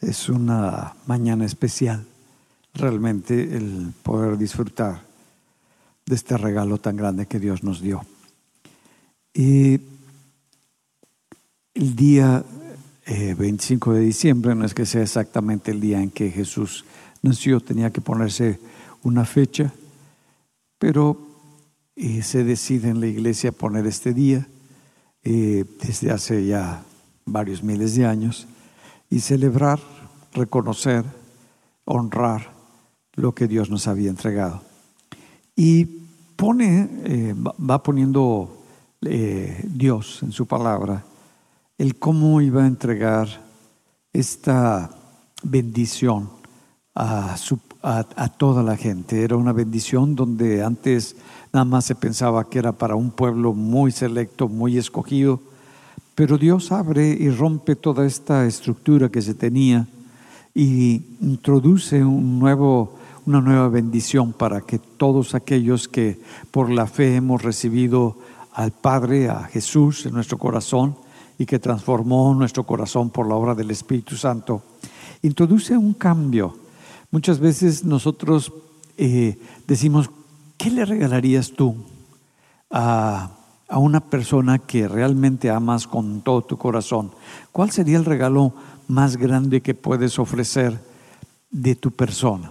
Es 0.00 0.28
una 0.28 0.94
mañana 1.06 1.44
especial, 1.44 2.04
realmente 2.74 3.56
el 3.56 3.92
poder 4.02 4.36
disfrutar 4.36 5.02
de 6.04 6.14
este 6.14 6.36
regalo 6.36 6.78
tan 6.78 6.96
grande 6.96 7.26
que 7.26 7.40
Dios 7.40 7.62
nos 7.62 7.80
dio. 7.80 8.04
Y 9.32 9.80
el 11.74 11.96
día 11.96 12.44
25 13.06 13.92
eh, 13.92 13.98
de 13.98 14.00
diciembre, 14.04 14.54
no 14.54 14.64
es 14.64 14.74
que 14.74 14.86
sea 14.86 15.02
exactamente 15.02 15.70
el 15.70 15.80
día 15.80 16.00
en 16.00 16.10
que 16.10 16.30
Jesús 16.30 16.84
nació, 17.22 17.60
tenía 17.60 17.90
que 17.90 18.00
ponerse 18.00 18.60
una 19.02 19.24
fecha, 19.24 19.72
pero 20.78 21.18
eh, 21.96 22.22
se 22.22 22.44
decide 22.44 22.88
en 22.88 23.00
la 23.00 23.06
iglesia 23.06 23.52
poner 23.52 23.86
este 23.86 24.12
día 24.12 24.46
eh, 25.22 25.64
desde 25.82 26.10
hace 26.10 26.46
ya 26.46 26.84
varios 27.24 27.62
miles 27.62 27.94
de 27.96 28.06
años 28.06 28.46
y 29.10 29.20
celebrar, 29.20 29.80
reconocer, 30.32 31.04
honrar 31.84 32.52
lo 33.14 33.34
que 33.34 33.46
Dios 33.46 33.70
nos 33.70 33.86
había 33.86 34.10
entregado. 34.10 34.62
Y 35.54 35.84
pone, 36.36 36.88
eh, 37.04 37.34
va 37.38 37.82
poniendo 37.82 38.52
Dios 39.00 40.22
en 40.22 40.32
su 40.32 40.46
palabra 40.46 41.04
el 41.78 41.98
cómo 41.98 42.40
iba 42.40 42.64
a 42.64 42.66
entregar 42.66 43.28
esta 44.12 44.90
bendición 45.42 46.30
a, 46.94 47.36
a, 47.82 48.28
toda 48.28 48.62
la 48.62 48.76
gente. 48.76 49.22
Era 49.22 49.36
una 49.36 49.52
bendición 49.52 50.14
donde 50.14 50.64
antes 50.64 51.16
nada 51.52 51.64
más 51.64 51.84
se 51.84 51.94
pensaba 51.94 52.48
que 52.48 52.58
era 52.58 52.72
para 52.72 52.94
un 52.94 53.10
pueblo 53.10 53.52
muy 53.52 53.92
selecto, 53.92 54.48
muy 54.48 54.78
escogido, 54.78 55.40
pero 56.16 56.38
Dios 56.38 56.72
abre 56.72 57.08
y 57.08 57.28
rompe 57.28 57.76
toda 57.76 58.06
esta 58.06 58.46
estructura 58.46 59.10
que 59.10 59.20
se 59.20 59.34
tenía 59.34 59.86
y 60.54 61.02
introduce 61.20 62.02
un 62.02 62.38
nuevo, 62.38 62.96
una 63.26 63.42
nueva 63.42 63.68
bendición 63.68 64.32
para 64.32 64.62
que 64.62 64.78
todos 64.78 65.34
aquellos 65.34 65.88
que 65.88 66.18
por 66.50 66.70
la 66.70 66.86
fe 66.86 67.16
hemos 67.16 67.42
recibido 67.42 68.16
al 68.54 68.72
Padre, 68.72 69.28
a 69.28 69.44
Jesús 69.44 70.06
en 70.06 70.14
nuestro 70.14 70.38
corazón 70.38 70.96
y 71.38 71.44
que 71.44 71.58
transformó 71.58 72.34
nuestro 72.34 72.64
corazón 72.64 73.10
por 73.10 73.28
la 73.28 73.34
obra 73.34 73.54
del 73.54 73.70
Espíritu 73.70 74.16
Santo, 74.16 74.62
introduce 75.20 75.76
un 75.76 75.92
cambio. 75.92 76.56
Muchas 77.10 77.38
veces 77.38 77.84
nosotros 77.84 78.54
eh, 78.96 79.38
decimos, 79.66 80.08
¿qué 80.56 80.70
le 80.70 80.86
regalarías 80.86 81.52
tú 81.52 81.76
a, 82.70 83.35
a 83.68 83.78
una 83.78 84.00
persona 84.00 84.58
que 84.58 84.88
realmente 84.88 85.50
amas 85.50 85.86
con 85.86 86.20
todo 86.20 86.42
tu 86.42 86.56
corazón? 86.56 87.10
¿Cuál 87.52 87.70
sería 87.70 87.96
el 87.96 88.04
regalo 88.04 88.52
más 88.88 89.16
grande 89.16 89.60
que 89.60 89.74
puedes 89.74 90.18
ofrecer 90.18 90.78
de 91.50 91.74
tu 91.74 91.90
persona, 91.90 92.50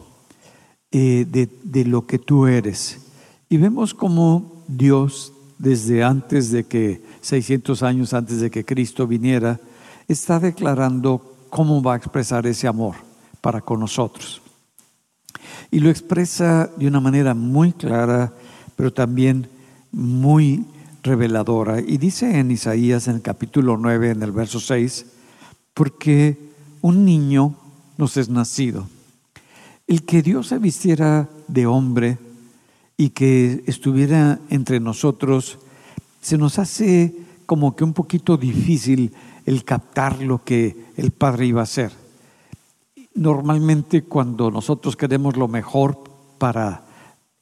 eh, 0.92 1.26
de, 1.30 1.50
de, 1.64 1.86
lo 1.86 2.06
que 2.06 2.20
tú 2.20 2.48
eres? 2.48 3.00
Y 3.50 3.58
vemos 3.58 3.94
cómo 3.94 4.64
Dios, 4.68 5.34
desde 5.58 6.04
antes 6.04 6.52
de 6.52 6.66
que, 6.66 7.04
600 7.22 7.84
años 7.84 8.14
antes 8.14 8.42
de 8.42 8.52
que 8.52 8.66
Cristo 8.66 9.08
viniera, 9.08 9.60
está 10.08 10.40
declarando 10.40 11.36
cómo 11.50 11.82
va 11.82 11.94
a 11.94 11.98
expresar 11.98 12.46
ese 12.46 12.68
amor 12.68 12.96
para 13.42 13.62
con 13.62 13.80
nosotros. 13.80 14.42
Y 15.72 15.80
lo 15.80 15.90
expresa 15.90 16.70
de 16.78 16.88
una 16.88 17.00
manera 17.00 17.34
muy 17.34 17.72
clara, 17.72 18.34
pero 18.76 18.92
también 18.92 19.48
muy 19.92 20.66
reveladora. 21.06 21.80
Y 21.80 21.98
dice 21.98 22.40
en 22.40 22.52
Isaías 22.52 23.08
en 23.08 23.16
el 23.16 23.22
capítulo 23.22 23.78
9, 23.78 24.10
en 24.10 24.24
el 24.24 24.32
verso 24.32 24.60
6, 24.60 25.06
porque 25.74 26.38
un 26.82 27.06
niño 27.06 27.56
nos 27.98 28.18
es 28.18 28.30
nacido. 28.30 28.88
El 29.88 30.04
que 30.04 30.22
Dios 30.22 30.48
se 30.48 30.58
vistiera 30.58 31.30
de 31.48 31.68
hombre 31.68 32.18
y 32.98 33.10
que 33.10 33.64
estuviera 33.68 34.40
entre 34.50 34.80
nosotros, 34.80 35.60
se 36.22 36.38
nos 36.38 36.58
hace 36.60 37.16
como 37.46 37.76
que 37.76 37.84
un 37.84 37.94
poquito 37.94 38.36
difícil 38.36 39.14
el 39.46 39.64
captar 39.64 40.22
lo 40.22 40.44
que 40.44 40.76
el 40.98 41.12
Padre 41.12 41.46
iba 41.46 41.62
a 41.62 41.66
hacer. 41.66 41.92
Normalmente 43.14 44.04
cuando 44.04 44.50
nosotros 44.50 44.98
queremos 44.98 45.38
lo 45.38 45.48
mejor 45.48 46.04
para 46.40 46.84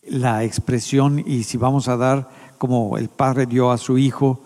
la 0.06 0.44
expresión 0.44 1.24
y 1.26 1.44
si 1.44 1.58
vamos 1.58 1.88
a 1.88 1.96
dar 1.96 2.43
como 2.58 2.98
el 2.98 3.10
Padre 3.10 3.46
dio 3.46 3.72
a 3.72 3.78
su 3.78 3.98
Hijo, 3.98 4.42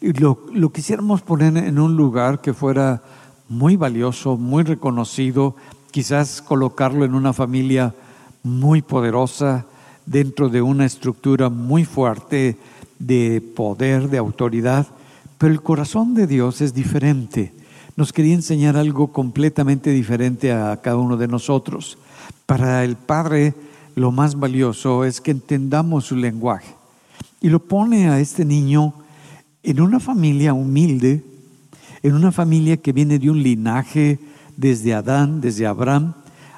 lo, 0.00 0.46
lo 0.52 0.72
quisiéramos 0.72 1.22
poner 1.22 1.56
en 1.56 1.78
un 1.78 1.96
lugar 1.96 2.40
que 2.40 2.54
fuera 2.54 3.02
muy 3.48 3.76
valioso, 3.76 4.36
muy 4.36 4.64
reconocido, 4.64 5.54
quizás 5.90 6.42
colocarlo 6.42 7.04
en 7.04 7.14
una 7.14 7.32
familia 7.32 7.94
muy 8.42 8.82
poderosa, 8.82 9.66
dentro 10.04 10.48
de 10.48 10.62
una 10.62 10.84
estructura 10.84 11.48
muy 11.48 11.84
fuerte 11.84 12.58
de 12.98 13.40
poder, 13.40 14.08
de 14.08 14.18
autoridad, 14.18 14.86
pero 15.38 15.52
el 15.52 15.62
corazón 15.62 16.14
de 16.14 16.26
Dios 16.26 16.60
es 16.60 16.74
diferente 16.74 17.52
nos 17.96 18.12
quería 18.12 18.34
enseñar 18.34 18.76
algo 18.76 19.12
completamente 19.12 19.90
diferente 19.90 20.52
a 20.52 20.78
cada 20.80 20.96
uno 20.96 21.16
de 21.16 21.28
nosotros. 21.28 21.98
Para 22.46 22.84
el 22.84 22.96
Padre 22.96 23.54
lo 23.94 24.10
más 24.10 24.34
valioso 24.38 25.04
es 25.04 25.20
que 25.20 25.30
entendamos 25.30 26.06
su 26.06 26.16
lenguaje. 26.16 26.74
Y 27.42 27.50
lo 27.50 27.58
pone 27.58 28.08
a 28.08 28.20
este 28.20 28.44
niño 28.44 28.94
en 29.64 29.80
una 29.80 29.98
familia 29.98 30.54
humilde, 30.54 31.24
en 32.02 32.14
una 32.14 32.32
familia 32.32 32.76
que 32.76 32.92
viene 32.92 33.18
de 33.18 33.30
un 33.30 33.42
linaje 33.42 34.20
desde 34.56 34.94
Adán, 34.94 35.40
desde 35.40 35.66
Abraham, 35.66 36.14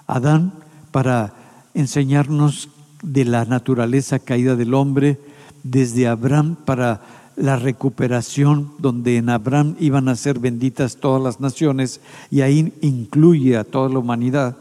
Adán, 0.07 0.53
para 0.93 1.33
enseñarnos 1.73 2.69
de 3.03 3.25
la 3.25 3.47
naturaleza 3.47 4.19
caída 4.19 4.57
del 4.57 4.75
hombre, 4.75 5.19
desde 5.63 6.07
Abraham 6.07 6.57
para 6.65 7.01
la 7.37 7.57
recuperación 7.57 8.73
donde 8.79 9.17
en 9.17 9.31
Abraham 9.31 9.77
iban 9.81 10.09
a 10.09 10.17
ser 10.17 10.39
benditas 10.39 10.97
todas 10.97 11.23
las 11.23 11.41
naciones 11.41 12.01
y 12.31 12.43
ahí 12.43 12.73
incluye 12.83 13.57
a 13.57 13.65
toda 13.65 13.89
la 13.89 13.99
humanidad. 13.99 14.57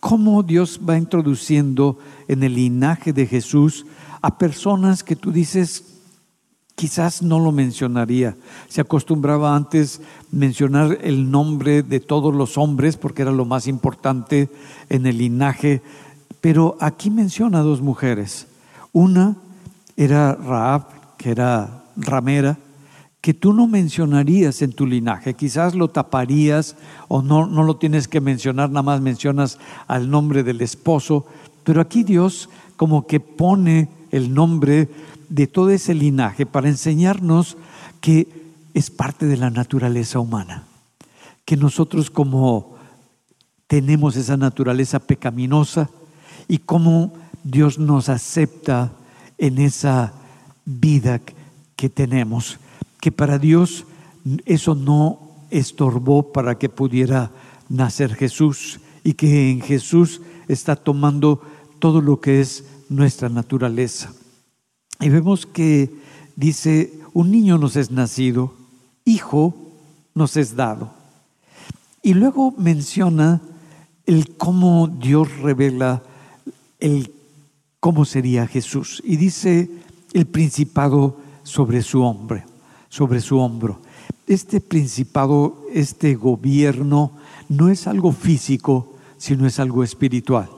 Cómo 0.00 0.42
Dios 0.42 0.80
va 0.86 0.98
introduciendo 0.98 1.98
en 2.26 2.42
el 2.42 2.56
linaje 2.56 3.12
de 3.12 3.26
Jesús 3.26 3.86
a 4.22 4.38
personas 4.38 5.04
que 5.04 5.16
tú 5.16 5.32
dices, 5.32 5.84
quizás 6.74 7.22
no 7.22 7.38
lo 7.38 7.52
mencionaría. 7.52 8.36
Se 8.68 8.80
acostumbraba 8.80 9.54
antes 9.54 10.00
mencionar 10.30 10.98
el 11.02 11.30
nombre 11.30 11.82
de 11.82 12.00
todos 12.00 12.34
los 12.34 12.56
hombres 12.56 12.96
porque 12.96 13.22
era 13.22 13.32
lo 13.32 13.44
más 13.44 13.66
importante 13.66 14.48
en 14.88 15.06
el 15.06 15.18
linaje, 15.18 15.82
pero 16.40 16.76
aquí 16.80 17.10
menciona 17.10 17.60
dos 17.60 17.82
mujeres. 17.82 18.46
Una 18.92 19.36
era 19.96 20.34
Raab, 20.34 21.16
que 21.18 21.30
era 21.30 21.84
ramera 21.96 22.58
que 23.22 23.32
tú 23.32 23.52
no 23.52 23.68
mencionarías 23.68 24.62
en 24.62 24.72
tu 24.72 24.84
linaje, 24.84 25.34
quizás 25.34 25.76
lo 25.76 25.88
taparías 25.88 26.74
o 27.06 27.22
no, 27.22 27.46
no 27.46 27.62
lo 27.62 27.76
tienes 27.76 28.08
que 28.08 28.20
mencionar, 28.20 28.68
nada 28.70 28.82
más 28.82 29.00
mencionas 29.00 29.60
al 29.86 30.10
nombre 30.10 30.42
del 30.42 30.60
esposo, 30.60 31.24
pero 31.62 31.80
aquí 31.80 32.02
Dios 32.02 32.50
como 32.76 33.06
que 33.06 33.20
pone 33.20 33.88
el 34.12 34.32
nombre 34.32 34.88
de 35.28 35.46
todo 35.46 35.70
ese 35.70 35.94
linaje 35.94 36.46
para 36.46 36.68
enseñarnos 36.68 37.56
que 38.00 38.28
es 38.74 38.90
parte 38.90 39.26
de 39.26 39.36
la 39.36 39.50
naturaleza 39.50 40.20
humana, 40.20 40.64
que 41.44 41.56
nosotros 41.56 42.10
como 42.10 42.76
tenemos 43.66 44.16
esa 44.16 44.36
naturaleza 44.36 44.98
pecaminosa 45.00 45.90
y 46.46 46.58
cómo 46.58 47.14
Dios 47.42 47.78
nos 47.78 48.08
acepta 48.08 48.92
en 49.38 49.58
esa 49.58 50.12
vida 50.64 51.20
que 51.74 51.88
tenemos, 51.88 52.58
que 53.00 53.10
para 53.10 53.38
Dios 53.38 53.86
eso 54.44 54.74
no 54.74 55.18
estorbó 55.50 56.32
para 56.32 56.58
que 56.58 56.68
pudiera 56.68 57.30
nacer 57.68 58.14
Jesús 58.14 58.80
y 59.04 59.14
que 59.14 59.50
en 59.50 59.60
Jesús 59.60 60.20
está 60.48 60.76
tomando 60.76 61.42
todo 61.78 62.00
lo 62.00 62.20
que 62.20 62.40
es 62.40 62.64
nuestra 62.92 63.28
naturaleza. 63.28 64.12
Y 65.00 65.08
vemos 65.08 65.46
que 65.46 65.90
dice, 66.36 66.92
un 67.12 67.30
niño 67.30 67.58
nos 67.58 67.76
es 67.76 67.90
nacido, 67.90 68.54
hijo 69.04 69.54
nos 70.14 70.36
es 70.36 70.54
dado. 70.54 70.92
Y 72.02 72.14
luego 72.14 72.54
menciona 72.56 73.40
el 74.06 74.36
cómo 74.36 74.88
Dios 74.88 75.28
revela 75.38 76.02
el 76.78 77.12
cómo 77.80 78.04
sería 78.04 78.46
Jesús. 78.46 79.02
Y 79.04 79.16
dice 79.16 79.70
el 80.12 80.26
principado 80.26 81.18
sobre 81.42 81.82
su 81.82 82.02
hombro, 82.02 82.42
sobre 82.88 83.20
su 83.20 83.38
hombro. 83.38 83.80
Este 84.26 84.60
principado, 84.60 85.64
este 85.72 86.14
gobierno 86.14 87.12
no 87.48 87.68
es 87.68 87.86
algo 87.86 88.12
físico, 88.12 88.96
sino 89.18 89.46
es 89.46 89.58
algo 89.58 89.82
espiritual. 89.84 90.48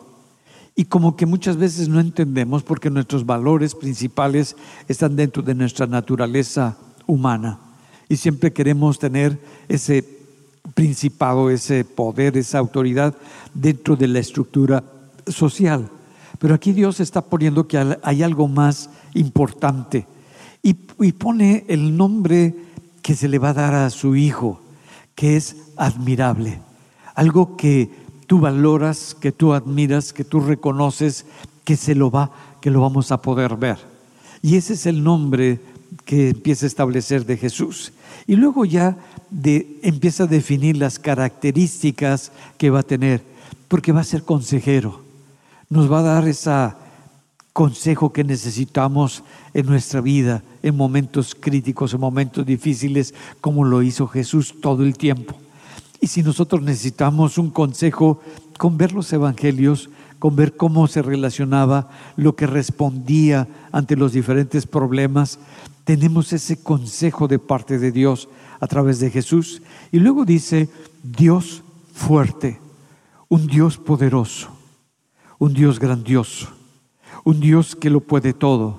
Y 0.76 0.86
como 0.86 1.16
que 1.16 1.26
muchas 1.26 1.56
veces 1.56 1.88
no 1.88 2.00
entendemos 2.00 2.62
porque 2.62 2.90
nuestros 2.90 3.24
valores 3.24 3.74
principales 3.74 4.56
están 4.88 5.14
dentro 5.14 5.42
de 5.42 5.54
nuestra 5.54 5.86
naturaleza 5.86 6.76
humana. 7.06 7.60
Y 8.08 8.16
siempre 8.16 8.52
queremos 8.52 8.98
tener 8.98 9.38
ese 9.68 10.04
principado, 10.74 11.50
ese 11.50 11.84
poder, 11.84 12.36
esa 12.36 12.58
autoridad 12.58 13.14
dentro 13.52 13.94
de 13.96 14.08
la 14.08 14.18
estructura 14.18 14.82
social. 15.26 15.88
Pero 16.38 16.54
aquí 16.54 16.72
Dios 16.72 17.00
está 17.00 17.22
poniendo 17.22 17.68
que 17.68 17.96
hay 18.02 18.22
algo 18.22 18.48
más 18.48 18.90
importante 19.14 20.06
y, 20.64 21.12
pone 21.12 21.66
el 21.68 21.94
nombre 21.94 22.54
que 23.02 23.14
se 23.14 23.28
le 23.28 23.38
va 23.38 23.50
a 23.50 23.54
dar 23.54 23.74
a 23.74 23.90
su 23.90 24.16
hijo, 24.16 24.62
que 25.14 25.36
es 25.36 25.56
admirable. 25.76 26.58
Algo 27.14 27.56
que 27.56 27.90
tú 28.26 28.40
valoras, 28.40 29.16
que 29.18 29.32
tú 29.32 29.52
admiras, 29.52 30.12
que 30.12 30.24
tú 30.24 30.40
reconoces, 30.40 31.26
que 31.64 31.76
se 31.76 31.94
lo 31.94 32.10
va, 32.10 32.30
que 32.60 32.70
lo 32.70 32.80
vamos 32.80 33.12
a 33.12 33.20
poder 33.20 33.56
ver. 33.56 33.78
Y 34.42 34.56
ese 34.56 34.74
es 34.74 34.86
el 34.86 35.02
nombre 35.02 35.60
que 36.04 36.30
empieza 36.30 36.66
a 36.66 36.68
establecer 36.68 37.24
de 37.24 37.36
Jesús. 37.36 37.92
Y 38.26 38.36
luego 38.36 38.64
ya 38.64 38.96
de, 39.30 39.78
empieza 39.82 40.24
a 40.24 40.26
definir 40.26 40.76
las 40.76 40.98
características 40.98 42.32
que 42.58 42.70
va 42.70 42.80
a 42.80 42.84
tener, 42.84 43.22
porque 43.68 43.92
va 43.92 44.00
a 44.00 44.04
ser 44.04 44.22
consejero. 44.22 45.02
Nos 45.70 45.90
va 45.90 46.00
a 46.00 46.02
dar 46.02 46.28
ese 46.28 46.72
consejo 47.52 48.12
que 48.12 48.24
necesitamos 48.24 49.22
en 49.54 49.66
nuestra 49.66 50.00
vida, 50.00 50.42
en 50.62 50.76
momentos 50.76 51.34
críticos, 51.34 51.94
en 51.94 52.00
momentos 52.00 52.44
difíciles, 52.44 53.14
como 53.40 53.64
lo 53.64 53.82
hizo 53.82 54.06
Jesús 54.08 54.54
todo 54.60 54.82
el 54.82 54.98
tiempo. 54.98 55.36
Y 56.04 56.06
si 56.06 56.22
nosotros 56.22 56.60
necesitamos 56.60 57.38
un 57.38 57.48
consejo 57.48 58.20
con 58.58 58.76
ver 58.76 58.92
los 58.92 59.10
evangelios, 59.14 59.88
con 60.18 60.36
ver 60.36 60.54
cómo 60.54 60.86
se 60.86 61.00
relacionaba, 61.00 61.88
lo 62.16 62.36
que 62.36 62.46
respondía 62.46 63.48
ante 63.72 63.96
los 63.96 64.12
diferentes 64.12 64.66
problemas, 64.66 65.38
tenemos 65.84 66.34
ese 66.34 66.62
consejo 66.62 67.26
de 67.26 67.38
parte 67.38 67.78
de 67.78 67.90
Dios 67.90 68.28
a 68.60 68.66
través 68.66 68.98
de 69.00 69.10
Jesús. 69.10 69.62
Y 69.92 69.98
luego 69.98 70.26
dice, 70.26 70.68
Dios 71.02 71.62
fuerte, 71.94 72.60
un 73.30 73.46
Dios 73.46 73.78
poderoso, 73.78 74.50
un 75.38 75.54
Dios 75.54 75.80
grandioso, 75.80 76.48
un 77.24 77.40
Dios 77.40 77.74
que 77.74 77.88
lo 77.88 78.00
puede 78.00 78.34
todo. 78.34 78.78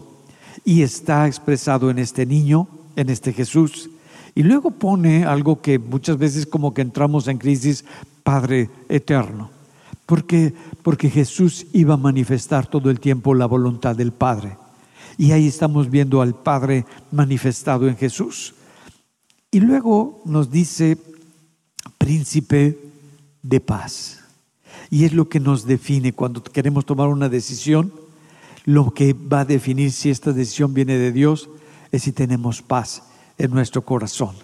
Y 0.63 0.83
está 0.83 1.25
expresado 1.25 1.89
en 1.89 1.97
este 1.97 2.27
niño, 2.27 2.67
en 2.95 3.09
este 3.09 3.33
Jesús. 3.33 3.89
Y 4.37 4.43
luego 4.43 4.69
pone 4.69 5.23
algo 5.23 5.61
que 5.61 5.79
muchas 5.79 6.17
veces 6.17 6.45
como 6.45 6.73
que 6.73 6.81
entramos 6.81 7.29
en 7.29 7.37
crisis, 7.37 7.85
Padre 8.21 8.69
eterno. 8.89 9.49
Porque, 10.05 10.53
porque 10.83 11.09
Jesús 11.09 11.67
iba 11.71 11.93
a 11.93 11.97
manifestar 11.97 12.67
todo 12.67 12.89
el 12.89 12.99
tiempo 12.99 13.33
la 13.33 13.45
voluntad 13.45 13.95
del 13.95 14.11
Padre. 14.11 14.57
Y 15.17 15.31
ahí 15.31 15.47
estamos 15.47 15.89
viendo 15.89 16.21
al 16.21 16.35
Padre 16.35 16.85
manifestado 17.11 17.87
en 17.87 17.95
Jesús. 17.95 18.55
Y 19.51 19.61
luego 19.61 20.21
nos 20.25 20.51
dice 20.51 20.97
príncipe 21.97 22.77
de 23.41 23.61
paz. 23.61 24.19
Y 24.89 25.05
es 25.05 25.13
lo 25.13 25.29
que 25.29 25.39
nos 25.39 25.65
define 25.65 26.11
cuando 26.11 26.43
queremos 26.43 26.85
tomar 26.85 27.07
una 27.07 27.29
decisión. 27.29 27.93
Lo 28.65 28.93
que 28.93 29.13
va 29.13 29.41
a 29.41 29.45
definir 29.45 29.93
si 29.93 30.09
esta 30.09 30.33
decisión 30.33 30.73
viene 30.73 30.97
de 30.97 31.13
Dios 31.13 31.49
es 31.93 32.03
si 32.03 32.11
tenemos 32.11 32.61
paz 32.61 33.01
en 33.37 33.51
nuestro 33.51 33.83
corazón. 33.83 34.35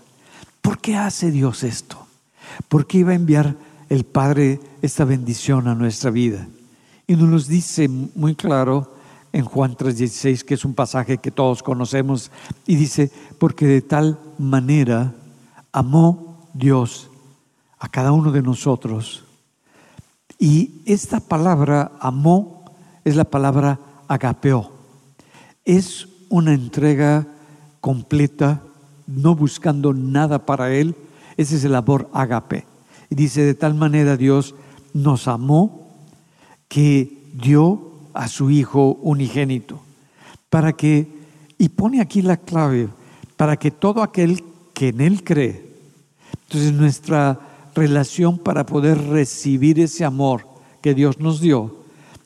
¿Por 0.61 0.79
qué 0.79 0.95
hace 0.95 1.31
Dios 1.31 1.63
esto? 1.63 2.05
¿Por 2.67 2.87
qué 2.87 2.99
iba 2.99 3.11
a 3.11 3.15
enviar 3.15 3.55
el 3.89 4.03
Padre 4.03 4.59
esta 4.81 5.05
bendición 5.05 5.67
a 5.67 5.75
nuestra 5.75 6.11
vida? 6.11 6.47
Y 7.07 7.15
nos 7.15 7.47
dice 7.47 7.87
muy 7.87 8.35
claro 8.35 8.95
en 9.33 9.45
Juan 9.45 9.75
3:16, 9.75 10.43
que 10.43 10.53
es 10.55 10.65
un 10.65 10.73
pasaje 10.73 11.17
que 11.17 11.31
todos 11.31 11.63
conocemos, 11.63 12.31
y 12.65 12.75
dice, 12.75 13.11
porque 13.39 13.65
de 13.65 13.81
tal 13.81 14.19
manera 14.37 15.13
amó 15.71 16.47
Dios 16.53 17.09
a 17.79 17.89
cada 17.89 18.11
uno 18.11 18.31
de 18.31 18.41
nosotros. 18.41 19.23
Y 20.37 20.81
esta 20.85 21.19
palabra 21.19 21.91
amó 21.99 22.65
es 23.03 23.15
la 23.15 23.25
palabra 23.25 23.79
agapeo. 24.07 24.71
Es 25.65 26.07
una 26.29 26.53
entrega 26.53 27.27
completa, 27.79 28.61
no 29.15 29.35
buscando 29.35 29.93
nada 29.93 30.45
para 30.45 30.73
Él. 30.73 30.95
Ese 31.37 31.55
es 31.55 31.63
el 31.63 31.75
amor 31.75 32.09
agape. 32.13 32.65
Y 33.09 33.15
dice, 33.15 33.43
de 33.43 33.53
tal 33.53 33.75
manera 33.75 34.17
Dios 34.17 34.55
nos 34.93 35.27
amó 35.27 35.89
que 36.67 37.29
dio 37.33 37.91
a 38.13 38.27
su 38.27 38.49
Hijo 38.49 38.97
unigénito, 39.01 39.79
para 40.49 40.73
que, 40.73 41.07
y 41.57 41.69
pone 41.69 42.01
aquí 42.01 42.21
la 42.21 42.37
clave, 42.37 42.89
para 43.37 43.57
que 43.57 43.71
todo 43.71 44.03
aquel 44.03 44.43
que 44.73 44.89
en 44.89 45.01
Él 45.01 45.23
cree, 45.23 45.71
entonces 46.43 46.73
nuestra 46.73 47.39
relación 47.75 48.37
para 48.37 48.65
poder 48.65 48.97
recibir 49.07 49.79
ese 49.79 50.03
amor 50.03 50.47
que 50.81 50.93
Dios 50.93 51.19
nos 51.19 51.39
dio, 51.39 51.75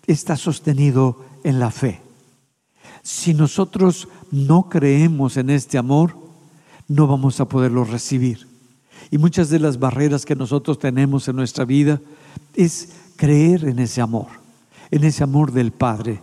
está 0.07 0.35
sostenido 0.35 1.23
en 1.43 1.59
la 1.59 1.71
fe. 1.71 2.01
Si 3.03 3.33
nosotros 3.33 4.07
no 4.31 4.69
creemos 4.69 5.37
en 5.37 5.51
este 5.51 5.77
amor, 5.77 6.17
no 6.87 7.07
vamos 7.07 7.39
a 7.39 7.47
poderlo 7.47 7.83
recibir. 7.83 8.47
Y 9.11 9.17
muchas 9.17 9.49
de 9.49 9.59
las 9.59 9.79
barreras 9.79 10.25
que 10.25 10.35
nosotros 10.35 10.79
tenemos 10.79 11.27
en 11.27 11.35
nuestra 11.35 11.65
vida 11.65 12.01
es 12.55 12.89
creer 13.17 13.65
en 13.65 13.79
ese 13.79 14.01
amor 14.01 14.27
en 14.91 15.03
ese 15.03 15.23
amor 15.23 15.51
del 15.51 15.71
Padre, 15.71 16.21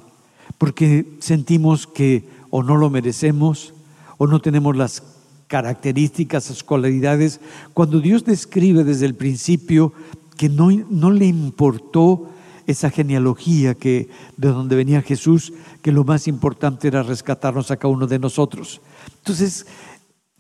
porque 0.59 1.17
sentimos 1.21 1.87
que 1.87 2.29
o 2.51 2.63
no 2.63 2.77
lo 2.77 2.91
merecemos 2.91 3.75
o 4.19 4.27
no 4.27 4.41
tenemos 4.41 4.77
las 4.77 5.03
características, 5.47 6.49
las 6.49 6.63
cualidades. 6.63 7.41
Cuando 7.75 8.01
Dios 8.01 8.25
describe 8.25 8.85
desde 8.85 9.07
el 9.07 9.15
principio 9.15 9.93
que 10.37 10.49
no, 10.49 10.71
no 10.91 11.11
le 11.11 11.27
importó 11.27 12.29
esa 12.67 12.91
genealogía 12.91 13.75
que 13.75 14.09
de 14.37 14.49
donde 14.49 14.77
venía 14.77 15.03
Jesús, 15.03 15.53
que 15.83 15.93
lo 15.93 16.05
más 16.05 16.29
importante 16.29 16.89
era 16.89 17.03
rescatarnos 17.03 17.71
a 17.71 17.77
cada 17.77 17.93
uno 17.93 18.07
de 18.07 18.19
nosotros. 18.19 18.81
Entonces, 19.19 19.67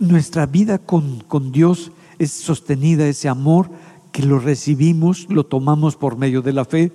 nuestra 0.02 0.46
vida 0.46 0.78
con, 0.78 1.20
con 1.20 1.52
Dios 1.52 1.92
es 2.18 2.30
sostenida, 2.32 3.06
ese 3.06 3.28
amor 3.28 3.70
que 4.12 4.22
lo 4.22 4.38
recibimos, 4.38 5.26
lo 5.30 5.44
tomamos 5.44 5.96
por 5.96 6.16
medio 6.16 6.42
de 6.42 6.52
la 6.52 6.64
fe, 6.64 6.92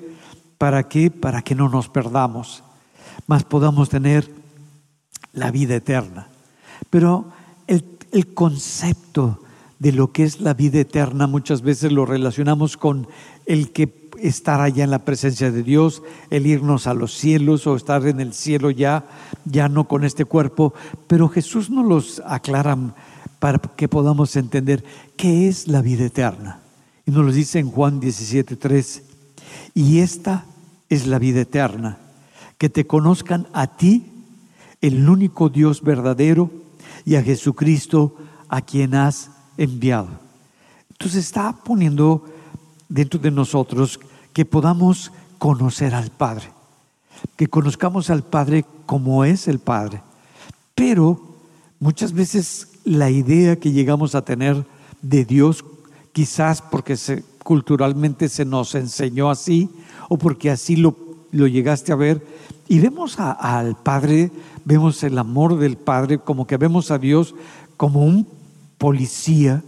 ¿Para 0.57 0.87
qué? 0.87 1.11
Para 1.11 1.41
que 1.43 1.55
no 1.55 1.69
nos 1.69 1.87
perdamos, 1.87 2.63
más 3.27 3.43
podamos 3.43 3.89
tener 3.89 4.29
la 5.33 5.51
vida 5.51 5.75
eterna. 5.75 6.29
Pero 6.89 7.25
el, 7.67 7.85
el, 8.11 8.33
concepto 8.33 9.39
de 9.77 9.91
lo 9.91 10.11
que 10.11 10.23
es 10.23 10.41
la 10.41 10.55
vida 10.55 10.79
eterna 10.79 11.27
muchas 11.27 11.61
veces 11.61 11.91
lo 11.91 12.05
relacionamos 12.05 12.75
con 12.75 13.07
el 13.45 13.71
que 13.71 13.87
estar 14.21 14.61
allá 14.61 14.83
en 14.83 14.91
la 14.91 15.05
presencia 15.05 15.51
de 15.51 15.63
Dios, 15.63 16.03
el 16.29 16.45
irnos 16.45 16.87
a 16.87 16.93
los 16.93 17.13
cielos 17.13 17.67
o 17.67 17.75
estar 17.75 18.05
en 18.07 18.19
el 18.19 18.33
cielo 18.33 18.71
ya, 18.71 19.05
ya 19.45 19.69
no 19.69 19.87
con 19.87 20.03
este 20.03 20.25
cuerpo. 20.25 20.73
Pero 21.07 21.29
Jesús 21.29 21.69
nos 21.69 21.85
los 21.85 22.21
aclara 22.25 22.77
para 23.39 23.59
que 23.59 23.87
podamos 23.87 24.35
entender 24.35 24.83
qué 25.15 25.47
es 25.47 25.67
la 25.67 25.81
vida 25.81 26.05
eterna. 26.05 26.59
Y 27.05 27.11
nos 27.11 27.25
lo 27.25 27.31
dice 27.31 27.59
en 27.59 27.71
Juan 27.71 27.99
17, 27.99 28.57
y 29.73 29.99
esta 29.99 30.45
es 30.89 31.07
la 31.07 31.19
vida 31.19 31.41
eterna, 31.41 31.97
que 32.57 32.69
te 32.69 32.85
conozcan 32.85 33.47
a 33.53 33.77
ti, 33.77 34.11
el 34.81 35.07
único 35.09 35.49
Dios 35.49 35.81
verdadero, 35.81 36.51
y 37.05 37.15
a 37.15 37.23
Jesucristo 37.23 38.15
a 38.49 38.61
quien 38.61 38.93
has 38.95 39.29
enviado. 39.57 40.09
Entonces 40.91 41.25
está 41.25 41.53
poniendo 41.63 42.25
dentro 42.89 43.19
de 43.19 43.31
nosotros 43.31 43.99
que 44.37 44.45
podamos 44.45 45.11
conocer 45.39 45.95
al 45.95 46.11
Padre, 46.11 46.51
que 47.35 47.47
conozcamos 47.47 48.11
al 48.11 48.21
Padre 48.21 48.65
como 48.85 49.25
es 49.25 49.47
el 49.47 49.57
Padre. 49.57 50.03
Pero 50.75 51.19
muchas 51.79 52.13
veces 52.13 52.67
la 52.83 53.09
idea 53.09 53.55
que 53.55 53.71
llegamos 53.71 54.13
a 54.13 54.21
tener 54.21 54.63
de 55.01 55.25
Dios, 55.25 55.65
quizás 56.13 56.61
porque 56.61 56.97
se, 56.97 57.23
culturalmente 57.39 58.29
se 58.29 58.45
nos 58.45 58.75
enseñó 58.75 59.31
así 59.31 59.71
o 60.07 60.19
porque 60.19 60.51
así 60.51 60.75
lo, 60.75 60.95
lo 61.31 61.47
llegaste 61.47 61.91
a 61.91 61.95
ver. 61.95 62.23
Y 62.67 62.77
vemos 62.77 63.19
al 63.19 63.75
Padre, 63.75 64.29
vemos 64.65 65.01
el 65.01 65.17
amor 65.17 65.57
del 65.57 65.77
Padre, 65.77 66.19
como 66.19 66.45
que 66.45 66.57
vemos 66.57 66.91
a 66.91 66.99
Dios 66.99 67.33
como 67.75 68.05
un 68.05 68.27
policía 68.77 69.63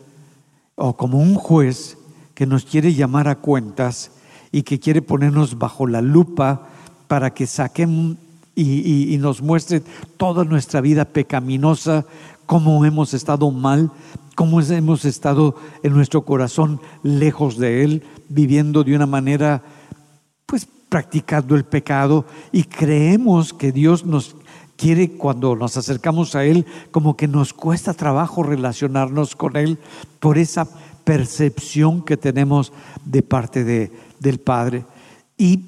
o 0.76 0.96
como 0.96 1.18
un 1.18 1.34
juez 1.34 1.98
que 2.36 2.46
nos 2.46 2.66
quiere 2.66 2.94
llamar 2.94 3.28
a 3.28 3.40
cuentas 3.40 4.12
y 4.52 4.64
que 4.64 4.80
quiere 4.80 5.02
ponernos 5.02 5.58
bajo 5.58 5.88
la 5.88 6.02
lupa 6.02 6.68
para 7.08 7.34
que 7.34 7.48
saquen 7.48 8.18
y, 8.56 9.14
y, 9.14 9.18
nos 9.18 9.42
muestre 9.42 9.82
toda 10.18 10.44
nuestra 10.44 10.82
vida 10.82 11.06
pecaminosa, 11.06 12.06
cómo 12.46 12.84
hemos 12.84 13.14
estado 13.14 13.52
mal, 13.52 13.90
cómo 14.36 14.60
hemos 14.62 15.06
estado 15.06 15.56
en 15.82 15.94
nuestro 15.94 16.26
corazón 16.26 16.82
lejos 17.04 17.58
de 17.58 17.84
Él, 17.84 18.04
viviendo 18.28 18.84
de 18.84 18.96
una 18.96 19.06
manera, 19.06 19.64
pues 20.46 20.68
practicando 20.90 21.56
el 21.56 21.64
pecado. 21.64 22.26
Y 22.52 22.64
creemos 22.64 23.54
que 23.54 23.72
Dios 23.72 24.06
nos 24.06 24.36
quiere 24.80 25.12
cuando 25.12 25.56
nos 25.56 25.78
acercamos 25.78 26.36
a 26.36 26.46
Él, 26.46 26.66
como 26.92 27.18
que 27.18 27.28
nos 27.28 27.54
cuesta 27.54 27.94
trabajo 27.94 28.44
relacionarnos 28.44 29.36
con 29.36 29.58
Él 29.58 29.78
por 30.20 30.38
esa 30.38 30.68
percepción 31.10 32.06
que 32.06 32.18
tenemos 32.18 32.72
de 33.04 33.24
parte 33.24 33.64
de, 33.64 33.92
del 34.20 34.40
Padre 34.40 34.86
y 35.40 35.66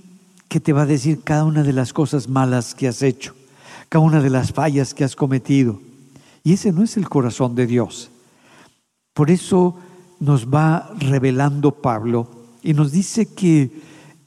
que 0.47 0.59
te 0.59 0.71
va 0.71 0.83
a 0.83 0.85
decir 0.85 1.23
cada 1.23 1.45
una 1.45 1.63
de 1.63 1.73
las 1.73 1.93
cosas 1.93 2.29
malas 2.29 2.75
que 2.75 2.87
has 2.87 3.01
hecho, 3.01 3.33
cada 3.89 4.05
una 4.05 4.21
de 4.21 4.29
las 4.29 4.51
fallas 4.51 4.93
que 4.93 5.03
has 5.03 5.15
cometido. 5.15 5.81
Y 6.43 6.53
ese 6.53 6.71
no 6.71 6.83
es 6.83 6.95
el 6.95 7.09
corazón 7.09 7.55
de 7.55 7.65
Dios. 7.65 8.11
Por 9.15 9.31
eso 9.31 9.79
nos 10.19 10.45
va 10.45 10.91
revelando 10.99 11.71
Pablo 11.71 12.29
y 12.61 12.75
nos 12.75 12.91
dice 12.91 13.25
que 13.33 13.71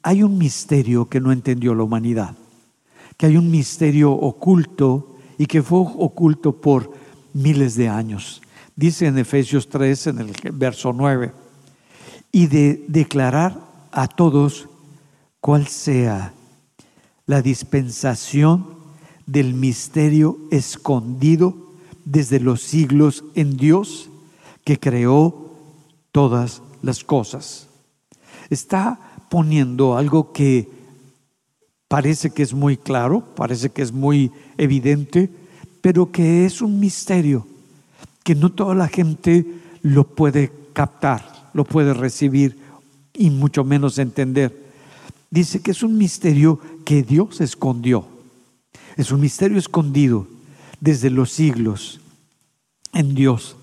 hay 0.02 0.24
un 0.24 0.36
misterio 0.36 1.08
que 1.08 1.20
no 1.20 1.30
entendió 1.30 1.76
la 1.76 1.84
humanidad, 1.84 2.34
que 3.16 3.26
hay 3.26 3.36
un 3.36 3.52
misterio 3.52 4.10
oculto 4.10 5.14
y 5.38 5.46
que 5.46 5.62
fue 5.62 5.78
oculto 5.78 6.60
por 6.60 6.90
miles 7.34 7.76
de 7.76 7.88
años. 7.88 8.42
Dice 8.76 9.06
en 9.06 9.18
Efesios 9.18 9.68
3, 9.68 10.08
en 10.08 10.18
el 10.18 10.32
verso 10.52 10.92
9, 10.92 11.32
y 12.32 12.48
de 12.48 12.84
declarar 12.88 13.60
a 13.92 14.08
todos 14.08 14.68
cuál 15.40 15.68
sea 15.68 16.34
la 17.26 17.40
dispensación 17.40 18.66
del 19.26 19.54
misterio 19.54 20.38
escondido 20.50 21.54
desde 22.04 22.40
los 22.40 22.62
siglos 22.62 23.24
en 23.34 23.56
Dios 23.56 24.10
que 24.64 24.78
creó 24.78 25.52
todas 26.12 26.62
las 26.82 27.04
cosas. 27.04 27.68
Está 28.50 28.98
poniendo 29.30 29.96
algo 29.96 30.32
que 30.32 30.68
parece 31.88 32.30
que 32.30 32.42
es 32.42 32.52
muy 32.52 32.76
claro, 32.76 33.24
parece 33.34 33.70
que 33.70 33.82
es 33.82 33.92
muy 33.92 34.32
evidente, 34.58 35.30
pero 35.80 36.10
que 36.10 36.44
es 36.44 36.60
un 36.60 36.80
misterio, 36.80 37.46
que 38.24 38.34
no 38.34 38.50
toda 38.50 38.74
la 38.74 38.88
gente 38.88 39.46
lo 39.82 40.04
puede 40.04 40.50
captar, 40.72 41.50
lo 41.52 41.64
puede 41.64 41.94
recibir 41.94 42.58
y 43.12 43.30
mucho 43.30 43.62
menos 43.62 43.98
entender. 43.98 44.64
Dice 45.30 45.60
que 45.60 45.70
es 45.70 45.82
un 45.82 45.96
misterio 45.96 46.58
que 46.84 47.02
Dios 47.02 47.40
escondió, 47.40 48.06
es 48.96 49.12
un 49.12 49.20
misterio 49.20 49.58
escondido 49.58 50.26
desde 50.80 51.10
los 51.10 51.30
siglos 51.30 52.00
en 52.92 53.14
Dios 53.14 53.56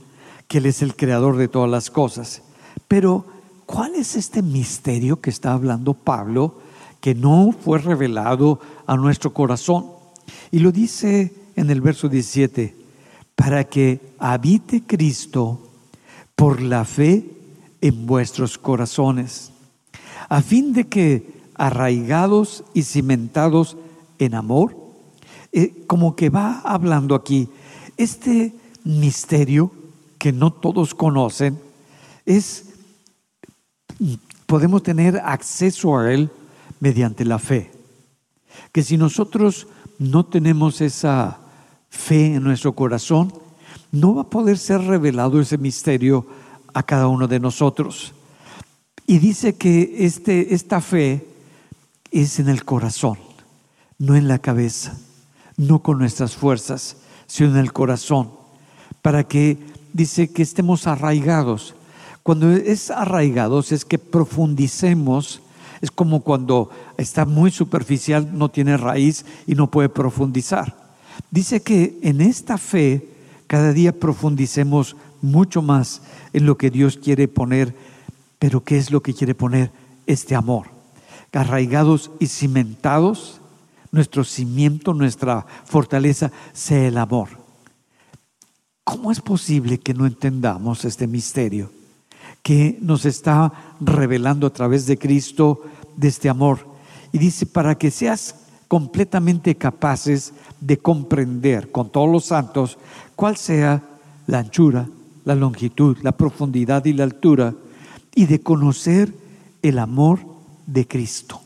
que 0.48 0.58
Él 0.58 0.66
es 0.66 0.82
el 0.82 0.96
creador 0.96 1.38
de 1.38 1.48
todas 1.48 1.70
las 1.70 1.90
cosas. 1.90 2.42
Pero, 2.90 3.26
¿cuál 3.66 3.96
es 3.96 4.18
este 4.18 4.42
misterio 4.42 5.22
que 5.22 5.30
está 5.30 5.54
hablando 5.54 5.94
Pablo 5.94 6.60
que 7.00 7.16
no 7.16 7.56
fue 7.58 7.80
revelado 7.80 8.60
a 8.86 8.98
nuestro 8.98 9.34
corazón? 9.34 9.86
Y 10.52 10.60
lo 10.60 10.74
dice 10.74 11.34
en 11.56 11.70
el 11.70 11.80
verso 11.80 12.10
17, 12.10 12.81
para 13.42 13.64
que 13.64 14.00
habite 14.20 14.84
Cristo 14.84 15.60
por 16.36 16.62
la 16.62 16.86
fe 16.86 17.26
en 17.82 18.06
vuestros 18.06 18.60
corazones, 18.60 19.52
a 20.30 20.44
fin 20.44 20.74
de 20.74 20.88
que 20.88 21.42
arraigados 21.56 22.64
y 22.76 22.84
cimentados 22.84 23.78
en 24.20 24.36
amor, 24.36 24.78
eh, 25.52 25.74
como 25.88 26.16
que 26.16 26.30
va 26.30 26.62
hablando 26.64 27.16
aquí, 27.16 27.50
este 27.98 28.54
misterio 28.84 29.72
que 30.20 30.32
no 30.32 30.54
todos 30.54 30.94
conocen, 30.94 31.60
es, 32.28 32.66
podemos 34.46 34.84
tener 34.84 35.18
acceso 35.18 35.98
a 35.98 36.14
Él 36.14 36.30
mediante 36.80 37.26
la 37.26 37.40
fe. 37.40 37.72
Que 38.72 38.84
si 38.84 38.98
nosotros 38.98 39.66
no 39.98 40.28
tenemos 40.28 40.80
esa 40.80 41.40
fe 41.92 42.36
en 42.36 42.44
nuestro 42.44 42.74
corazón, 42.74 43.32
no 43.92 44.16
va 44.16 44.24
a 44.24 44.30
poder 44.30 44.58
ser 44.58 44.82
revelado 44.82 45.40
ese 45.40 45.58
misterio 45.58 46.26
a 46.74 46.82
cada 46.82 47.08
uno 47.08 47.28
de 47.28 47.40
nosotros. 47.40 48.14
Y 49.06 49.20
dice 49.20 49.56
que 49.56 49.98
este, 50.00 50.56
esta 50.56 50.80
fe 50.82 51.28
es 52.12 52.40
en 52.40 52.48
el 52.50 52.64
corazón, 52.64 53.18
no 54.00 54.16
en 54.16 54.28
la 54.28 54.40
cabeza, 54.40 54.98
no 55.58 55.84
con 55.84 56.00
nuestras 56.00 56.36
fuerzas, 56.36 56.98
sino 57.28 57.52
en 57.52 57.58
el 57.58 57.74
corazón, 57.74 58.32
para 59.02 59.26
que 59.26 59.58
dice 59.94 60.32
que 60.32 60.42
estemos 60.42 60.88
arraigados. 60.88 61.76
Cuando 62.24 62.52
es 62.52 62.90
arraigados 62.90 63.74
es 63.74 63.84
que 63.84 64.00
profundicemos, 64.00 65.42
es 65.82 65.92
como 65.92 66.22
cuando 66.22 66.70
está 66.98 67.26
muy 67.26 67.52
superficial, 67.52 68.30
no 68.38 68.50
tiene 68.50 68.78
raíz 68.78 69.26
y 69.46 69.56
no 69.56 69.70
puede 69.70 69.90
profundizar. 69.90 70.81
Dice 71.30 71.62
que 71.62 72.00
en 72.02 72.22
esta 72.22 72.58
fe 72.58 73.08
cada 73.48 73.74
día 73.74 73.98
profundicemos 73.98 74.96
mucho 75.22 75.62
más 75.62 76.02
en 76.34 76.46
lo 76.46 76.58
que 76.58 76.70
Dios 76.70 76.98
quiere 76.98 77.28
poner, 77.28 77.76
pero 78.40 78.64
¿qué 78.64 78.78
es 78.78 78.92
lo 78.92 79.02
que 79.02 79.14
quiere 79.14 79.36
poner? 79.36 79.72
Este 80.08 80.36
amor. 80.36 80.68
Arraigados 81.32 82.12
y 82.20 82.28
cimentados, 82.28 83.40
nuestro 83.92 84.24
cimiento, 84.24 84.94
nuestra 84.94 85.46
fortaleza 85.66 86.32
sea 86.54 86.88
el 86.88 86.98
amor. 86.98 87.30
¿Cómo 88.84 89.12
es 89.12 89.22
posible 89.22 89.80
que 89.80 89.94
no 89.94 90.06
entendamos 90.06 90.86
este 90.86 91.08
misterio 91.08 91.72
que 92.42 92.78
nos 92.82 93.06
está 93.06 93.54
revelando 93.80 94.48
a 94.48 94.54
través 94.54 94.86
de 94.86 94.98
Cristo 94.98 95.64
de 95.96 96.08
este 96.08 96.30
amor? 96.30 96.68
Y 97.12 97.18
dice, 97.18 97.46
para 97.46 97.78
que 97.78 97.92
seas 97.92 98.36
completamente 98.72 99.56
capaces 99.56 100.32
de 100.62 100.78
comprender 100.78 101.74
con 101.74 101.90
todos 101.90 102.10
los 102.10 102.24
santos 102.24 102.78
cuál 103.18 103.36
sea 103.36 103.84
la 104.28 104.40
anchura, 104.40 104.88
la 105.26 105.36
longitud, 105.36 105.98
la 106.04 106.14
profundidad 106.14 106.86
y 106.86 106.94
la 106.94 107.04
altura, 107.04 107.54
y 108.16 108.28
de 108.28 108.40
conocer 108.40 109.14
el 109.62 109.78
amor 109.78 110.20
de 110.68 110.88
Cristo. 110.88 111.42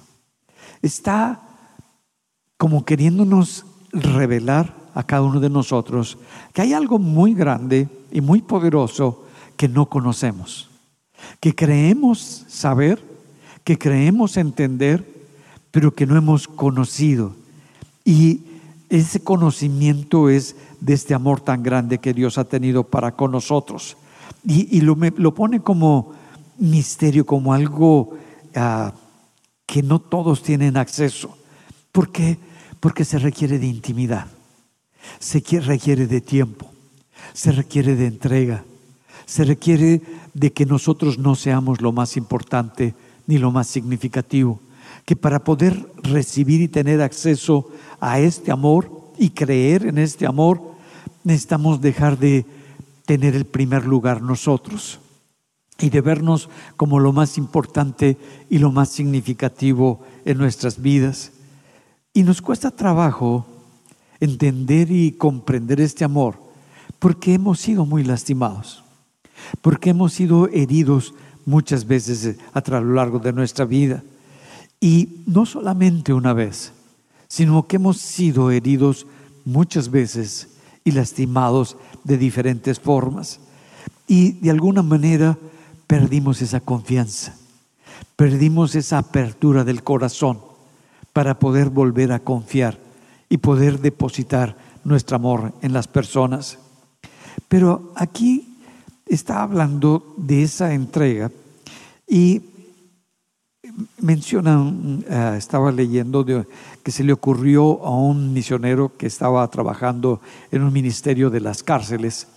Está 0.83 1.41
como 2.57 2.85
queriéndonos 2.85 3.65
revelar 3.91 4.75
a 4.93 5.01
cada 5.01 5.23
uno 5.23 5.39
de 5.39 5.49
nosotros 5.49 6.19
que 6.53 6.61
hay 6.61 6.73
algo 6.73 6.99
muy 6.99 7.33
grande 7.33 7.89
y 8.11 8.21
muy 8.21 8.43
poderoso 8.43 9.25
que 9.57 9.67
no 9.67 9.87
conocemos, 9.87 10.69
que 11.39 11.55
creemos 11.55 12.45
saber, 12.47 13.03
que 13.63 13.79
creemos 13.79 14.37
entender, 14.37 15.14
pero 15.75 15.93
que 15.93 16.05
no 16.05 16.15
hemos 16.15 16.47
conocido. 16.47 17.35
Y 18.05 18.43
ese 18.87 19.19
conocimiento 19.19 20.29
es 20.29 20.55
de 20.79 20.93
este 20.93 21.13
amor 21.13 21.41
tan 21.41 21.63
grande 21.63 21.97
que 21.97 22.13
Dios 22.13 22.37
ha 22.37 22.45
tenido 22.45 22.85
para 22.85 23.17
con 23.17 23.31
nosotros. 23.31 23.97
Y, 24.45 24.79
lo, 24.79 24.95
pone 25.35 25.59
como 25.59 26.13
misterio, 26.57 27.25
como 27.25 27.53
algo 27.53 28.15
ah, 28.55 28.93
que 29.65 29.83
no 29.83 29.99
todos 29.99 30.43
tienen 30.43 30.77
acceso. 30.77 31.37
¿Por 31.91 32.09
qué? 32.09 32.37
Porque 32.79 33.03
se 33.03 33.19
requiere 33.19 33.59
de 33.59 33.67
intimidad 33.67 34.27
se 35.19 35.41
requiere 35.59 36.07
de 36.07 36.21
tiempo, 36.21 36.71
se 37.33 37.51
requiere 37.51 37.97
de 37.97 38.07
entrega, 38.07 38.63
se 39.25 39.43
requiere 39.43 40.01
de 40.33 40.53
que 40.53 40.65
nosotros 40.65 41.17
no 41.17 41.35
seamos 41.35 41.81
lo 41.81 41.91
más 41.91 42.15
importante 42.15 42.95
ni 43.27 43.39
lo 43.39 43.51
más 43.51 43.67
significativo, 43.67 44.61
que 45.05 45.15
para 45.15 45.43
poder 45.43 45.87
recibir 46.03 46.61
y 46.61 46.67
tener 46.67 47.01
acceso 47.01 47.69
a 47.99 48.19
este 48.19 48.51
amor 48.51 48.89
y 49.17 49.29
creer 49.29 49.85
en 49.85 49.97
este 49.99 50.25
amor, 50.25 50.61
necesitamos 51.23 51.79
dejar 51.79 52.17
de 52.17 52.45
tener 53.05 53.35
el 53.35 53.45
primer 53.45 53.85
lugar 53.85 54.21
nosotros 54.21 54.99
y 55.79 55.89
de 55.89 56.01
vernos 56.01 56.49
como 56.77 56.99
lo 56.99 57.13
más 57.13 57.37
importante 57.37 58.17
y 58.49 58.57
lo 58.57 58.71
más 58.71 58.89
significativo 58.89 60.01
en 60.25 60.37
nuestras 60.37 60.81
vidas. 60.81 61.31
Y 62.13 62.23
nos 62.23 62.41
cuesta 62.41 62.71
trabajo 62.71 63.45
entender 64.19 64.89
y 64.91 65.11
comprender 65.11 65.81
este 65.81 66.03
amor 66.03 66.39
porque 66.99 67.33
hemos 67.33 67.59
sido 67.59 67.85
muy 67.85 68.03
lastimados, 68.03 68.83
porque 69.61 69.91
hemos 69.91 70.13
sido 70.13 70.47
heridos 70.47 71.13
muchas 71.45 71.85
veces 71.85 72.37
a 72.53 72.61
lo 72.79 72.93
largo 72.93 73.19
de 73.19 73.33
nuestra 73.33 73.65
vida. 73.65 74.03
Y 74.85 75.23
no 75.25 75.47
solamente 75.47 76.13
una 76.13 76.33
vez, 76.33 76.71
sino 77.27 77.65
que 77.65 77.77
hemos 77.77 77.97
sido 77.97 78.51
heridos 78.51 79.07
muchas 79.43 79.89
veces 79.89 80.49
y 80.83 80.91
lastimados 80.91 81.75
de 82.03 82.19
diferentes 82.19 82.79
formas. 82.79 83.39
Y 84.07 84.33
de 84.33 84.51
alguna 84.51 84.83
manera 84.83 85.39
perdimos 85.87 86.39
esa 86.43 86.59
confianza, 86.59 87.35
perdimos 88.15 88.75
esa 88.75 88.99
apertura 88.99 89.63
del 89.63 89.81
corazón 89.81 90.39
para 91.13 91.39
poder 91.39 91.71
volver 91.71 92.11
a 92.11 92.19
confiar 92.19 92.77
y 93.27 93.37
poder 93.37 93.79
depositar 93.79 94.55
nuestro 94.83 95.15
amor 95.15 95.51
en 95.63 95.73
las 95.73 95.87
personas. 95.87 96.59
Pero 97.47 97.91
aquí 97.95 98.55
está 99.07 99.41
hablando 99.41 100.13
de 100.15 100.43
esa 100.43 100.75
entrega 100.75 101.31
y 102.07 102.43
menciona, 103.99 104.73
eh, 105.09 105.35
estaba 105.37 105.71
leyendo 105.71 106.25
que 106.25 106.91
se 106.91 107.03
le 107.03 107.13
ocurrió 107.13 107.83
a 107.85 107.95
un 107.95 108.33
misionero 108.33 108.95
que 108.97 109.07
estaba 109.07 109.47
trabajando 109.49 110.21
en 110.51 110.63
un 110.63 110.71
ministerio 110.71 111.29
de 111.29 111.41
las 111.41 111.63
cárceles. 111.63 112.27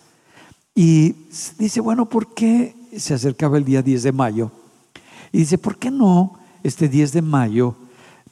Y 0.75 1.14
dice, 1.59 1.80
bueno, 1.80 2.09
¿por 2.09 2.35
qué 2.35 2.75
se 2.97 3.14
acercaba 3.14 3.59
el 3.59 3.64
día 3.64 3.83
10 3.83 4.02
de 4.02 4.12
mayo. 4.12 4.50
Y 5.33 5.38
dice, 5.38 5.59
¿por 5.59 5.78
qué 5.78 5.90
no 5.90 6.38
este 6.62 6.88
10 6.88 7.12
de 7.12 7.23
mayo 7.23 7.76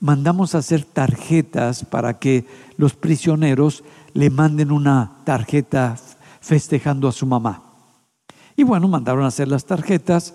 mandamos 0.01 0.55
a 0.55 0.59
hacer 0.59 0.85
tarjetas 0.85 1.85
para 1.85 2.19
que 2.19 2.47
los 2.77 2.95
prisioneros 2.95 3.85
le 4.13 4.31
manden 4.31 4.71
una 4.73 5.19
tarjeta 5.25 5.97
festejando 6.41 7.09
a 7.09 7.13
su 7.13 7.27
mamá? 7.27 7.63
Y 8.57 8.63
bueno, 8.63 8.89
mandaron 8.89 9.25
a 9.25 9.29
hacer 9.29 9.49
las 9.49 9.67
tarjetas 9.67 10.35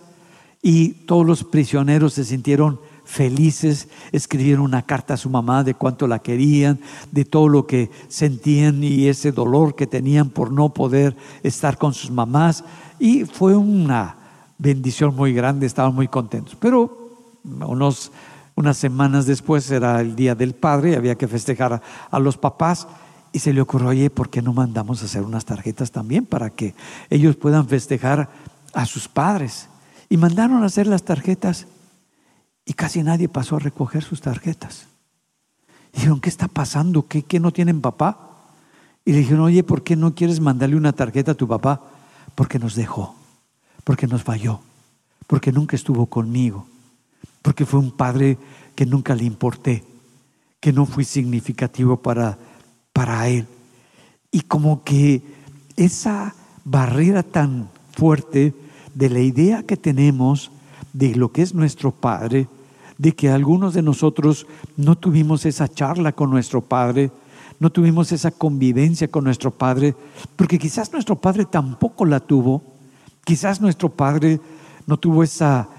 y 0.62 0.90
todos 1.06 1.26
los 1.26 1.44
prisioneros 1.44 2.14
se 2.14 2.26
sintieron 2.26 2.80
felices, 3.04 3.90
escribieron 4.12 4.64
una 4.64 4.84
carta 4.84 5.16
a 5.16 5.18
su 5.18 5.30
mamá 5.30 5.64
de 5.64 5.74
cuánto 5.74 6.08
la 6.08 6.20
querían, 6.20 6.80
de 7.12 7.26
todo 7.26 7.50
lo 7.50 7.68
que 7.68 7.90
sentían 8.08 8.84
y 8.84 9.08
ese 9.08 9.32
dolor 9.32 9.76
que 9.76 9.88
tenían 9.88 10.30
por 10.30 10.52
no 10.52 10.74
poder 10.74 11.18
estar 11.44 11.78
con 11.78 11.94
sus 11.94 12.12
mamás. 12.12 12.64
Y 13.00 13.26
fue 13.26 13.56
una 13.56 14.16
bendición 14.58 15.16
muy 15.16 15.34
grande, 15.34 15.66
estaban 15.66 15.96
muy 15.96 16.08
contentos. 16.08 16.56
Pero 16.60 17.10
unos, 17.44 18.12
unas 18.56 18.78
semanas 18.78 19.26
después 19.26 19.70
era 19.72 20.00
el 20.00 20.16
Día 20.16 20.36
del 20.36 20.54
Padre, 20.54 20.96
había 20.96 21.16
que 21.16 21.28
festejar 21.28 21.82
a, 22.10 22.20
los 22.20 22.38
papás. 22.38 22.88
Y 23.34 23.40
se 23.40 23.54
le 23.54 23.62
ocurrió, 23.62 23.90
oye, 23.90 24.10
¿por 24.10 24.30
qué 24.30 24.42
no 24.42 24.54
mandamos 24.54 25.02
a 25.02 25.06
hacer 25.06 25.24
unas 25.24 25.46
tarjetas 25.46 25.92
también 25.92 26.26
para 26.26 26.50
que 26.50 26.76
ellos 27.10 27.36
puedan 27.36 27.68
festejar 27.68 28.30
a 28.74 28.86
sus 28.86 29.08
padres? 29.08 29.68
Y 30.12 30.18
mandaron 30.18 30.62
a 30.62 30.66
hacer 30.66 30.88
las 30.88 31.04
tarjetas 31.04 31.68
y 32.66 32.74
casi 32.74 33.02
nadie 33.02 33.30
pasó 33.30 33.56
a 33.56 33.60
recoger 33.60 34.04
sus 34.04 34.20
tarjetas. 34.20 34.88
Dijeron, 35.94 36.20
¿qué 36.20 36.28
está 36.28 36.50
pasando? 36.50 37.08
¿Qué, 37.08 37.24
¿Qué, 37.24 37.40
no 37.40 37.54
tienen 37.54 37.80
papá? 37.80 38.20
Y 39.06 39.14
le 39.14 39.20
dijeron, 39.20 39.40
oye, 39.40 39.64
¿por 39.64 39.84
qué 39.84 39.96
no 39.96 40.14
quieres 40.14 40.42
mandarle 40.42 40.76
una 40.76 40.92
tarjeta 40.92 41.32
a 41.32 41.36
tu 41.36 41.48
papá? 41.48 41.82
Porque 42.36 42.60
nos 42.60 42.76
dejó, 42.76 43.16
porque 43.86 44.06
nos 44.06 44.22
falló, 44.22 44.60
porque 45.28 45.54
nunca 45.54 45.78
estuvo 45.78 46.06
conmigo, 46.08 46.68
porque 47.42 47.66
fue 47.66 47.80
un 47.80 47.92
padre 47.92 48.38
que 48.76 48.86
nunca 48.86 49.16
le 49.16 49.24
importé, 49.24 49.86
que 50.60 50.74
no 50.74 50.86
fui 50.86 51.06
significativo 51.06 52.02
para, 52.02 52.38
para 52.92 53.30
él. 53.30 53.48
Y 54.30 54.42
como 54.42 54.84
que 54.84 55.22
esa 55.78 56.36
barrera 56.66 57.24
tan 57.24 57.70
fuerte 57.94 58.54
de 58.94 59.10
la 59.10 59.20
idea 59.20 59.64
que 59.64 59.78
tenemos 59.78 60.52
de 60.94 61.16
lo 61.16 61.32
que 61.32 61.42
es 61.42 61.54
nuestro 61.54 61.92
Padre, 61.92 62.48
de 62.98 63.14
que 63.14 63.30
algunos 63.30 63.74
de 63.74 63.82
nosotros 63.82 64.46
no 64.78 64.98
tuvimos 64.98 65.46
esa 65.46 65.68
charla 65.68 66.12
con 66.12 66.30
nuestro 66.30 66.62
Padre, 66.62 67.12
no 67.60 67.70
tuvimos 67.72 68.12
esa 68.12 68.32
convivencia 68.32 69.08
con 69.08 69.24
nuestro 69.24 69.52
Padre, 69.52 69.96
porque 70.36 70.60
quizás 70.60 70.92
nuestro 70.92 71.16
Padre 71.16 71.46
tampoco 71.46 72.06
la 72.06 72.20
tuvo, 72.20 72.62
quizás 73.24 73.62
nuestro 73.62 73.90
Padre 73.90 74.40
no 74.88 74.98
tuvo 74.98 75.24
esa 75.24 75.70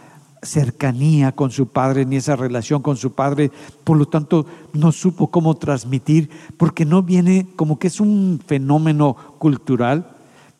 cercanía 0.42 1.32
con 1.32 1.50
su 1.50 1.68
Padre 1.68 2.04
ni 2.04 2.16
esa 2.16 2.36
relación 2.36 2.82
con 2.82 2.96
su 2.96 3.12
Padre, 3.12 3.50
por 3.84 3.96
lo 3.96 4.06
tanto 4.06 4.46
no 4.72 4.90
supo 4.90 5.28
cómo 5.28 5.56
transmitir, 5.56 6.30
porque 6.56 6.84
no 6.84 7.02
viene 7.02 7.46
como 7.56 7.78
que 7.78 7.86
es 7.86 8.00
un 8.00 8.40
fenómeno 8.44 9.16
cultural, 9.38 10.08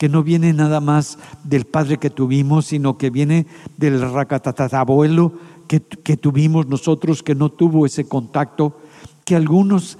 que 0.03 0.09
no 0.09 0.25
viene 0.25 0.53
nada 0.53 0.81
más 0.81 1.17
del 1.45 1.65
padre 1.65 1.99
que 1.99 2.11
tuvimos, 2.11 2.67
sino 2.67 2.99
que 2.99 3.09
viene 3.09 3.47
del 3.77 4.01
racatatabuelo 4.01 5.33
que, 5.69 5.81
que 5.81 6.17
tuvimos 6.17 6.67
nosotros, 6.67 7.23
que 7.23 7.37
no 7.37 7.51
tuvo 7.51 7.87
ese 7.87 8.09
contacto, 8.09 8.81
que 9.25 9.37
algunos 9.37 9.99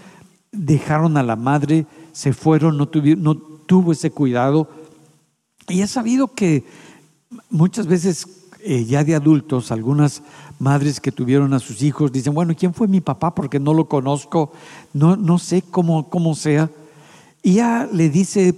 dejaron 0.51 1.17
a 1.17 1.23
la 1.23 1.37
madre, 1.37 1.87
se 2.11 2.33
fueron, 2.33 2.79
no, 2.79 2.91
no 3.17 3.37
tuvo 3.37 3.93
ese 3.93 4.11
cuidado. 4.11 4.69
Y 5.69 5.83
he 5.83 5.87
sabido 5.87 6.35
que 6.35 6.65
muchas 7.49 7.87
veces 7.87 8.27
eh, 8.65 8.85
ya 8.85 9.05
de 9.05 9.15
adultos, 9.15 9.71
algunas 9.71 10.25
madres 10.59 10.99
que 10.99 11.13
tuvieron 11.13 11.55
a 11.55 11.61
sus 11.61 11.81
hijos 11.81 12.11
dicen, 12.11 12.35
bueno, 12.35 12.57
¿quién 12.59 12.75
fue 12.75 12.89
mi 12.89 13.01
papá? 13.01 13.37
Porque 13.37 13.61
no 13.61 13.73
lo 13.73 13.85
conozco, 13.89 14.51
no, 14.95 15.15
no 15.15 15.39
sé 15.39 15.63
cómo, 15.63 16.11
cómo 16.11 16.35
sea. 16.35 16.69
Y 17.43 17.55
ya 17.55 17.89
le 17.91 18.09
dice 18.09 18.55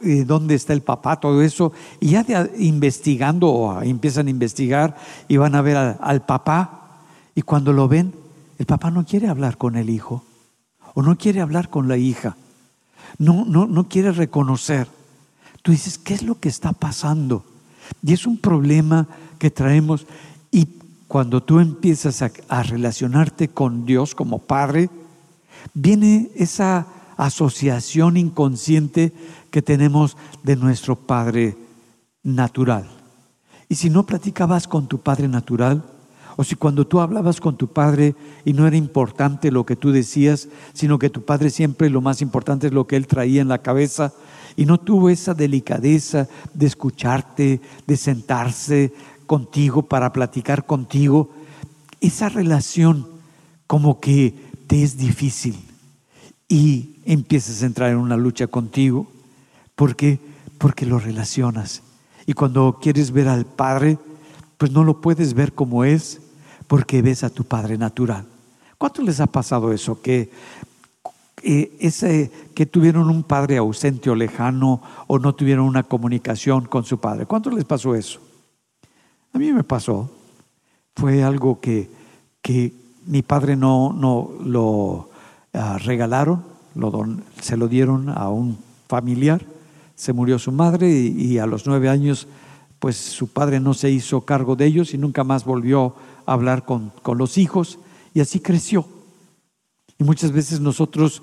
eh, 0.00 0.24
dónde 0.24 0.54
está 0.54 0.74
el 0.74 0.82
papá, 0.82 1.18
todo 1.18 1.42
eso, 1.42 1.72
y 1.98 2.10
ya 2.10 2.24
investigando, 2.58 3.80
empiezan 3.82 4.26
a 4.26 4.30
investigar 4.30 4.96
y 5.26 5.38
van 5.38 5.54
a 5.54 5.62
ver 5.62 5.76
al, 5.76 6.24
papá, 6.24 7.00
y 7.34 7.42
cuando 7.42 7.72
lo 7.72 7.88
ven, 7.88 8.14
el 8.58 8.66
papá 8.66 8.90
no 8.90 9.04
quiere 9.04 9.28
hablar 9.28 9.56
con 9.56 9.76
el 9.76 9.90
hijo, 9.90 10.22
o 10.94 11.02
no 11.02 11.16
quiere 11.16 11.40
hablar 11.40 11.70
con 11.70 11.88
la 11.88 11.96
hija, 11.96 12.36
no, 13.18 13.44
no, 13.44 13.66
no 13.66 13.88
quiere 13.88 14.12
reconocer. 14.12 14.86
Tú 15.62 15.72
dices, 15.72 15.98
¿qué 15.98 16.14
es 16.14 16.22
lo 16.22 16.38
que 16.38 16.48
está 16.48 16.72
pasando? 16.72 17.44
Y 18.02 18.12
es 18.12 18.26
un 18.26 18.36
problema 18.36 19.08
que 19.38 19.50
traemos, 19.50 20.06
y 20.52 20.68
cuando 21.08 21.42
tú 21.42 21.58
empiezas 21.58 22.22
a 22.22 22.62
relacionarte 22.62 23.48
con 23.48 23.86
Dios 23.86 24.14
como 24.14 24.38
Padre, 24.38 24.90
viene 25.74 26.30
esa 26.36 26.86
asociación 27.18 28.16
inconsciente 28.16 29.12
que 29.50 29.60
tenemos 29.60 30.16
de 30.44 30.56
nuestro 30.56 30.96
Padre 30.96 31.56
natural. 32.22 32.88
Y 33.68 33.74
si 33.74 33.90
no 33.90 34.06
platicabas 34.06 34.66
con 34.66 34.86
tu 34.86 35.00
Padre 35.00 35.28
natural, 35.28 35.84
o 36.36 36.44
si 36.44 36.54
cuando 36.54 36.86
tú 36.86 37.00
hablabas 37.00 37.40
con 37.40 37.56
tu 37.56 37.66
padre 37.66 38.14
y 38.44 38.52
no 38.52 38.68
era 38.68 38.76
importante 38.76 39.50
lo 39.50 39.66
que 39.66 39.74
tú 39.74 39.90
decías, 39.90 40.48
sino 40.72 40.96
que 40.96 41.10
tu 41.10 41.24
padre 41.24 41.50
siempre 41.50 41.90
lo 41.90 42.00
más 42.00 42.22
importante 42.22 42.68
es 42.68 42.72
lo 42.72 42.86
que 42.86 42.94
él 42.94 43.08
traía 43.08 43.42
en 43.42 43.48
la 43.48 43.58
cabeza, 43.58 44.12
y 44.54 44.64
no 44.64 44.78
tuvo 44.78 45.10
esa 45.10 45.34
delicadeza 45.34 46.28
de 46.54 46.66
escucharte, 46.66 47.60
de 47.88 47.96
sentarse 47.96 48.92
contigo 49.26 49.82
para 49.82 50.12
platicar 50.12 50.64
contigo, 50.64 51.30
esa 52.00 52.28
relación 52.28 53.08
como 53.66 53.98
que 53.98 54.32
te 54.68 54.84
es 54.84 54.96
difícil 54.96 55.67
y 56.48 56.96
empiezas 57.04 57.62
a 57.62 57.66
entrar 57.66 57.90
en 57.90 57.98
una 57.98 58.16
lucha 58.16 58.46
contigo. 58.46 59.06
¿Por 59.74 59.94
qué? 59.96 60.18
Porque 60.58 60.86
lo 60.86 60.98
relacionas. 60.98 61.82
Y 62.26 62.32
cuando 62.32 62.78
quieres 62.80 63.12
ver 63.12 63.28
al 63.28 63.44
Padre, 63.44 63.98
pues 64.56 64.72
no 64.72 64.84
lo 64.84 65.00
puedes 65.00 65.34
ver 65.34 65.52
como 65.52 65.84
es, 65.84 66.20
porque 66.66 67.02
ves 67.02 67.22
a 67.24 67.30
tu 67.30 67.44
Padre 67.44 67.78
natural. 67.78 68.26
¿Cuánto 68.78 69.02
les 69.02 69.20
ha 69.20 69.26
pasado 69.26 69.72
eso? 69.72 70.00
Que, 70.00 70.30
eh, 71.42 71.76
ese, 71.80 72.30
que 72.54 72.66
tuvieron 72.66 73.08
un 73.10 73.22
padre 73.22 73.56
ausente 73.56 74.10
o 74.10 74.14
lejano 74.14 74.82
o 75.06 75.18
no 75.18 75.34
tuvieron 75.34 75.66
una 75.66 75.82
comunicación 75.82 76.66
con 76.66 76.84
su 76.84 76.98
padre. 76.98 77.26
¿Cuánto 77.26 77.50
les 77.50 77.64
pasó 77.64 77.94
eso? 77.94 78.20
A 79.32 79.38
mí 79.38 79.52
me 79.52 79.64
pasó. 79.64 80.10
Fue 80.96 81.22
algo 81.22 81.60
que, 81.60 81.90
que 82.42 82.72
mi 83.06 83.22
padre 83.22 83.56
no, 83.56 83.92
no 83.92 84.30
lo 84.44 85.07
ah, 85.58 85.78
regalaron, 85.78 86.44
se 87.40 87.56
lo 87.56 87.68
dieron 87.68 88.08
a 88.08 88.28
un 88.28 88.58
familiar, 88.88 89.44
se 89.94 90.12
murió 90.12 90.38
su 90.38 90.52
madre 90.52 90.88
y, 90.90 91.38
a 91.38 91.46
los 91.46 91.66
nueve 91.66 91.88
años 91.88 92.28
pues 92.78 92.96
su 92.96 93.28
padre 93.28 93.58
no 93.58 93.74
se 93.74 93.90
hizo 93.90 94.20
cargo 94.20 94.54
de 94.54 94.66
ellos 94.66 94.94
y 94.94 94.98
nunca 94.98 95.24
más 95.24 95.44
volvió 95.44 95.96
a 96.26 96.32
hablar 96.32 96.64
con, 96.64 96.92
con 97.02 97.18
los 97.18 97.36
hijos 97.36 97.80
y 98.14 98.20
así 98.20 98.38
creció. 98.38 98.86
Y 99.98 100.04
muchas 100.04 100.30
veces 100.30 100.60
nosotros 100.60 101.22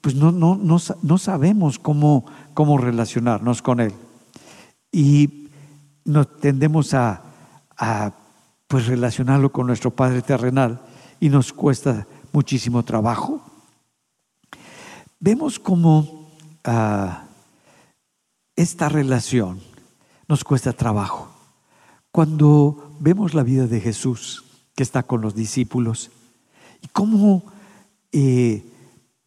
pues 0.00 0.14
no, 0.14 0.30
no, 0.30 0.56
no, 0.56 0.78
no 1.02 1.18
sabemos 1.18 1.78
cómo, 1.78 2.26
cómo 2.54 2.78
relacionarnos 2.78 3.62
con 3.62 3.80
él. 3.80 3.92
Y 4.92 5.48
nos 6.04 6.38
tendemos 6.38 6.94
a, 6.94 7.22
a 7.76 8.12
pues 8.68 8.86
relacionarlo 8.86 9.52
con 9.52 9.66
nuestro 9.66 9.90
Padre 9.90 10.22
terrenal 10.22 10.80
y 11.20 11.28
nos 11.28 11.52
cuesta 11.52 12.06
muchísimo 12.32 12.82
trabajo. 12.82 13.51
Vemos 15.24 15.60
cómo 15.60 16.32
ah, 16.64 17.26
esta 18.56 18.88
relación 18.88 19.60
nos 20.26 20.42
cuesta 20.42 20.72
trabajo. 20.72 21.28
Cuando 22.10 22.90
vemos 22.98 23.32
la 23.32 23.44
vida 23.44 23.68
de 23.68 23.78
Jesús, 23.78 24.42
que 24.74 24.82
está 24.82 25.04
con 25.04 25.20
los 25.20 25.36
discípulos, 25.36 26.10
y 26.82 26.88
cómo 26.88 27.44
eh, 28.10 28.66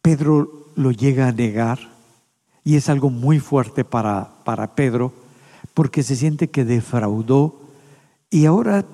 Pedro 0.02 0.66
lo 0.74 0.90
llega 0.90 1.28
a 1.28 1.32
negar, 1.32 1.78
y 2.62 2.76
es 2.76 2.90
algo 2.90 3.08
muy 3.08 3.40
fuerte 3.40 3.82
para, 3.82 4.44
para 4.44 4.74
Pedro, 4.74 5.14
porque 5.72 6.02
se 6.02 6.14
siente 6.14 6.50
que 6.50 6.66
defraudó 6.66 7.58
y 8.28 8.44
ahora 8.44 8.84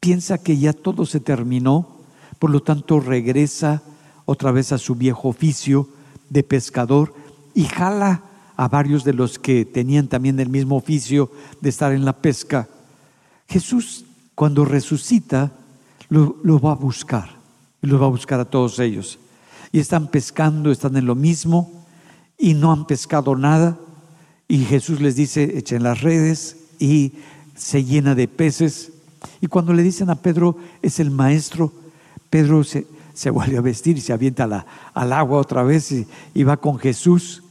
piensa 0.00 0.38
que 0.38 0.56
ya 0.56 0.72
todo 0.72 1.04
se 1.04 1.20
terminó, 1.20 1.98
por 2.38 2.48
lo 2.48 2.62
tanto 2.62 3.00
regresa 3.00 3.82
otra 4.24 4.50
vez 4.50 4.72
a 4.72 4.78
su 4.78 4.94
viejo 4.94 5.28
oficio 5.28 5.88
de 6.30 6.42
pescador 6.42 7.14
y 7.54 7.64
jala 7.64 8.22
a 8.56 8.68
varios 8.68 9.04
de 9.04 9.12
los 9.12 9.38
que 9.38 9.64
tenían 9.64 10.08
también 10.08 10.40
el 10.40 10.48
mismo 10.48 10.76
oficio 10.76 11.30
de 11.60 11.68
estar 11.70 11.92
en 11.92 12.04
la 12.04 12.12
pesca. 12.12 12.68
Jesús, 13.48 14.04
cuando 14.34 14.64
resucita, 14.64 15.52
lo, 16.08 16.60
va 16.60 16.72
a 16.72 16.76
buscar, 16.76 17.36
y 17.82 17.86
lo 17.86 17.98
va 17.98 18.06
a 18.06 18.10
buscar 18.10 18.40
a 18.40 18.44
todos 18.44 18.78
ellos. 18.78 19.18
Y 19.72 19.78
están 19.78 20.08
pescando, 20.08 20.70
están 20.70 20.96
en 20.96 21.06
lo 21.06 21.14
mismo, 21.14 21.84
y 22.36 22.54
no 22.54 22.72
han 22.72 22.86
pescado 22.86 23.36
nada. 23.36 23.78
Y 24.48 24.64
Jesús 24.64 25.00
les 25.00 25.16
dice, 25.16 25.58
echen 25.58 25.82
las 25.82 26.00
redes, 26.00 26.56
y 26.78 27.12
se 27.54 27.84
llena 27.84 28.14
de 28.14 28.28
peces. 28.28 28.92
Y 29.40 29.46
cuando 29.46 29.72
le 29.72 29.82
dicen 29.82 30.10
a 30.10 30.16
Pedro, 30.16 30.56
es 30.82 31.00
el 31.00 31.10
maestro, 31.10 31.72
Pedro 32.30 32.64
se, 32.64 32.86
se 33.18 33.30
vuelve 33.30 33.58
a 33.58 33.62
vestir 33.62 33.98
y 33.98 34.00
se 34.00 34.12
avienta 34.12 34.64
al 34.94 35.12
agua 35.12 35.40
otra 35.40 35.64
vez 35.64 35.90
y, 35.90 36.44
va 36.44 36.56
con 36.56 36.78
Jesús. 36.78 37.42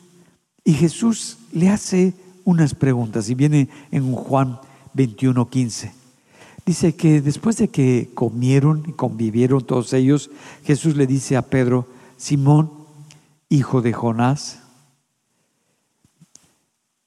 Y 0.63 0.71
Jesús 0.71 1.39
le 1.51 1.67
hace 1.67 2.13
unas 2.45 2.73
preguntas 2.73 3.29
y 3.29 3.35
viene 3.35 3.67
en 3.91 4.13
Juan 4.13 4.61
21, 4.93 5.49
15. 5.49 5.93
Dice 6.65 6.95
que 6.95 7.19
después 7.19 7.57
de 7.57 7.67
que 7.67 8.09
comieron 8.13 8.85
y 8.87 8.93
convivieron 8.93 9.61
todos 9.61 9.91
ellos, 9.91 10.29
Jesús 10.63 10.95
le 10.95 11.05
dice 11.05 11.35
a 11.35 11.41
Pedro, 11.41 11.85
Simón, 12.15 12.71
hijo 13.49 13.81
de 13.81 13.91
Jonás, 13.91 14.61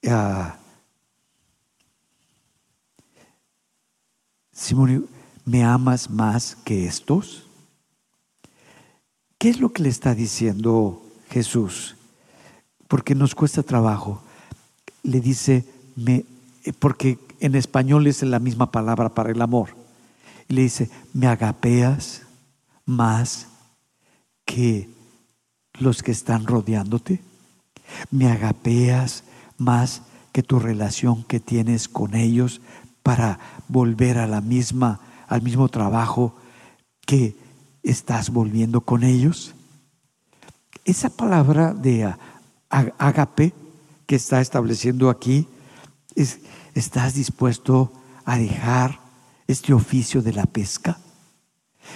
ah, 0.07 0.57
Simón, 4.51 5.07
¿me 5.45 5.63
amas 5.63 6.11
más 6.11 6.55
que 6.63 6.85
estos? 6.85 7.47
¿Qué 9.41 9.49
es 9.49 9.59
lo 9.59 9.73
que 9.73 9.81
le 9.81 9.89
está 9.89 10.13
diciendo 10.13 11.01
Jesús? 11.31 11.95
Porque 12.87 13.15
nos 13.15 13.33
cuesta 13.33 13.63
trabajo. 13.63 14.21
Le 15.01 15.19
dice, 15.19 15.65
me, 15.95 16.25
porque 16.77 17.17
en 17.39 17.55
español 17.55 18.05
es 18.05 18.21
la 18.21 18.37
misma 18.37 18.69
palabra 18.69 19.09
para 19.09 19.31
el 19.31 19.41
amor. 19.41 19.69
Le 20.47 20.61
dice, 20.61 20.91
me 21.11 21.25
agapeas 21.25 22.21
más 22.85 23.47
que 24.45 24.91
los 25.79 26.03
que 26.03 26.11
están 26.11 26.45
rodeándote. 26.45 27.19
Me 28.11 28.31
agapeas 28.31 29.23
más 29.57 30.03
que 30.33 30.43
tu 30.43 30.59
relación 30.59 31.23
que 31.23 31.39
tienes 31.39 31.87
con 31.87 32.13
ellos 32.13 32.61
para 33.01 33.39
volver 33.69 34.19
a 34.19 34.27
la 34.27 34.41
misma, 34.41 34.99
al 35.27 35.41
mismo 35.41 35.67
trabajo 35.67 36.35
que 37.07 37.40
estás 37.83 38.29
volviendo 38.29 38.81
con 38.81 39.03
ellos. 39.03 39.53
Esa 40.85 41.09
palabra 41.09 41.73
de 41.73 42.13
agape 42.69 43.53
que 44.05 44.15
está 44.15 44.41
estableciendo 44.41 45.09
aquí 45.09 45.47
es 46.15 46.39
¿Estás 46.73 47.15
dispuesto 47.15 47.91
a 48.23 48.37
dejar 48.37 48.99
este 49.47 49.73
oficio 49.73 50.21
de 50.21 50.33
la 50.33 50.45
pesca? 50.45 50.97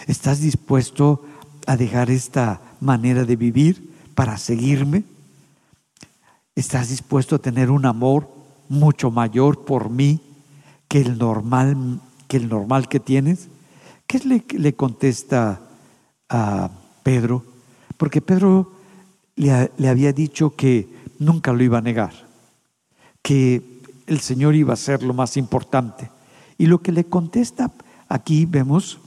¿Estás 0.07 0.41
dispuesto 0.41 1.23
a 1.65 1.77
dejar 1.77 2.09
esta 2.09 2.61
manera 2.81 3.23
de 3.23 3.35
vivir 3.37 3.93
para 4.15 4.37
seguirme? 4.37 5.03
¿Estás 6.55 6.89
dispuesto 6.89 7.35
a 7.35 7.39
tener 7.39 7.71
un 7.71 7.85
amor 7.85 8.29
mucho 8.67 9.11
mayor 9.11 9.63
por 9.63 9.89
mí 9.89 10.19
que 10.87 10.99
el 10.99 11.17
normal 11.17 12.01
que, 12.27 12.37
el 12.37 12.49
normal 12.49 12.89
que 12.89 12.99
tienes? 12.99 13.47
¿Qué 14.07 14.19
le, 14.19 14.43
le 14.57 14.75
contesta 14.75 15.61
a 16.29 16.69
Pedro? 17.03 17.43
Porque 17.97 18.21
Pedro 18.21 18.71
le, 19.35 19.89
había 19.89 20.13
dicho 20.13 20.55
que 20.55 20.87
nunca 21.19 21.53
lo 21.53 21.63
iba 21.63 21.77
a 21.77 21.81
negar, 21.81 22.13
que 23.21 23.81
el 24.07 24.19
Señor 24.19 24.55
iba 24.55 24.73
a 24.73 24.77
ser 24.77 25.03
lo 25.03 25.13
más 25.13 25.37
importante. 25.37 26.09
Y 26.57 26.67
lo 26.67 26.79
que 26.81 26.91
le 26.91 27.05
contesta 27.05 27.71
aquí 28.07 28.45
vemos, 28.45 28.99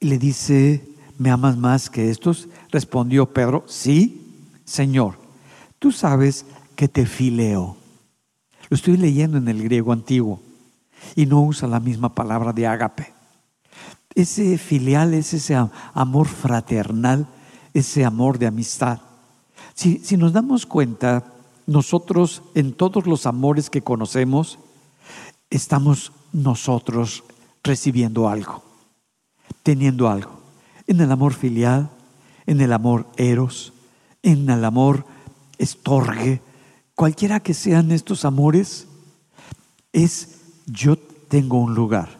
le 0.00 0.18
dice, 0.18 0.86
¿me 1.18 1.30
amas 1.30 1.56
más 1.56 1.88
que 1.88 2.10
estos? 2.10 2.48
Respondió 2.70 3.32
Pedro, 3.32 3.64
sí, 3.66 4.50
Señor, 4.64 5.18
tú 5.78 5.92
sabes 5.92 6.46
que 6.76 6.88
te 6.88 7.06
fileo. 7.06 7.76
Lo 8.68 8.74
estoy 8.74 8.96
leyendo 8.96 9.38
en 9.38 9.48
el 9.48 9.62
griego 9.62 9.92
antiguo 9.92 10.40
y 11.14 11.26
no 11.26 11.42
usa 11.42 11.68
la 11.68 11.80
misma 11.80 12.14
palabra 12.14 12.52
de 12.52 12.66
ágape. 12.66 13.13
Ese 14.14 14.58
filial 14.58 15.14
es 15.14 15.34
ese 15.34 15.56
amor 15.92 16.28
fraternal, 16.28 17.26
ese 17.72 18.04
amor 18.04 18.38
de 18.38 18.46
amistad. 18.46 19.00
Si, 19.74 19.98
si 19.98 20.16
nos 20.16 20.32
damos 20.32 20.66
cuenta, 20.66 21.24
nosotros 21.66 22.42
en 22.54 22.72
todos 22.72 23.06
los 23.06 23.26
amores 23.26 23.70
que 23.70 23.82
conocemos, 23.82 24.58
estamos 25.50 26.12
nosotros 26.32 27.24
recibiendo 27.62 28.28
algo, 28.28 28.62
teniendo 29.62 30.08
algo. 30.08 30.40
En 30.86 31.00
el 31.00 31.10
amor 31.10 31.32
filial, 31.32 31.90
en 32.46 32.60
el 32.60 32.72
amor 32.72 33.06
eros, 33.16 33.72
en 34.22 34.48
el 34.50 34.64
amor 34.64 35.06
estorge, 35.58 36.40
cualquiera 36.94 37.40
que 37.40 37.54
sean 37.54 37.90
estos 37.90 38.24
amores, 38.24 38.86
es 39.92 40.40
yo 40.66 40.96
tengo 41.28 41.58
un 41.58 41.74
lugar, 41.74 42.18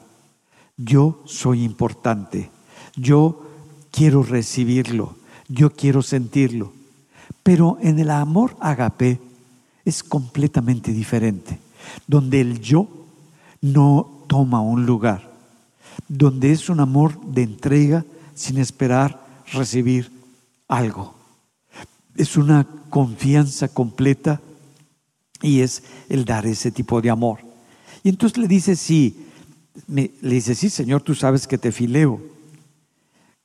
yo 0.76 1.22
soy 1.24 1.62
importante, 1.62 2.50
yo 2.96 3.42
quiero 3.90 4.22
recibirlo, 4.22 5.16
yo 5.48 5.70
quiero 5.70 6.02
sentirlo. 6.02 6.72
Pero 7.42 7.78
en 7.80 7.98
el 7.98 8.10
amor 8.10 8.56
agape, 8.60 9.20
es 9.84 10.02
completamente 10.02 10.92
diferente, 10.92 11.58
donde 12.06 12.40
el 12.40 12.60
yo 12.60 12.88
no 13.60 14.24
toma 14.26 14.60
un 14.60 14.86
lugar, 14.86 15.30
donde 16.08 16.52
es 16.52 16.68
un 16.68 16.80
amor 16.80 17.20
de 17.20 17.42
entrega 17.42 18.04
sin 18.34 18.58
esperar 18.58 19.24
recibir 19.52 20.10
algo. 20.68 21.14
Es 22.16 22.36
una 22.36 22.66
confianza 22.88 23.68
completa 23.68 24.40
y 25.42 25.60
es 25.60 25.82
el 26.08 26.24
dar 26.24 26.46
ese 26.46 26.70
tipo 26.70 27.00
de 27.02 27.10
amor. 27.10 27.40
Y 28.02 28.08
entonces 28.08 28.38
le 28.38 28.48
dice, 28.48 28.76
sí, 28.76 29.23
le 29.88 30.10
dice, 30.22 30.54
sí, 30.54 30.70
Señor, 30.70 31.02
tú 31.02 31.14
sabes 31.14 31.46
que 31.46 31.58
te 31.58 31.72
fileo. 31.72 32.20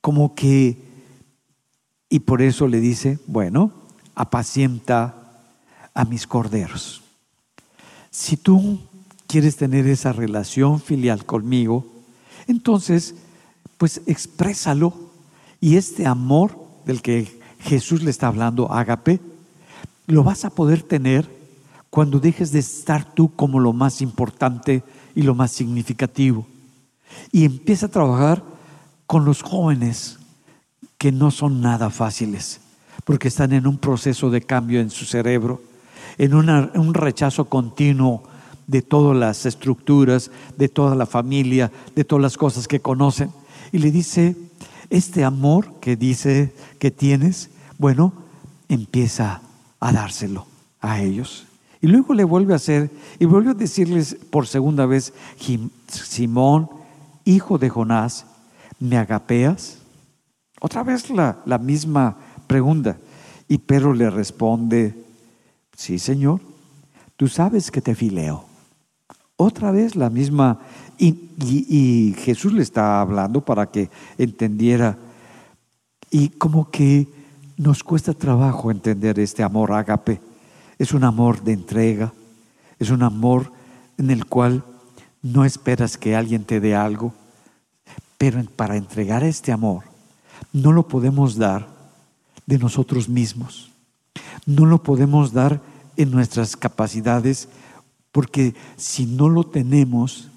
Como 0.01 0.35
que, 0.35 0.77
y 2.09 2.19
por 2.19 2.41
eso 2.41 2.67
le 2.67 2.79
dice, 2.79 3.19
bueno, 3.27 3.71
apacienta 4.15 5.15
a 5.93 6.05
mis 6.05 6.27
corderos. 6.27 7.03
Si 8.11 8.37
tú 8.37 8.79
quieres 9.27 9.57
tener 9.57 9.87
esa 9.87 10.13
relación 10.13 10.79
filial 10.79 11.25
conmigo, 11.25 11.85
entonces, 12.47 13.15
pues 13.77 14.01
exprésalo. 14.07 14.93
Y 15.61 15.75
este 15.75 16.05
amor 16.05 16.57
del 16.85 17.01
que 17.01 17.39
Jesús 17.59 18.01
le 18.01 18.11
está 18.11 18.27
hablando, 18.27 18.71
ágape, 18.71 19.19
lo 20.07 20.23
vas 20.23 20.45
a 20.45 20.49
poder 20.49 20.81
tener 20.81 21.29
cuando 21.89 22.19
dejes 22.19 22.51
de 22.51 22.59
estar 22.59 23.13
tú 23.13 23.35
como 23.35 23.59
lo 23.59 23.73
más 23.73 24.01
importante 24.01 24.83
y 25.19 25.21
lo 25.21 25.35
más 25.35 25.51
significativo. 25.51 26.47
Y 27.29 27.43
empieza 27.43 27.87
a 27.87 27.89
trabajar 27.89 28.41
con 29.05 29.25
los 29.25 29.41
jóvenes 29.41 30.17
que 30.97 31.11
no 31.11 31.29
son 31.29 31.59
nada 31.59 31.89
fáciles, 31.89 32.61
porque 33.03 33.27
están 33.27 33.51
en 33.51 33.67
un 33.67 33.77
proceso 33.77 34.29
de 34.29 34.41
cambio 34.41 34.79
en 34.79 34.89
su 34.89 35.03
cerebro 35.03 35.61
en 36.17 36.33
un 36.33 36.93
rechazo 36.93 37.45
continuo 37.45 38.23
de 38.67 38.81
todas 38.81 39.17
las 39.17 39.45
estructuras, 39.45 40.31
de 40.57 40.69
toda 40.69 40.95
la 40.95 41.05
familia, 41.05 41.69
de 41.95 42.05
todas 42.05 42.21
las 42.21 42.37
cosas 42.37 42.67
que 42.67 42.79
conocen. 42.79 43.29
Y 43.73 43.79
le 43.79 43.91
dice, 43.91 44.37
este 44.89 45.25
amor 45.25 45.79
que 45.81 45.97
dice 45.97 46.53
que 46.79 46.91
tienes, 46.91 47.49
bueno, 47.77 48.13
empieza 48.69 49.41
a 49.81 49.91
dárselo 49.91 50.45
a 50.79 51.01
ellos. 51.01 51.45
Y 51.81 51.87
luego 51.87 52.13
le 52.13 52.23
vuelve 52.23 52.53
a 52.53 52.57
hacer, 52.57 52.89
y 53.19 53.25
vuelve 53.25 53.51
a 53.51 53.53
decirles 53.53 54.17
por 54.29 54.47
segunda 54.47 54.85
vez, 54.85 55.13
Simón, 55.87 56.69
hijo 57.25 57.57
de 57.57 57.69
Jonás, 57.69 58.25
¿me 58.79 58.97
agapeas? 58.97 59.77
Otra 60.59 60.83
vez 60.83 61.09
la, 61.09 61.39
la 61.45 61.57
misma 61.57 62.17
pregunta. 62.47 62.97
Y 63.47 63.59
Pedro 63.59 63.93
le 63.93 64.09
responde, 64.09 64.93
Sí, 65.79 65.97
Señor, 65.97 66.41
tú 67.15 67.29
sabes 67.29 67.71
que 67.71 67.79
te 67.79 67.95
fileo. 67.95 68.43
Otra 69.37 69.71
vez 69.71 69.95
la 69.95 70.09
misma, 70.09 70.59
y, 70.97 72.13
Jesús 72.17 72.51
le 72.51 72.61
está 72.61 72.99
hablando 72.99 73.39
para 73.39 73.71
que 73.71 73.89
entendiera, 74.17 74.97
y 76.11 76.27
como 76.31 76.69
que 76.69 77.07
nos 77.55 77.81
cuesta 77.81 78.13
trabajo 78.13 78.71
entender 78.71 79.19
este 79.19 79.41
amor 79.41 79.71
ágape. 79.71 80.19
Es 80.79 80.93
un 80.93 81.03
amor 81.03 81.43
de 81.43 81.53
entrega, 81.53 82.13
es 82.79 82.89
un 82.89 83.03
amor 83.03 83.51
en 83.99 84.09
el 84.09 84.25
cual 84.25 84.63
no 85.21 85.45
esperas 85.45 85.97
que 85.97 86.15
alguien 86.15 86.45
te 86.45 86.59
dé 86.59 86.75
algo, 86.75 87.13
pero 88.17 88.43
para 88.55 88.77
entregar 88.77 89.23
este 89.23 89.51
amor 89.51 89.83
no 90.53 90.71
lo 90.71 90.87
podemos 90.87 91.35
dar 91.35 91.67
de 92.45 92.57
nosotros 92.57 93.09
mismos, 93.09 93.71
no 94.45 94.65
lo 94.65 94.81
podemos 94.81 95.33
dar 95.33 95.61
en 95.97 96.11
nuestras 96.11 96.55
capacidades, 96.55 97.49
porque 98.11 98.55
si 98.77 99.05
no 99.05 99.29
lo 99.29 99.43
tenemos, 99.43 100.29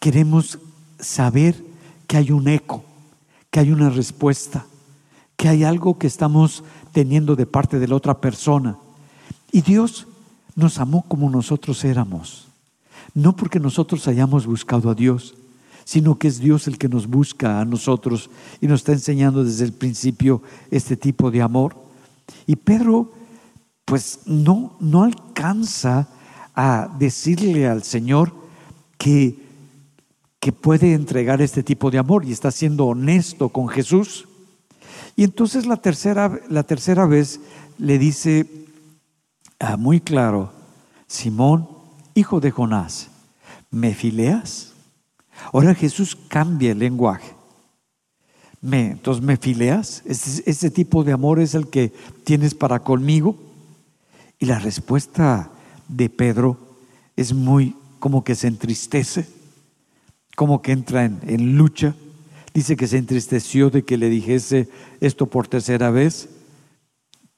queremos 0.00 0.58
saber 0.98 1.64
que 2.06 2.16
hay 2.16 2.32
un 2.32 2.48
eco, 2.48 2.84
que 3.50 3.60
hay 3.60 3.70
una 3.70 3.88
respuesta, 3.88 4.66
que 5.36 5.48
hay 5.48 5.64
algo 5.64 5.96
que 5.96 6.06
estamos 6.06 6.64
teniendo 6.92 7.36
de 7.36 7.46
parte 7.46 7.78
de 7.78 7.88
la 7.88 7.94
otra 7.94 8.20
persona. 8.20 8.76
Y 9.52 9.62
Dios 9.62 10.06
nos 10.54 10.78
amó 10.78 11.04
como 11.08 11.30
nosotros 11.30 11.84
éramos. 11.84 12.48
No 13.14 13.34
porque 13.34 13.58
nosotros 13.58 14.06
hayamos 14.08 14.46
buscado 14.46 14.90
a 14.90 14.94
Dios, 14.94 15.34
sino 15.84 16.18
que 16.18 16.28
es 16.28 16.38
Dios 16.38 16.68
el 16.68 16.78
que 16.78 16.88
nos 16.88 17.06
busca 17.08 17.60
a 17.60 17.64
nosotros 17.64 18.30
y 18.60 18.66
nos 18.66 18.80
está 18.80 18.92
enseñando 18.92 19.44
desde 19.44 19.64
el 19.64 19.72
principio 19.72 20.42
este 20.70 20.96
tipo 20.96 21.30
de 21.30 21.42
amor. 21.42 21.74
Y 22.46 22.56
Pedro, 22.56 23.12
pues 23.84 24.20
no, 24.26 24.76
no 24.78 25.02
alcanza 25.02 26.08
a 26.54 26.94
decirle 26.98 27.66
al 27.66 27.82
Señor 27.82 28.32
que, 28.98 29.36
que 30.38 30.52
puede 30.52 30.94
entregar 30.94 31.42
este 31.42 31.62
tipo 31.62 31.90
de 31.90 31.98
amor 31.98 32.24
y 32.24 32.32
está 32.32 32.50
siendo 32.50 32.86
honesto 32.86 33.48
con 33.48 33.68
Jesús. 33.68 34.28
Y 35.16 35.24
entonces 35.24 35.66
la 35.66 35.76
tercera, 35.76 36.40
la 36.48 36.62
tercera 36.62 37.06
vez 37.06 37.40
le 37.78 37.98
dice 37.98 38.46
muy 39.78 40.00
claro, 40.00 40.52
Simón, 41.06 41.68
hijo 42.14 42.40
de 42.40 42.50
Jonás, 42.50 43.08
¿me 43.70 43.94
fileas? 43.94 44.72
Ahora 45.52 45.74
Jesús 45.74 46.16
cambia 46.28 46.72
el 46.72 46.78
lenguaje. 46.78 47.34
Me, 48.60 48.90
entonces, 48.90 49.24
¿me 49.24 49.36
fileas? 49.36 50.02
¿Ese, 50.04 50.70
tipo 50.70 51.02
de 51.02 51.12
amor 51.12 51.40
es 51.40 51.54
el 51.54 51.68
que 51.68 51.92
tienes 52.24 52.54
para 52.54 52.80
conmigo? 52.80 53.36
Y 54.38 54.46
la 54.46 54.58
respuesta 54.58 55.50
de 55.88 56.10
Pedro 56.10 56.58
es 57.16 57.32
muy 57.32 57.74
como 57.98 58.22
que 58.22 58.34
se 58.34 58.48
entristece, 58.48 59.26
como 60.36 60.60
que 60.60 60.72
entra 60.72 61.04
en, 61.04 61.56
lucha. 61.56 61.94
Dice 62.52 62.76
que 62.76 62.86
se 62.86 62.98
entristeció 62.98 63.70
de 63.70 63.84
que 63.84 63.96
le 63.96 64.10
dijese 64.10 64.68
esto 65.00 65.26
por 65.26 65.48
tercera 65.48 65.90
vez. 65.90 66.28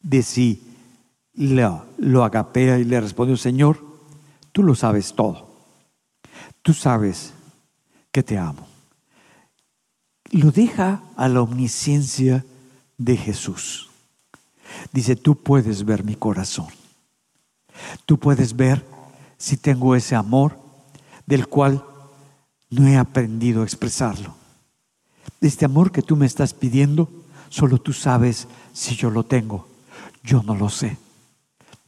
De 0.00 0.22
si 0.22 0.60
lo, 1.34 1.86
lo 1.98 2.24
agapea 2.24 2.78
y 2.78 2.84
le 2.84 3.00
respondió, 3.00 3.36
Señor, 3.36 3.84
tú 4.52 4.62
lo 4.62 4.74
sabes 4.74 5.14
todo. 5.14 5.48
Tú 6.62 6.72
sabes 6.72 7.32
que 8.10 8.22
te 8.22 8.38
amo. 8.38 8.66
Lo 10.30 10.50
deja 10.50 11.02
a 11.16 11.28
la 11.28 11.42
omnisciencia 11.42 12.44
de 12.96 13.16
Jesús. 13.16 13.90
Dice, 14.92 15.16
tú 15.16 15.36
puedes 15.36 15.84
ver 15.84 16.04
mi 16.04 16.14
corazón. 16.14 16.68
Tú 18.06 18.18
puedes 18.18 18.56
ver 18.56 18.84
si 19.36 19.56
tengo 19.56 19.96
ese 19.96 20.14
amor 20.14 20.58
del 21.26 21.48
cual 21.48 21.84
no 22.70 22.86
he 22.86 22.96
aprendido 22.96 23.62
a 23.62 23.64
expresarlo. 23.64 24.34
Este 25.40 25.64
amor 25.64 25.90
que 25.92 26.02
tú 26.02 26.16
me 26.16 26.26
estás 26.26 26.54
pidiendo, 26.54 27.10
solo 27.48 27.78
tú 27.78 27.92
sabes 27.92 28.46
si 28.72 28.94
yo 28.94 29.10
lo 29.10 29.24
tengo. 29.24 29.68
Yo 30.22 30.42
no 30.42 30.54
lo 30.54 30.70
sé, 30.70 30.96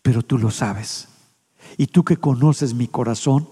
pero 0.04 0.22
tú 0.22 0.36
lo 0.36 0.50
sabes. 0.50 1.08
Y 1.78 1.86
tú 1.86 2.04
que 2.04 2.18
conoces 2.18 2.74
mi 2.74 2.88
corazón, 2.88 3.48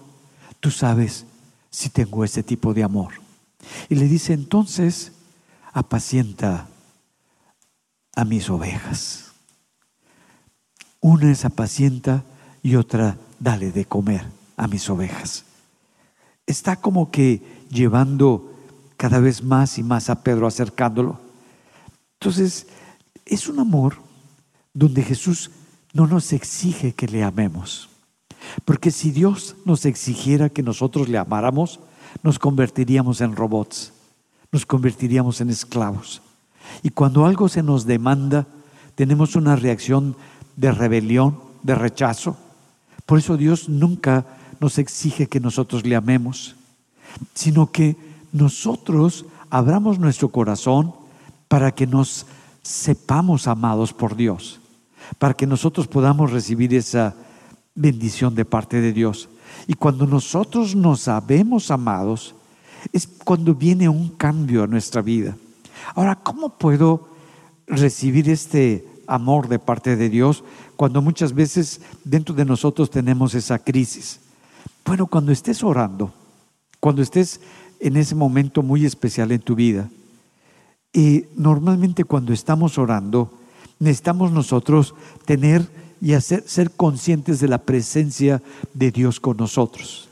tú 0.59 0.69
sabes 0.69 1.25
si 1.71 1.89
tengo 1.89 2.23
ese 2.23 2.43
tipo 2.43 2.75
de 2.75 2.83
amor. 2.83 3.13
Y 3.89 3.95
le 3.95 4.07
dice, 4.07 4.33
entonces, 4.33 5.13
apacienta 5.73 6.67
a 8.15 8.23
mis 8.23 8.51
ovejas. 8.51 9.31
Una 11.01 11.31
es 11.31 11.43
apacienta 11.43 12.23
y 12.61 12.75
otra 12.75 13.17
dale 13.39 13.71
de 13.71 13.85
comer 13.85 14.23
a 14.55 14.67
mis 14.67 14.87
ovejas. 14.91 15.45
Está 16.45 16.75
como 16.75 17.09
que 17.09 17.65
llevando 17.71 18.53
cada 18.95 19.19
vez 19.19 19.41
más 19.41 19.79
y 19.79 19.83
más 19.83 20.11
a 20.11 20.21
Pedro, 20.21 20.45
acercándolo. 20.45 21.19
Entonces, 22.19 22.67
es 23.25 23.47
un 23.47 23.59
amor 23.59 23.95
donde 24.71 25.01
Jesús 25.01 25.49
no 25.93 26.07
nos 26.07 26.33
exige 26.33 26.93
que 26.93 27.07
le 27.07 27.23
amemos. 27.23 27.89
Porque 28.65 28.91
si 28.91 29.11
Dios 29.11 29.55
nos 29.65 29.85
exigiera 29.85 30.49
que 30.49 30.63
nosotros 30.63 31.07
le 31.07 31.17
amáramos, 31.17 31.79
nos 32.21 32.39
convertiríamos 32.39 33.21
en 33.21 33.35
robots, 33.35 33.93
nos 34.51 34.65
convertiríamos 34.65 35.39
en 35.41 35.49
esclavos. 35.49 36.21
Y 36.81 36.89
cuando 36.89 37.25
algo 37.25 37.47
se 37.49 37.63
nos 37.63 37.85
demanda, 37.85 38.47
tenemos 38.95 39.35
una 39.35 39.55
reacción 39.55 40.15
de 40.55 40.71
rebelión, 40.71 41.39
de 41.63 41.75
rechazo. 41.75 42.37
Por 43.05 43.19
eso 43.19 43.37
Dios 43.37 43.69
nunca 43.69 44.25
nos 44.59 44.77
exige 44.77 45.27
que 45.27 45.39
nosotros 45.39 45.85
le 45.85 45.95
amemos, 45.95 46.55
sino 47.33 47.71
que 47.71 47.95
nosotros 48.31 49.25
abramos 49.49 49.99
nuestro 49.99 50.29
corazón 50.29 50.93
para 51.47 51.73
que 51.73 51.85
nos 51.85 52.25
sepamos 52.61 53.47
amados 53.47 53.93
por 53.93 54.15
Dios, 54.15 54.59
para 55.17 55.33
que 55.33 55.47
nosotros 55.47 55.87
podamos 55.87 56.31
recibir 56.31 56.73
esa 56.73 57.15
bendición 57.75 58.35
de 58.35 58.45
parte 58.45 58.81
de 58.81 58.93
Dios. 58.93 59.29
Y 59.67 59.73
cuando 59.73 60.05
nosotros 60.05 60.75
nos 60.75 61.01
sabemos 61.01 61.71
amados, 61.71 62.35
es 62.91 63.07
cuando 63.07 63.55
viene 63.55 63.87
un 63.87 64.09
cambio 64.09 64.63
a 64.63 64.67
nuestra 64.67 65.01
vida. 65.01 65.37
Ahora, 65.95 66.15
¿cómo 66.15 66.57
puedo 66.57 67.09
recibir 67.67 68.29
este 68.29 68.85
amor 69.07 69.47
de 69.47 69.59
parte 69.59 69.95
de 69.95 70.09
Dios 70.09 70.43
cuando 70.75 71.01
muchas 71.01 71.33
veces 71.33 71.81
dentro 72.03 72.35
de 72.35 72.45
nosotros 72.45 72.89
tenemos 72.89 73.35
esa 73.35 73.59
crisis? 73.59 74.19
Bueno, 74.85 75.07
cuando 75.07 75.31
estés 75.31 75.63
orando, 75.63 76.13
cuando 76.79 77.01
estés 77.01 77.39
en 77.79 77.97
ese 77.97 78.15
momento 78.15 78.61
muy 78.61 78.85
especial 78.85 79.31
en 79.31 79.41
tu 79.41 79.55
vida, 79.55 79.89
y 80.91 81.25
normalmente 81.35 82.03
cuando 82.03 82.33
estamos 82.33 82.77
orando, 82.77 83.31
necesitamos 83.83 84.31
nosotros 84.31 84.95
tener 85.25 85.67
y 86.01 86.13
hacer, 86.13 86.43
ser 86.47 86.71
conscientes 86.71 87.39
de 87.39 87.47
la 87.47 87.59
presencia 87.59 88.41
de 88.73 88.91
Dios 88.91 89.19
con 89.19 89.37
nosotros. 89.37 90.09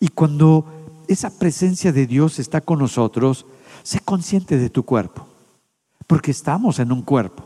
Y 0.00 0.08
cuando 0.08 0.66
esa 1.08 1.30
presencia 1.38 1.92
de 1.92 2.06
Dios 2.06 2.38
está 2.38 2.60
con 2.60 2.78
nosotros, 2.78 3.46
sé 3.82 4.00
consciente 4.00 4.58
de 4.58 4.70
tu 4.70 4.84
cuerpo, 4.84 5.26
porque 6.06 6.30
estamos 6.30 6.78
en 6.78 6.92
un 6.92 7.02
cuerpo. 7.02 7.44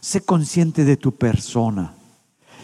Sé 0.00 0.20
consciente 0.20 0.84
de 0.84 0.96
tu 0.96 1.12
persona. 1.12 1.94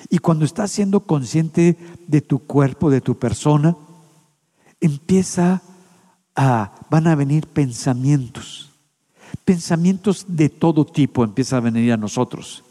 Y 0.09 0.19
cuando 0.19 0.45
estás 0.45 0.71
siendo 0.71 1.01
consciente 1.01 1.77
de 2.07 2.21
tu 2.21 2.41
cuerpo, 2.41 2.91
de 2.91 3.01
tu 3.01 3.19
persona, 3.19 3.77
empieza 4.81 5.63
a, 6.35 6.73
van 6.91 7.07
a 7.07 7.15
venir 7.15 7.47
pensamientos. 7.47 8.72
Pensamientos 9.45 10.25
de 10.29 10.49
todo 10.49 10.85
tipo 10.85 11.25
empiezan 11.25 11.59
a 11.59 11.71
venir 11.71 11.93
a 11.93 11.97
nosotros 11.97 12.63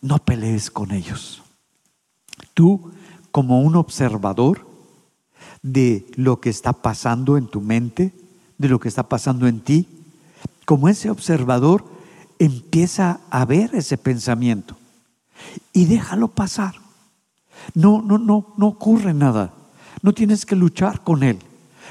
no 0.00 0.18
pelees 0.18 0.70
con 0.70 0.92
ellos. 0.92 1.42
Tú, 2.54 2.92
como 3.30 3.60
un 3.62 3.76
observador 3.76 4.66
de 5.62 6.06
lo 6.14 6.40
que 6.40 6.50
está 6.50 6.72
pasando 6.72 7.36
en 7.36 7.46
tu 7.46 7.60
mente, 7.60 8.12
de 8.58 8.68
lo 8.68 8.80
que 8.80 8.88
está 8.88 9.08
pasando 9.08 9.46
en 9.46 9.60
ti, 9.60 9.88
como 10.64 10.88
ese 10.88 11.10
observador, 11.10 11.84
empieza 12.38 13.20
a 13.30 13.44
ver 13.44 13.74
ese 13.74 13.98
pensamiento 13.98 14.76
y 15.72 15.86
déjalo 15.86 16.28
pasar. 16.28 16.74
No, 17.74 18.02
no, 18.02 18.18
no, 18.18 18.54
no 18.56 18.66
ocurre 18.66 19.14
nada. 19.14 19.52
No 20.02 20.12
tienes 20.12 20.46
que 20.46 20.54
luchar 20.54 21.02
con 21.02 21.22
él, 21.22 21.38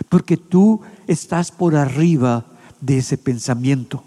porque 0.07 0.37
tú 0.37 0.81
estás 1.07 1.51
por 1.51 1.75
arriba 1.75 2.45
de 2.81 2.99
ese 2.99 3.17
pensamiento. 3.17 4.03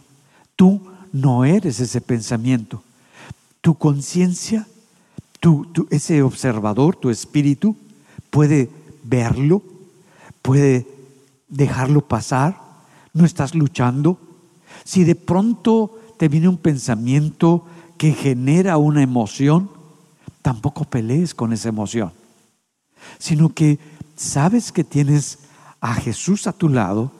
Tú 0.57 0.81
no 1.13 1.45
eres 1.45 1.81
ese 1.81 2.01
pensamiento 2.01 2.83
tu 3.61 3.75
conciencia, 3.75 4.67
tu, 5.39 5.67
ese 5.91 6.23
observador, 6.23 6.97
tu 6.97 7.11
espíritu, 7.11 7.77
puede 8.31 8.71
verlo, 9.03 9.63
puede 10.43 10.87
dejarlo 11.49 12.07
pasar, 12.07 12.61
no 13.13 13.25
estás 13.25 13.55
luchando. 13.55 14.19
Si 14.85 15.05
de 15.05 15.15
pronto 15.15 15.99
te 16.19 16.29
viene 16.29 16.49
un 16.49 16.59
pensamiento 16.59 17.67
que 17.99 18.13
genera 18.13 18.79
una 18.79 19.03
emoción, 19.03 19.71
tampoco 20.43 20.85
pelees 20.85 21.35
con 21.35 21.53
esa 21.53 21.69
emoción, 21.69 22.13
sino 23.19 23.53
que 23.53 23.79
sabes 24.17 24.73
que 24.73 24.85
tienes 24.85 25.41
a 25.81 25.95
Jesús 25.95 26.47
a 26.47 26.53
tu 26.53 26.69
lado, 26.69 27.13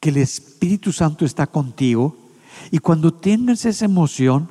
que 0.00 0.08
el 0.08 0.16
Espíritu 0.16 0.92
Santo 0.92 1.24
está 1.24 1.46
contigo, 1.46 2.16
y 2.70 2.78
cuando 2.78 3.12
tienes 3.12 3.64
esa 3.64 3.84
emoción, 3.84 4.48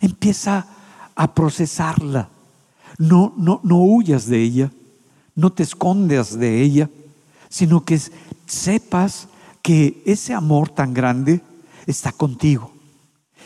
Empieza 0.00 0.66
a 1.14 1.34
procesarla. 1.34 2.28
No, 2.98 3.32
no, 3.36 3.60
no 3.62 3.78
huyas 3.78 4.26
de 4.26 4.42
ella, 4.42 4.72
no 5.34 5.50
te 5.50 5.62
escondas 5.62 6.38
de 6.38 6.62
ella, 6.62 6.90
sino 7.48 7.84
que 7.84 8.00
sepas 8.46 9.28
que 9.62 10.02
ese 10.06 10.34
amor 10.34 10.70
tan 10.70 10.94
grande 10.94 11.42
está 11.86 12.12
contigo 12.12 12.72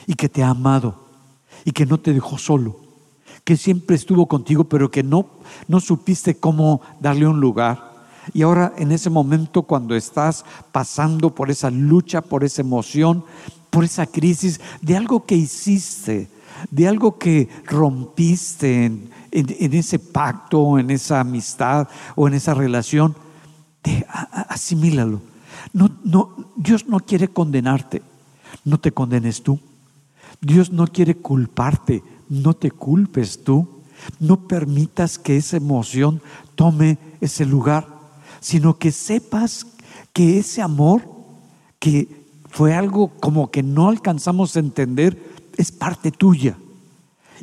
y 0.07 0.15
que 0.15 0.29
te 0.29 0.43
ha 0.43 0.51
amado 0.51 1.07
y 1.65 1.73
que 1.73 1.87
no 1.87 1.99
te 1.99 2.13
dejó 2.13 2.39
solo, 2.39 2.77
que 3.45 3.57
siempre 3.57 3.97
estuvo 3.97 4.27
contigo, 4.27 4.65
pero 4.65 4.91
que 4.91 5.03
no, 5.03 5.27
no 5.69 5.81
supiste 5.81 6.37
cómo 6.37 6.81
darle 7.01 7.27
un 7.27 7.41
lugar. 7.41 7.92
Y 8.33 8.43
ahora 8.43 8.73
en 8.77 8.93
ese 8.93 9.11
momento 9.11 9.63
cuando 9.63 9.95
estás 9.95 10.45
pasando 10.71 11.35
por 11.35 11.51
esa 11.51 11.71
lucha, 11.71 12.21
por 12.21 12.45
esa 12.45 12.63
emoción, 12.63 13.25
por 13.71 13.85
esa 13.85 14.07
crisis 14.07 14.61
de 14.81 14.97
algo 14.97 15.25
que 15.25 15.35
hiciste, 15.35 16.29
de 16.71 16.89
algo 16.89 17.19
que 17.19 17.49
rompiste 17.67 18.85
en, 18.85 19.11
ese 19.33 19.99
pacto, 19.99 20.79
en 20.79 20.91
esa 20.91 21.21
amistad 21.21 21.89
o 22.15 22.29
en 22.29 22.35
esa 22.35 22.55
relación, 22.55 23.17
asimílalo. 24.49 25.21
No, 25.73 25.91
no, 26.05 26.37
Dios 26.57 26.87
no 26.87 27.01
quiere 27.01 27.29
condenarte, 27.29 28.03
no 28.65 28.79
te 28.79 28.93
condenes 28.93 29.43
tú. 29.43 29.59
Dios 30.41 30.71
no 30.73 30.87
quiere 30.87 31.17
culparte, 31.17 32.03
no 32.29 32.55
te 32.55 32.71
culpes 32.71 33.43
tú. 33.43 33.69
No 34.19 34.49
permitas 34.49 35.17
que 35.19 35.37
esa 35.37 35.57
emoción 35.57 36.21
tome 36.57 36.99
ese 37.21 37.47
lugar, 37.47 37.92
sino 38.43 38.77
que 38.79 38.93
sepas 38.93 39.67
que 40.13 40.39
ese 40.39 40.61
amor, 40.61 41.09
que 41.79 42.27
fue 42.51 42.75
algo 42.75 43.09
como 43.21 43.51
que 43.51 43.63
no 43.63 43.89
alcanzamos 43.89 44.57
a 44.57 44.61
entender, 44.61 45.17
es 45.57 45.73
parte 45.73 46.11
tuya. 46.11 46.59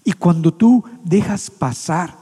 Y 0.03 0.13
cuando 0.13 0.53
tú 0.53 0.83
dejas 1.03 1.49
pasar 1.49 2.15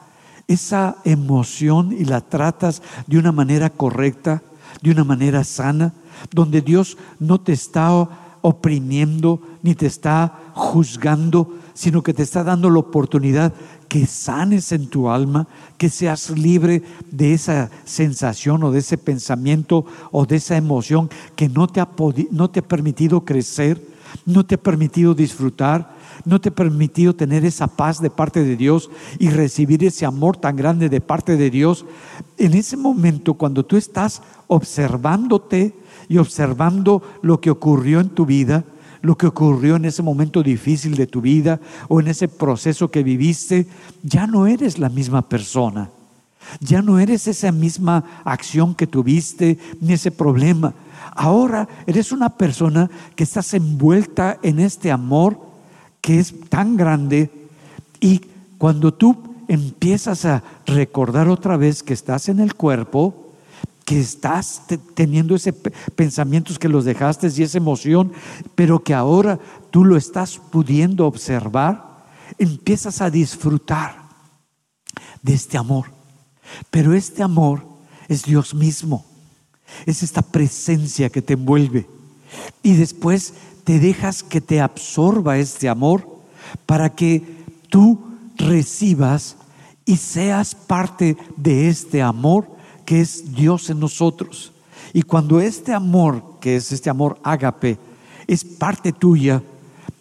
esa 0.48 0.96
emoción 1.04 1.92
y 1.92 2.06
la 2.06 2.22
tratas 2.22 2.82
de 3.08 3.18
una 3.18 3.32
manera 3.32 3.70
correcta, 3.70 4.42
de 4.82 4.92
una 4.92 5.04
manera 5.04 5.44
sana, 5.44 5.94
donde 6.32 6.62
Dios 6.62 6.98
no 7.20 7.42
te 7.42 7.54
está 7.54 8.38
oprimiendo 8.42 9.42
ni 9.64 9.76
te 9.76 9.88
está 9.88 10.52
juzgando, 10.54 11.57
sino 11.78 12.02
que 12.02 12.12
te 12.12 12.24
está 12.24 12.44
dando 12.44 12.72
la 12.72 12.80
oportunidad 12.80 13.54
que 13.88 14.08
sanes 14.08 14.72
en 14.72 14.88
tu 14.88 15.12
alma, 15.12 15.48
que 15.78 15.90
seas 15.90 16.32
libre 16.32 16.82
de 17.12 17.36
esa 17.36 17.70
sensación 17.86 18.64
o 18.64 18.72
de 18.72 18.80
ese 18.80 18.98
pensamiento 18.98 19.86
o 20.12 20.26
de 20.26 20.38
esa 20.38 20.58
emoción 20.58 21.08
que 21.36 21.48
no 21.50 21.68
te 21.68 21.80
ha, 21.80 21.88
no 22.32 22.50
te 22.50 22.62
ha 22.62 22.68
permitido 22.68 23.24
crecer, 23.24 23.80
no 24.26 24.44
te 24.44 24.56
ha 24.56 24.58
permitido 24.58 25.14
disfrutar, 25.14 25.96
no 26.26 26.42
te 26.42 26.50
ha 26.50 26.56
permitido 26.56 27.16
tener 27.16 27.46
esa 27.46 27.68
paz 27.68 28.02
de 28.02 28.10
parte 28.10 28.44
de 28.44 28.56
Dios 28.56 28.90
y 29.20 29.30
recibir 29.30 29.84
ese 29.84 30.08
amor 30.08 30.36
tan 30.36 30.56
grande 30.56 30.90
de 30.90 31.00
parte 31.00 31.38
de 31.38 31.52
Dios. 31.52 31.86
En 32.40 32.56
ese 32.56 32.76
momento, 32.76 33.36
cuando 33.36 33.64
tú 33.64 33.78
estás 33.78 34.24
observándote 34.48 35.76
y 36.10 36.18
observando 36.18 37.04
lo 37.22 37.40
que 37.40 37.52
ocurrió 37.52 38.00
en 38.00 38.10
tu 38.10 38.26
vida, 38.26 38.66
lo 39.02 39.18
que 39.18 39.28
ocurrió 39.28 39.76
en 39.76 39.86
ese 39.86 40.04
momento 40.04 40.44
difícil 40.44 40.96
de 40.96 41.08
tu 41.08 41.22
vida 41.22 41.60
o 41.88 42.00
en 42.00 42.08
ese 42.08 42.28
proceso 42.28 42.90
que 42.90 43.04
viviste, 43.04 43.68
ya 44.04 44.28
no 44.28 44.48
eres 44.48 44.80
la 44.80 44.90
misma 44.90 45.28
persona. 45.28 45.90
Ya 46.60 46.82
no 46.82 47.00
eres 47.00 47.28
esa 47.28 47.52
misma 47.52 48.22
acción 48.24 48.74
que 48.74 48.88
tuviste 48.88 49.58
ni 49.82 49.94
ese 49.94 50.12
problema. 50.12 50.74
Ahora 51.16 51.68
eres 51.86 52.12
una 52.12 52.30
persona 52.30 52.90
que 53.16 53.24
estás 53.24 53.54
envuelta 53.54 54.38
en 54.44 54.60
este 54.60 54.92
amor 54.92 55.40
que 56.00 56.20
es 56.20 56.34
tan 56.50 56.78
grande 56.78 57.30
y 58.00 58.22
cuando 58.58 58.94
tú 58.94 59.18
empiezas 59.48 60.26
a 60.26 60.44
recordar 60.66 61.28
otra 61.28 61.58
vez 61.58 61.84
que 61.84 61.94
estás 61.94 62.30
en 62.30 62.40
el 62.40 62.56
cuerpo, 62.56 63.27
que 63.88 64.02
estás 64.02 64.64
teniendo 64.96 65.34
ese 65.34 65.54
pensamientos 65.54 66.60
que 66.60 66.68
los 66.68 66.84
dejaste 66.84 67.32
y 67.34 67.44
esa 67.44 67.58
emoción, 67.58 68.12
pero 68.54 68.84
que 68.84 68.94
ahora 68.94 69.40
tú 69.72 69.86
lo 69.86 69.96
estás 69.96 70.42
pudiendo 70.52 71.08
observar, 71.08 72.06
empiezas 72.38 73.00
a 73.00 73.10
disfrutar 73.10 74.10
de 75.22 75.36
este 75.36 75.58
amor. 75.58 75.86
Pero 76.70 76.94
este 76.94 77.24
amor 77.24 77.66
es 78.10 78.24
Dios 78.24 78.54
mismo, 78.54 79.06
es 79.86 80.04
esta 80.04 80.22
presencia 80.22 81.10
que 81.10 81.22
te 81.22 81.36
envuelve. 81.36 81.88
Y 82.62 82.74
después 82.74 83.36
te 83.64 83.80
dejas 83.80 84.22
que 84.22 84.42
te 84.42 84.60
absorba 84.60 85.38
este 85.38 85.70
amor 85.70 86.06
para 86.66 86.94
que 86.94 87.24
tú 87.70 88.02
recibas 88.36 89.38
y 89.86 89.96
seas 89.96 90.56
parte 90.56 91.16
de 91.38 91.70
este 91.70 92.02
amor 92.02 92.57
que 92.88 93.02
es 93.02 93.36
Dios 93.36 93.70
en 93.70 93.82
nosotros. 93.82 94.54
Y 94.94 95.02
cuando 95.02 95.42
este 95.42 95.74
amor, 95.74 96.24
que 96.40 96.56
es 96.56 96.72
este 96.72 96.90
amor 96.90 97.20
ágape, 97.22 97.78
es 98.28 98.46
parte 98.46 98.94
tuya, 98.94 99.44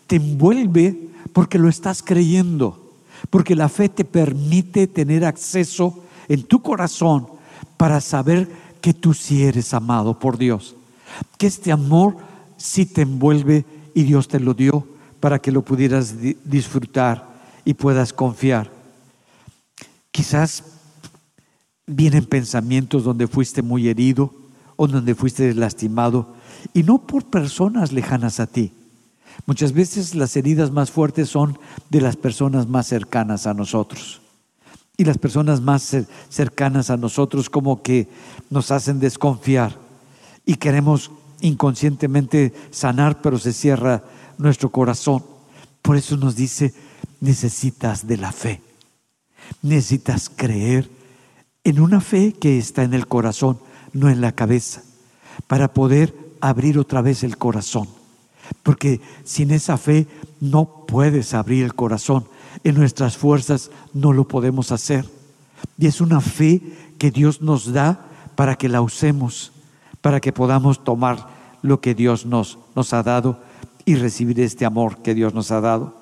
te 0.07 0.15
envuelve 0.15 1.09
porque 1.33 1.59
lo 1.59 1.69
estás 1.69 2.01
creyendo, 2.01 2.93
porque 3.29 3.57
la 3.57 3.69
fe 3.69 3.89
te 3.89 4.05
permite 4.05 4.87
tener 4.87 5.25
acceso 5.25 6.05
en 6.29 6.45
tu 6.45 6.63
corazón 6.63 7.27
para 7.77 8.01
saber 8.01 8.49
que 8.81 8.95
tú 8.95 9.15
sí 9.15 9.43
eres 9.43 9.75
amado 9.75 10.21
por 10.21 10.39
Dios, 10.39 10.77
que 11.39 11.49
este 11.49 11.73
amor 11.73 12.17
sí 12.57 12.87
te 12.87 13.03
envuelve 13.03 13.65
y 13.95 14.05
Dios 14.05 14.29
te 14.29 14.39
lo 14.39 14.55
dio 14.55 14.87
para 15.19 15.41
que 15.41 15.51
lo 15.51 15.63
pudieras 15.63 16.15
disfrutar 16.45 17.35
y 17.65 17.75
puedas 17.75 18.13
confiar. 18.13 18.71
Quizás 20.13 20.76
Vienen 21.87 22.27
pensamientos 22.27 23.05
donde 23.05 23.29
fuiste 23.29 23.63
muy 23.63 23.89
herido 23.89 24.35
o 24.77 24.87
donde 24.87 25.15
fuiste 25.15 25.55
lastimado 25.55 26.35
y 26.75 26.83
no 26.83 27.07
por 27.07 27.25
personas 27.25 27.93
lejanas 27.93 28.41
a 28.41 28.47
ti. 28.47 28.73
Muchas 29.45 29.73
veces 29.73 30.15
las 30.15 30.37
heridas 30.37 30.71
más 30.71 30.91
fuertes 30.91 31.29
son 31.29 31.59
de 31.91 32.01
las 32.01 32.17
personas 32.17 32.67
más 32.67 32.87
cercanas 32.87 33.47
a 33.47 33.55
nosotros. 33.55 34.21
Y 34.97 35.05
las 35.05 35.19
personas 35.19 35.61
más 35.61 35.95
cercanas 36.31 36.91
a 36.91 36.97
nosotros 36.97 37.51
como 37.51 37.83
que 37.83 38.09
nos 38.49 38.71
hacen 38.71 38.99
desconfiar 38.99 39.77
y 40.47 40.55
queremos 40.55 41.11
inconscientemente 41.41 42.55
sanar, 42.71 43.21
pero 43.21 43.39
se 43.39 43.53
cierra 43.53 44.05
nuestro 44.39 44.71
corazón. 44.71 45.23
Por 45.83 45.97
eso 45.97 46.17
nos 46.17 46.35
dice, 46.35 46.73
necesitas 47.21 48.07
de 48.07 48.17
la 48.17 48.33
fe, 48.33 48.63
necesitas 49.63 50.31
creer 50.31 50.96
en 51.67 51.81
una 51.81 52.01
fe 52.01 52.33
que 52.33 52.59
está 52.59 52.85
en 52.85 52.95
el 52.95 53.09
corazón, 53.09 53.59
no 53.93 54.09
en 54.09 54.21
la 54.21 54.31
cabeza, 54.31 54.85
para 55.49 55.75
poder 55.75 56.15
abrir 56.41 56.79
otra 56.79 57.03
vez 57.03 57.25
el 57.25 57.39
corazón. 57.39 57.89
Porque 58.63 59.01
sin 59.25 59.51
esa 59.51 59.77
fe 59.77 60.07
no 60.41 60.87
puedes 60.87 61.35
abrir 61.35 61.65
el 61.65 61.75
corazón. 61.75 62.25
En 62.63 62.77
nuestras 62.77 63.17
fuerzas 63.17 63.73
no 63.93 64.13
lo 64.13 64.29
podemos 64.29 64.71
hacer. 64.71 65.11
Y 65.77 65.89
es 65.89 66.01
una 66.01 66.21
fe 66.21 66.63
que 66.99 67.11
Dios 67.11 67.43
nos 67.43 67.73
da 67.73 68.07
para 68.37 68.55
que 68.55 68.69
la 68.69 68.81
usemos, 68.81 69.51
para 70.03 70.21
que 70.21 70.33
podamos 70.33 70.85
tomar 70.85 71.27
lo 71.63 71.81
que 71.81 71.97
Dios 71.97 72.27
nos, 72.27 72.61
nos 72.77 72.93
ha 72.93 73.03
dado 73.03 73.41
y 73.85 73.97
recibir 73.97 74.39
este 74.39 74.67
amor 74.67 74.99
que 74.99 75.17
Dios 75.17 75.35
nos 75.35 75.51
ha 75.51 75.61
dado. 75.61 75.97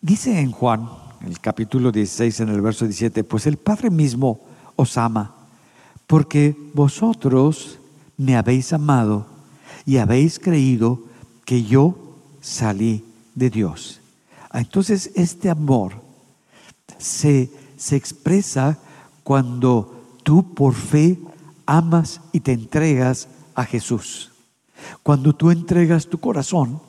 Dice 0.00 0.40
en 0.40 0.50
Juan 0.50 1.09
el 1.26 1.38
capítulo 1.40 1.92
16, 1.92 2.40
en 2.40 2.48
el 2.48 2.60
verso 2.60 2.84
17, 2.84 3.24
pues 3.24 3.46
el 3.46 3.56
Padre 3.56 3.90
mismo 3.90 4.40
os 4.76 4.96
ama, 4.96 5.34
porque 6.06 6.56
vosotros 6.74 7.78
me 8.16 8.36
habéis 8.36 8.72
amado 8.72 9.26
y 9.84 9.98
habéis 9.98 10.38
creído 10.38 11.00
que 11.44 11.62
yo 11.64 11.96
salí 12.40 13.04
de 13.34 13.50
Dios. 13.50 14.00
Ah, 14.50 14.60
entonces 14.60 15.10
este 15.14 15.50
amor 15.50 15.92
se, 16.98 17.50
se 17.76 17.96
expresa 17.96 18.78
cuando 19.22 20.16
tú 20.22 20.54
por 20.54 20.74
fe 20.74 21.18
amas 21.66 22.20
y 22.32 22.40
te 22.40 22.52
entregas 22.52 23.28
a 23.54 23.64
Jesús. 23.64 24.32
Cuando 25.02 25.34
tú 25.34 25.50
entregas 25.50 26.06
tu 26.06 26.18
corazón 26.18 26.80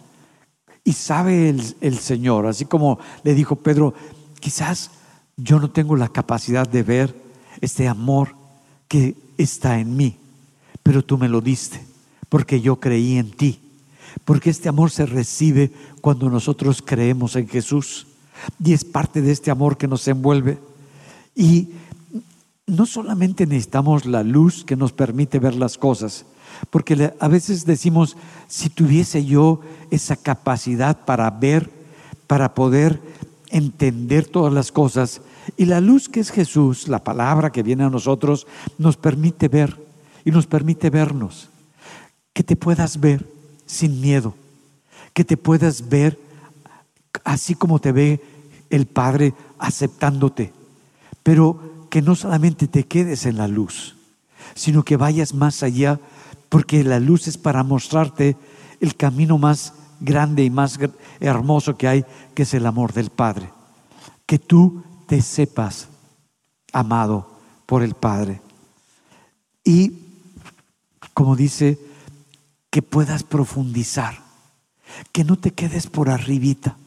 y 0.84 0.94
sabe 0.94 1.50
el, 1.50 1.76
el 1.82 1.98
Señor, 2.00 2.48
así 2.48 2.65
como 2.65 3.00
le 3.24 3.36
dijo 3.36 3.56
Pedro, 3.58 3.94
Quizás 4.41 4.91
yo 5.38 5.60
no 5.60 5.69
tengo 5.69 5.95
la 5.95 6.10
capacidad 6.10 6.67
de 6.67 6.84
ver 6.84 7.15
este 7.62 7.88
amor 7.88 8.36
que 8.88 9.15
está 9.38 9.80
en 9.80 9.95
mí, 9.95 10.17
pero 10.84 11.04
tú 11.04 11.17
me 11.17 11.30
lo 11.30 11.39
diste, 11.39 11.82
porque 12.27 12.60
yo 12.60 12.80
creí 12.80 13.17
en 13.17 13.32
ti, 13.32 13.60
porque 14.25 14.49
este 14.49 14.67
amor 14.67 14.91
se 14.91 15.06
recibe 15.06 15.71
cuando 16.01 16.30
nosotros 16.30 16.84
creemos 16.86 17.36
en 17.36 17.47
Jesús 17.47 18.08
y 18.63 18.73
es 18.73 18.84
parte 18.84 19.21
de 19.21 19.32
este 19.32 19.51
amor 19.51 19.77
que 19.77 19.87
nos 19.87 20.08
envuelve. 20.08 20.58
Y 21.35 21.69
no 22.65 22.85
solamente 22.85 23.46
necesitamos 23.46 24.06
la 24.06 24.23
luz 24.23 24.65
que 24.65 24.75
nos 24.75 24.92
permite 24.92 25.39
ver 25.39 25.56
las 25.56 25.77
cosas, 25.77 26.25
porque 26.69 27.13
a 27.19 27.27
veces 27.27 27.65
decimos, 27.65 28.17
si 28.48 28.69
tuviese 28.69 29.23
yo 29.23 29.62
esa 29.92 30.15
capacidad 30.15 31.06
para 31.06 31.29
ver, 31.29 31.69
para 32.27 32.54
poder 32.54 33.02
entender 33.52 34.25
todas 34.25 34.54
las 34.54 34.71
cosas. 34.71 35.21
Y 35.58 35.65
la 35.65 35.81
luz 35.81 36.10
que 36.10 36.19
es 36.19 36.31
Jesús, 36.31 36.87
la 36.87 37.04
palabra 37.04 37.52
que 37.52 37.63
viene 37.63 37.83
a 37.83 37.89
nosotros, 37.89 38.47
nos 38.77 38.97
permite 38.97 39.47
ver 39.47 39.77
y 40.25 40.31
nos 40.31 40.47
permite 40.47 40.89
vernos. 40.89 41.49
Que 42.33 42.43
te 42.43 42.56
puedas 42.56 42.99
ver 42.99 43.27
sin 43.65 44.02
miedo, 44.02 44.33
que 45.13 45.23
te 45.23 45.37
puedas 45.37 45.89
ver 45.89 46.17
así 47.23 47.56
como 47.56 47.79
te 47.79 47.91
ve 47.91 48.21
el 48.69 48.85
Padre 48.85 49.33
aceptándote, 49.60 50.54
pero 51.23 51.87
que 51.89 52.02
no 52.02 52.15
solamente 52.15 52.67
te 52.67 52.85
quedes 52.85 53.25
en 53.25 53.37
la 53.37 53.47
luz, 53.47 53.95
sino 54.56 54.83
que 54.83 54.97
vayas 54.97 55.33
más 55.33 55.62
allá, 55.62 55.99
porque 56.49 56.83
la 56.83 56.99
luz 56.99 57.27
es 57.27 57.37
para 57.37 57.63
mostrarte 57.63 58.37
el 58.79 58.95
camino 58.95 59.37
más 59.37 59.73
grande 60.02 60.43
y 60.43 60.49
más 60.49 60.77
hermoso 61.19 61.77
que 61.77 61.87
hay, 61.87 62.06
que 62.33 62.43
es 62.43 62.54
el 62.54 62.65
amor 62.65 62.91
del 62.93 63.10
Padre. 63.10 63.49
que 64.25 64.39
tú 64.39 64.81
te 65.08 65.21
sepas 65.21 65.89
amado 66.71 67.27
por 67.65 67.83
el 67.83 67.95
Padre. 67.95 68.41
Y, 69.63 69.93
como 71.13 71.35
dice, 71.35 71.77
que 72.69 72.81
puedas 72.81 73.23
profundizar, 73.23 74.19
que 75.12 75.25
no 75.25 75.37
te 75.37 75.52
quedes 75.52 75.87
por 75.87 76.10
arribita, 76.10 76.77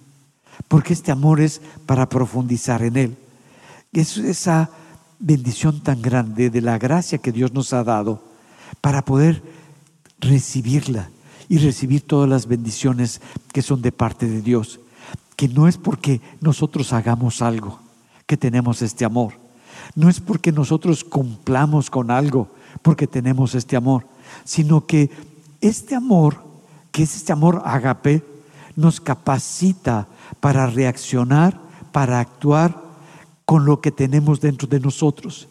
porque 0.68 0.94
este 0.94 1.12
amor 1.12 1.42
es 1.42 1.60
para 1.84 2.08
profundizar 2.08 2.82
en 2.82 2.96
él. 2.96 3.18
Es 3.92 4.16
esa 4.16 4.70
bendición 5.18 5.82
tan 5.82 6.00
grande 6.00 6.48
de 6.48 6.62
la 6.62 6.78
gracia 6.78 7.18
que 7.18 7.32
Dios 7.32 7.52
nos 7.52 7.74
ha 7.74 7.84
dado 7.84 8.22
para 8.80 9.04
poder 9.04 9.42
recibirla 10.18 11.10
y 11.48 11.58
recibir 11.58 12.02
todas 12.02 12.28
las 12.28 12.46
bendiciones 12.46 13.20
que 13.52 13.62
son 13.62 13.82
de 13.82 13.92
parte 13.92 14.26
de 14.26 14.42
Dios, 14.42 14.80
que 15.36 15.48
no 15.48 15.68
es 15.68 15.76
porque 15.76 16.20
nosotros 16.40 16.92
hagamos 16.92 17.42
algo 17.42 17.78
que 18.26 18.36
tenemos 18.36 18.82
este 18.82 19.04
amor, 19.04 19.34
no 19.94 20.08
es 20.08 20.20
porque 20.20 20.52
nosotros 20.52 21.04
cumplamos 21.04 21.90
con 21.90 22.10
algo 22.10 22.48
porque 22.82 23.06
tenemos 23.06 23.54
este 23.54 23.76
amor, 23.76 24.06
sino 24.44 24.86
que 24.86 25.10
este 25.60 25.94
amor, 25.94 26.42
que 26.92 27.02
es 27.02 27.16
este 27.16 27.32
amor 27.32 27.62
agape, 27.64 28.22
nos 28.76 29.00
capacita 29.00 30.08
para 30.40 30.66
reaccionar, 30.66 31.60
para 31.92 32.20
actuar 32.20 32.82
con 33.44 33.64
lo 33.64 33.80
que 33.80 33.90
tenemos 33.90 34.40
dentro 34.40 34.68
de 34.68 34.80
nosotros. 34.80 35.48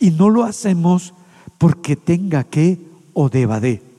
Y 0.00 0.10
no 0.10 0.28
lo 0.28 0.44
hacemos 0.44 1.14
porque 1.58 1.96
tenga 1.96 2.44
que 2.44 2.80
o 3.12 3.28
deba 3.28 3.60
de. 3.60 3.93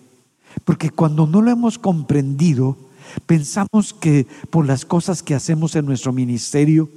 Porque 0.64 0.89
cuando 0.89 1.28
no 1.28 1.41
lo 1.41 1.51
hemos 1.51 1.78
comprendido, 1.78 2.78
pensamos 3.26 3.93
que 3.93 4.28
por 4.49 4.66
las 4.66 4.86
cosas 4.86 5.24
que 5.24 5.36
hacemos 5.36 5.76
en 5.76 5.86
nuestro 5.86 6.14
ministerio 6.14 6.89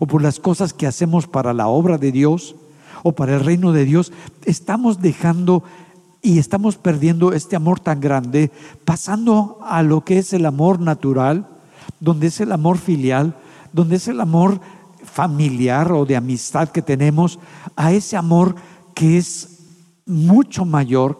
o 0.00 0.06
por 0.06 0.22
las 0.22 0.40
cosas 0.40 0.72
que 0.72 0.86
hacemos 0.86 1.26
para 1.26 1.52
la 1.52 1.68
obra 1.68 1.98
de 1.98 2.12
Dios 2.12 2.56
o 3.02 3.12
para 3.12 3.34
el 3.34 3.44
reino 3.44 3.72
de 3.72 3.84
Dios, 3.84 4.12
estamos 4.44 5.00
dejando 5.00 5.62
y 6.22 6.38
estamos 6.38 6.76
perdiendo 6.76 7.32
este 7.32 7.54
amor 7.54 7.80
tan 7.80 8.00
grande, 8.00 8.50
pasando 8.84 9.58
a 9.62 9.82
lo 9.82 10.04
que 10.04 10.18
es 10.18 10.32
el 10.32 10.46
amor 10.46 10.80
natural, 10.80 11.46
donde 12.00 12.28
es 12.28 12.40
el 12.40 12.50
amor 12.50 12.78
filial, 12.78 13.36
donde 13.72 13.96
es 13.96 14.08
el 14.08 14.20
amor 14.20 14.58
familiar 15.04 15.92
o 15.92 16.06
de 16.06 16.16
amistad 16.16 16.70
que 16.70 16.80
tenemos, 16.80 17.38
a 17.76 17.92
ese 17.92 18.16
amor 18.16 18.56
que 18.94 19.18
es 19.18 19.58
mucho 20.06 20.64
mayor, 20.64 21.18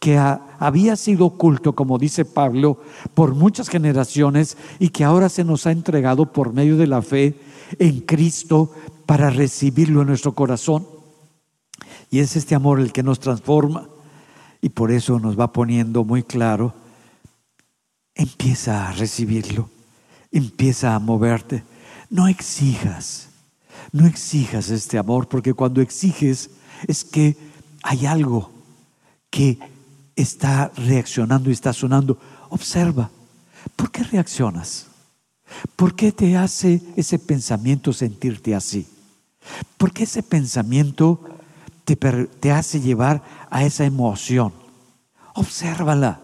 que 0.00 0.18
había 0.62 0.94
sido 0.94 1.26
oculto, 1.26 1.74
como 1.74 1.98
dice 1.98 2.24
Pablo, 2.24 2.80
por 3.14 3.34
muchas 3.34 3.68
generaciones 3.68 4.56
y 4.78 4.90
que 4.90 5.02
ahora 5.02 5.28
se 5.28 5.42
nos 5.42 5.66
ha 5.66 5.72
entregado 5.72 6.32
por 6.32 6.52
medio 6.52 6.76
de 6.76 6.86
la 6.86 7.02
fe 7.02 7.34
en 7.80 8.00
Cristo 8.02 8.70
para 9.04 9.28
recibirlo 9.30 10.02
en 10.02 10.06
nuestro 10.06 10.36
corazón. 10.36 10.86
Y 12.12 12.20
es 12.20 12.36
este 12.36 12.54
amor 12.54 12.78
el 12.78 12.92
que 12.92 13.02
nos 13.02 13.18
transforma 13.18 13.88
y 14.60 14.68
por 14.68 14.92
eso 14.92 15.18
nos 15.18 15.38
va 15.38 15.52
poniendo 15.52 16.04
muy 16.04 16.22
claro, 16.22 16.74
empieza 18.14 18.88
a 18.88 18.92
recibirlo, 18.92 19.68
empieza 20.30 20.94
a 20.94 21.00
moverte. 21.00 21.64
No 22.08 22.28
exijas, 22.28 23.30
no 23.90 24.06
exijas 24.06 24.70
este 24.70 24.96
amor, 24.96 25.26
porque 25.26 25.54
cuando 25.54 25.80
exiges 25.80 26.50
es 26.86 27.02
que 27.04 27.36
hay 27.82 28.06
algo 28.06 28.52
que 29.28 29.71
está 30.16 30.70
reaccionando 30.76 31.50
y 31.50 31.52
está 31.52 31.72
sonando. 31.72 32.18
Observa, 32.50 33.10
¿por 33.76 33.90
qué 33.90 34.02
reaccionas? 34.04 34.86
¿Por 35.76 35.94
qué 35.94 36.12
te 36.12 36.36
hace 36.36 36.80
ese 36.96 37.18
pensamiento 37.18 37.92
sentirte 37.92 38.54
así? 38.54 38.86
¿Por 39.76 39.92
qué 39.92 40.04
ese 40.04 40.22
pensamiento 40.22 41.20
te, 41.84 41.96
te 41.96 42.52
hace 42.52 42.80
llevar 42.80 43.22
a 43.50 43.64
esa 43.64 43.84
emoción? 43.84 44.52
Obsérvala, 45.34 46.20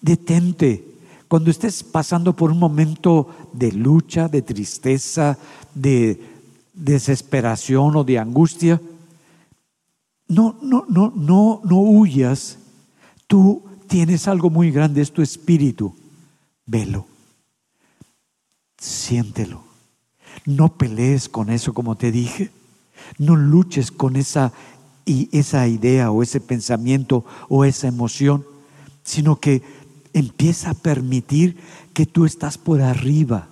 detente, 0.00 0.84
cuando 1.28 1.50
estés 1.50 1.82
pasando 1.82 2.34
por 2.34 2.50
un 2.50 2.58
momento 2.58 3.28
de 3.52 3.72
lucha, 3.72 4.28
de 4.28 4.42
tristeza, 4.42 5.36
de 5.74 6.20
desesperación 6.72 7.96
o 7.96 8.04
de 8.04 8.18
angustia, 8.18 8.80
no, 10.28 10.56
no, 10.62 10.84
no, 10.88 11.12
no, 11.14 11.60
no 11.64 11.76
huyas. 11.76 12.58
Tú 13.26 13.62
tienes 13.88 14.28
algo 14.28 14.50
muy 14.50 14.70
grande, 14.70 15.02
es 15.02 15.12
tu 15.12 15.22
espíritu. 15.22 15.94
Velo. 16.66 17.06
Siéntelo. 18.78 19.64
No 20.46 20.76
pelees 20.76 21.28
con 21.28 21.50
eso 21.50 21.72
como 21.72 21.96
te 21.96 22.10
dije. 22.10 22.50
No 23.18 23.36
luches 23.36 23.90
con 23.90 24.16
esa, 24.16 24.52
y 25.06 25.28
esa 25.36 25.66
idea 25.68 26.10
o 26.10 26.22
ese 26.22 26.40
pensamiento 26.40 27.24
o 27.48 27.64
esa 27.64 27.88
emoción, 27.88 28.44
sino 29.02 29.36
que 29.36 29.62
empieza 30.12 30.70
a 30.70 30.74
permitir 30.74 31.56
que 31.92 32.06
tú 32.06 32.24
estás 32.24 32.56
por 32.56 32.80
arriba, 32.80 33.48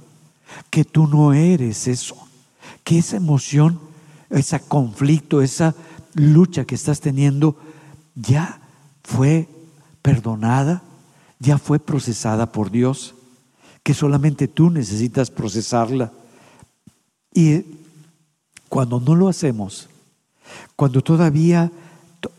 que 0.71 0.85
tú 0.85 1.07
no 1.07 1.33
eres 1.33 1.89
eso, 1.89 2.17
que 2.85 2.99
esa 2.99 3.17
emoción, 3.17 3.81
ese 4.31 4.61
conflicto, 4.61 5.43
esa 5.43 5.75
lucha 6.15 6.65
que 6.65 6.75
estás 6.75 7.01
teniendo 7.01 7.57
ya 8.15 8.61
fue 9.03 9.49
perdonada, 10.03 10.83
ya 11.39 11.59
fue 11.59 11.79
procesada 11.79 12.53
por 12.53 12.71
Dios, 12.71 13.15
que 13.83 13.95
solamente 13.95 14.49
tú 14.49 14.71
necesitas 14.71 15.31
procesarla. 15.31 16.13
Y 17.35 17.65
cuando 18.69 19.01
no 19.01 19.15
lo 19.15 19.29
hacemos, 19.29 19.89
cuando 20.77 21.01
todavía 21.03 21.71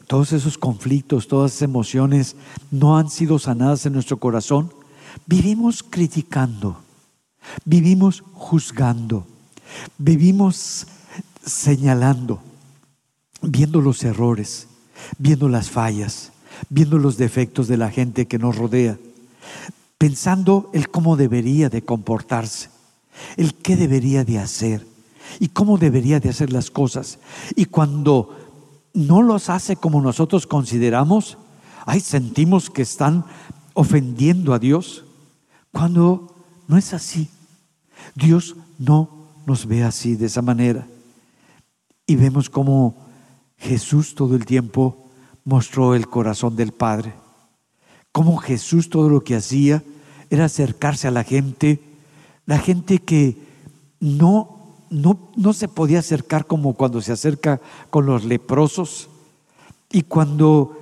todos 0.08 0.34
esos 0.34 0.58
conflictos, 0.58 1.28
todas 1.28 1.52
esas 1.52 1.64
emociones 1.64 2.36
no 2.72 2.98
han 2.98 3.10
sido 3.10 3.40
sanadas 3.40 3.86
en 3.86 3.94
nuestro 3.94 4.18
corazón, 4.18 4.74
vivimos 5.26 5.84
criticando, 5.84 6.78
vivimos 7.66 8.24
juzgando, 8.34 9.26
vivimos 9.98 10.88
señalando, 11.46 12.42
viendo 13.42 13.82
los 13.82 14.04
errores, 14.04 14.68
viendo 15.18 15.50
las 15.50 15.70
fallas, 15.70 16.33
viendo 16.70 16.98
los 16.98 17.18
defectos 17.18 17.68
de 17.68 17.78
la 17.78 17.90
gente 17.90 18.28
que 18.28 18.40
nos 18.40 18.58
rodea, 18.58 18.98
pensando 19.98 20.70
el 20.74 20.90
cómo 20.90 21.16
debería 21.16 21.70
de 21.70 21.84
comportarse, 21.84 22.70
el 23.38 23.56
qué 23.56 23.76
debería 23.76 24.24
de 24.24 24.40
hacer 24.40 24.86
y 25.40 25.50
cómo 25.50 25.78
debería 25.78 26.20
de 26.20 26.30
hacer 26.30 26.52
las 26.52 26.72
cosas. 26.72 27.20
Y 27.56 27.66
cuando 27.66 28.38
no 28.94 29.22
los 29.22 29.50
hace 29.50 29.76
como 29.76 30.02
nosotros 30.02 30.48
consideramos, 30.48 31.38
ay, 31.86 32.00
sentimos 32.00 32.70
que 32.70 32.84
están 32.84 33.26
ofendiendo 33.74 34.54
a 34.54 34.60
Dios, 34.60 35.06
cuando 35.72 36.36
no 36.68 36.78
es 36.78 36.94
así. 36.94 37.30
Dios 38.16 38.56
no 38.78 39.10
nos 39.46 39.66
ve 39.66 39.84
así, 39.84 40.16
de 40.16 40.28
esa 40.28 40.42
manera. 40.42 40.88
Y 42.06 42.16
vemos 42.16 42.50
cómo 42.50 42.96
Jesús 43.58 44.14
todo 44.16 44.36
el 44.36 44.46
tiempo 44.46 45.03
mostró 45.46 45.96
el 45.96 46.08
corazón 46.08 46.56
del 46.56 46.72
Padre. 46.72 47.14
Cómo 48.12 48.38
Jesús 48.38 48.90
todo 48.90 49.10
lo 49.10 49.24
que 49.24 49.36
hacía 49.36 49.84
era 50.30 50.46
acercarse 50.46 51.08
a 51.08 51.12
la 51.12 51.24
gente, 51.24 51.82
la 52.46 52.60
gente 52.60 53.00
que 53.00 53.38
no 54.00 54.54
no, 54.94 55.54
se 55.54 55.68
podía 55.68 56.00
acercar 56.00 56.46
como 56.46 56.74
cuando 56.76 57.02
se 57.02 57.12
acerca 57.12 57.60
con 57.90 58.06
los 58.06 58.24
leprosos. 58.24 59.10
Y 59.92 60.04
cuando 60.04 60.80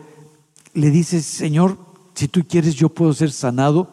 le 0.74 0.90
dices, 0.92 1.26
Señor, 1.26 1.78
si 2.14 2.28
tú 2.28 2.46
quieres 2.48 2.76
yo 2.76 2.90
puedo 2.90 3.14
ser 3.14 3.32
sanado, 3.32 3.90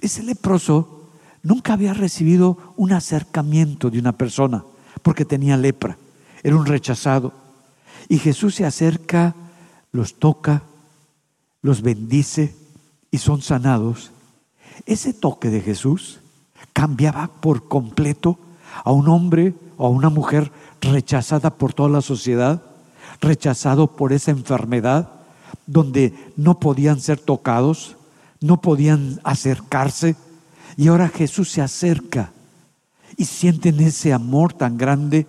ese 0.00 0.22
leproso 0.22 1.08
nunca 1.42 1.72
había 1.72 1.94
recibido 1.94 2.58
un 2.76 2.92
acercamiento 2.92 3.90
de 3.90 3.98
una 3.98 4.12
persona 4.12 4.64
porque 5.02 5.24
tenía 5.24 5.56
lepra, 5.56 5.98
era 6.42 6.56
un 6.56 6.66
rechazado. 6.66 7.32
Y 8.08 8.18
Jesús 8.18 8.54
se 8.54 8.64
acerca, 8.64 9.34
los 9.98 10.14
toca, 10.14 10.62
los 11.60 11.82
bendice 11.82 12.54
y 13.10 13.18
son 13.18 13.42
sanados. 13.42 14.12
Ese 14.86 15.12
toque 15.12 15.50
de 15.50 15.60
Jesús 15.60 16.20
cambiaba 16.72 17.26
por 17.40 17.66
completo 17.66 18.38
a 18.84 18.92
un 18.92 19.08
hombre 19.08 19.54
o 19.76 19.88
a 19.88 19.90
una 19.90 20.08
mujer 20.08 20.52
rechazada 20.80 21.50
por 21.50 21.72
toda 21.74 21.88
la 21.88 22.00
sociedad, 22.00 22.62
rechazado 23.20 23.96
por 23.96 24.12
esa 24.12 24.30
enfermedad, 24.30 25.10
donde 25.66 26.14
no 26.36 26.60
podían 26.60 27.00
ser 27.00 27.18
tocados, 27.18 27.96
no 28.40 28.60
podían 28.60 29.20
acercarse. 29.24 30.14
Y 30.76 30.86
ahora 30.86 31.08
Jesús 31.08 31.50
se 31.50 31.60
acerca 31.60 32.30
y 33.16 33.24
sienten 33.24 33.80
ese 33.80 34.12
amor 34.12 34.52
tan 34.52 34.78
grande, 34.78 35.26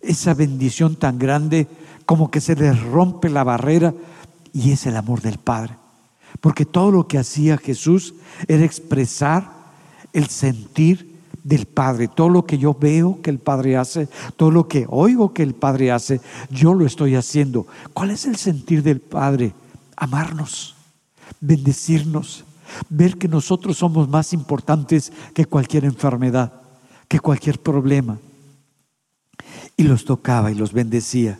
esa 0.00 0.34
bendición 0.34 0.96
tan 0.96 1.20
grande, 1.20 1.68
como 2.06 2.30
que 2.30 2.40
se 2.40 2.54
les 2.54 2.80
rompe 2.82 3.28
la 3.28 3.44
barrera 3.44 3.94
y 4.52 4.72
es 4.72 4.86
el 4.86 4.96
amor 4.96 5.20
del 5.20 5.38
Padre. 5.38 5.76
Porque 6.40 6.64
todo 6.64 6.90
lo 6.90 7.06
que 7.08 7.18
hacía 7.18 7.58
Jesús 7.58 8.14
era 8.48 8.64
expresar 8.64 9.50
el 10.12 10.26
sentir 10.28 11.12
del 11.44 11.66
Padre. 11.66 12.08
Todo 12.08 12.28
lo 12.28 12.46
que 12.46 12.58
yo 12.58 12.74
veo 12.74 13.20
que 13.22 13.30
el 13.30 13.38
Padre 13.38 13.76
hace, 13.76 14.08
todo 14.36 14.50
lo 14.50 14.68
que 14.68 14.86
oigo 14.88 15.32
que 15.32 15.42
el 15.42 15.54
Padre 15.54 15.90
hace, 15.90 16.20
yo 16.50 16.74
lo 16.74 16.86
estoy 16.86 17.14
haciendo. 17.14 17.66
¿Cuál 17.92 18.10
es 18.10 18.26
el 18.26 18.36
sentir 18.36 18.82
del 18.82 19.00
Padre? 19.00 19.54
Amarnos, 19.96 20.74
bendecirnos, 21.40 22.44
ver 22.88 23.18
que 23.18 23.28
nosotros 23.28 23.78
somos 23.78 24.08
más 24.08 24.32
importantes 24.32 25.12
que 25.34 25.46
cualquier 25.46 25.84
enfermedad, 25.84 26.52
que 27.08 27.20
cualquier 27.20 27.58
problema. 27.58 28.18
Y 29.76 29.84
los 29.84 30.04
tocaba 30.04 30.50
y 30.50 30.54
los 30.54 30.72
bendecía. 30.72 31.38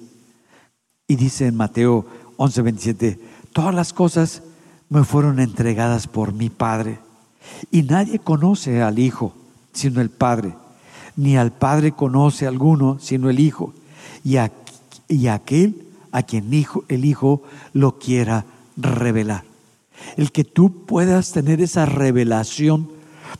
Y 1.12 1.16
dice 1.16 1.46
en 1.46 1.56
Mateo 1.56 2.06
11:27, 2.38 3.18
todas 3.52 3.74
las 3.74 3.92
cosas 3.92 4.42
me 4.88 5.04
fueron 5.04 5.40
entregadas 5.40 6.06
por 6.06 6.32
mi 6.32 6.48
Padre. 6.48 7.00
Y 7.70 7.82
nadie 7.82 8.18
conoce 8.18 8.80
al 8.80 8.98
Hijo 8.98 9.34
sino 9.74 10.00
el 10.00 10.08
Padre, 10.08 10.54
ni 11.14 11.36
al 11.36 11.52
Padre 11.52 11.92
conoce 11.92 12.46
alguno 12.46 12.96
sino 12.98 13.28
el 13.28 13.40
Hijo, 13.40 13.74
y, 14.24 14.36
y 15.06 15.26
aquel 15.26 15.86
a 16.12 16.22
quien 16.22 16.54
hijo, 16.54 16.84
el 16.88 17.04
Hijo 17.04 17.42
lo 17.74 17.98
quiera 17.98 18.46
revelar. 18.78 19.44
El 20.16 20.32
que 20.32 20.44
tú 20.44 20.86
puedas 20.86 21.32
tener 21.32 21.60
esa 21.60 21.84
revelación 21.84 22.88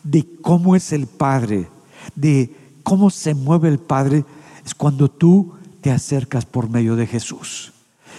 de 0.03 0.29
cómo 0.43 0.77
es 0.77 0.93
el 0.93 1.07
Padre, 1.07 1.71
de 2.17 2.55
cómo 2.83 3.09
se 3.09 3.33
mueve 3.35 3.71
el 3.71 3.79
Padre, 3.79 4.27
es 4.63 4.75
cuando 4.75 5.11
tú 5.11 5.55
te 5.83 5.91
acercas 5.91 6.47
por 6.47 6.71
medio 6.71 6.97
de 6.97 7.07
Jesús. 7.07 7.73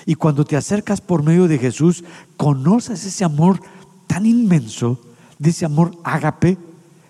Y 0.06 0.16
cuando 0.16 0.44
te 0.44 0.58
acercas 0.58 1.00
por 1.00 1.24
medio 1.24 1.48
de 1.48 1.58
Jesús, 1.58 2.04
conoces 2.36 3.06
ese 3.06 3.24
amor 3.24 3.60
tan 4.06 4.26
inmenso, 4.26 5.00
de 5.40 5.50
ese 5.50 5.66
amor 5.66 5.98
ágape, 6.04 6.58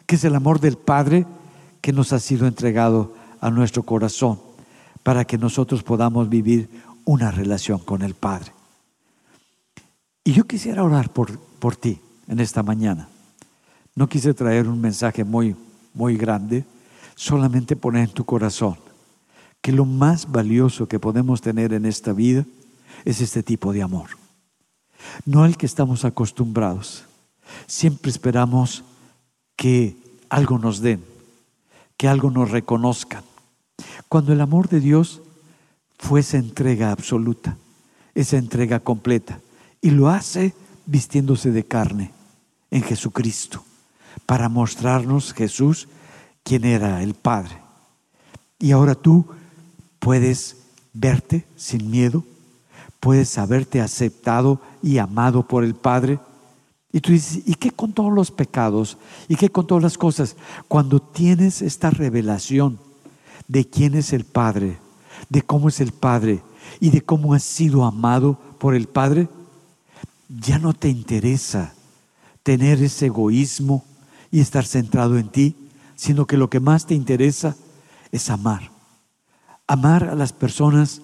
que 0.05 0.15
es 0.15 0.23
el 0.23 0.35
amor 0.35 0.59
del 0.59 0.77
Padre 0.77 1.25
que 1.81 1.91
nos 1.91 2.13
ha 2.13 2.19
sido 2.19 2.47
entregado 2.47 3.15
a 3.41 3.49
nuestro 3.49 3.83
corazón, 3.83 4.39
para 5.01 5.25
que 5.25 5.37
nosotros 5.37 5.81
podamos 5.81 6.29
vivir 6.29 6.69
una 7.03 7.31
relación 7.31 7.79
con 7.79 8.03
el 8.03 8.13
Padre. 8.13 8.53
Y 10.23 10.33
yo 10.33 10.45
quisiera 10.45 10.83
orar 10.83 11.11
por, 11.11 11.37
por 11.37 11.75
ti 11.75 11.99
en 12.27 12.39
esta 12.39 12.61
mañana. 12.61 13.09
No 13.95 14.07
quise 14.07 14.33
traer 14.33 14.67
un 14.67 14.79
mensaje 14.79 15.23
muy, 15.23 15.55
muy 15.95 16.15
grande, 16.15 16.63
solamente 17.15 17.75
poner 17.75 18.03
en 18.03 18.13
tu 18.13 18.23
corazón 18.23 18.77
que 19.63 19.71
lo 19.71 19.85
más 19.85 20.29
valioso 20.29 20.89
que 20.89 20.99
podemos 20.99 21.39
tener 21.39 21.71
en 21.71 21.85
esta 21.85 22.11
vida 22.11 22.45
es 23.05 23.21
este 23.21 23.43
tipo 23.43 23.71
de 23.71 23.81
amor. 23.81 24.09
No 25.25 25.45
el 25.45 25.55
que 25.55 25.65
estamos 25.65 26.03
acostumbrados. 26.03 27.05
Siempre 27.65 28.11
esperamos 28.11 28.83
que 29.55 29.95
algo 30.27 30.59
nos 30.59 30.81
den, 30.81 31.01
que 31.95 32.09
algo 32.09 32.29
nos 32.29 32.51
reconozcan. 32.51 33.23
Cuando 34.09 34.33
el 34.33 34.41
amor 34.41 34.67
de 34.67 34.81
Dios 34.81 35.21
fue 35.97 36.19
esa 36.19 36.37
entrega 36.37 36.91
absoluta, 36.91 37.55
esa 38.15 38.35
entrega 38.35 38.81
completa, 38.81 39.39
y 39.79 39.91
lo 39.91 40.09
hace 40.09 40.53
vistiéndose 40.85 41.51
de 41.51 41.63
carne 41.63 42.11
en 42.69 42.83
Jesucristo, 42.83 43.63
para 44.25 44.49
mostrarnos 44.49 45.31
Jesús 45.31 45.87
quién 46.43 46.65
era 46.65 47.01
el 47.01 47.13
Padre. 47.13 47.57
Y 48.59 48.73
ahora 48.73 48.95
tú 48.95 49.25
puedes 50.03 50.57
verte 50.91 51.45
sin 51.55 51.89
miedo, 51.89 52.25
puedes 52.99 53.37
haberte 53.37 53.79
aceptado 53.79 54.59
y 54.83 54.97
amado 54.97 55.47
por 55.47 55.63
el 55.63 55.75
Padre. 55.75 56.19
Y 56.91 56.99
tú 56.99 57.13
dices, 57.13 57.41
¿y 57.45 57.55
qué 57.55 57.71
con 57.71 57.93
todos 57.93 58.11
los 58.11 58.29
pecados? 58.29 58.97
¿Y 59.29 59.37
qué 59.37 59.49
con 59.49 59.65
todas 59.65 59.81
las 59.81 59.97
cosas? 59.97 60.35
Cuando 60.67 60.99
tienes 60.99 61.61
esta 61.61 61.89
revelación 61.89 62.79
de 63.47 63.65
quién 63.65 63.95
es 63.95 64.11
el 64.11 64.25
Padre, 64.25 64.77
de 65.29 65.41
cómo 65.41 65.69
es 65.69 65.79
el 65.79 65.93
Padre 65.93 66.43
y 66.81 66.89
de 66.89 67.01
cómo 67.01 67.33
has 67.33 67.43
sido 67.43 67.85
amado 67.85 68.37
por 68.59 68.75
el 68.75 68.87
Padre, 68.87 69.29
ya 70.27 70.59
no 70.59 70.73
te 70.73 70.89
interesa 70.89 71.73
tener 72.43 72.83
ese 72.83 73.05
egoísmo 73.05 73.85
y 74.31 74.41
estar 74.41 74.65
centrado 74.65 75.17
en 75.17 75.29
ti, 75.29 75.55
sino 75.95 76.27
que 76.27 76.35
lo 76.35 76.49
que 76.49 76.59
más 76.59 76.85
te 76.85 76.93
interesa 76.93 77.55
es 78.11 78.29
amar 78.29 78.72
amar 79.67 80.05
a 80.05 80.15
las 80.15 80.33
personas 80.33 81.01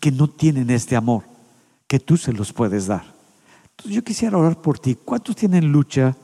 que 0.00 0.10
no 0.10 0.28
tienen 0.28 0.70
este 0.70 0.96
amor, 0.96 1.24
que 1.86 2.00
tú 2.00 2.16
se 2.16 2.32
los 2.32 2.52
puedes 2.52 2.86
dar. 2.86 3.04
Entonces 3.70 3.94
yo 3.94 4.04
quisiera 4.04 4.36
orar 4.36 4.60
por 4.60 4.78
ti. 4.78 4.96
¿Cuántos 4.96 5.36
tienen 5.36 5.70
lucha 5.70 6.16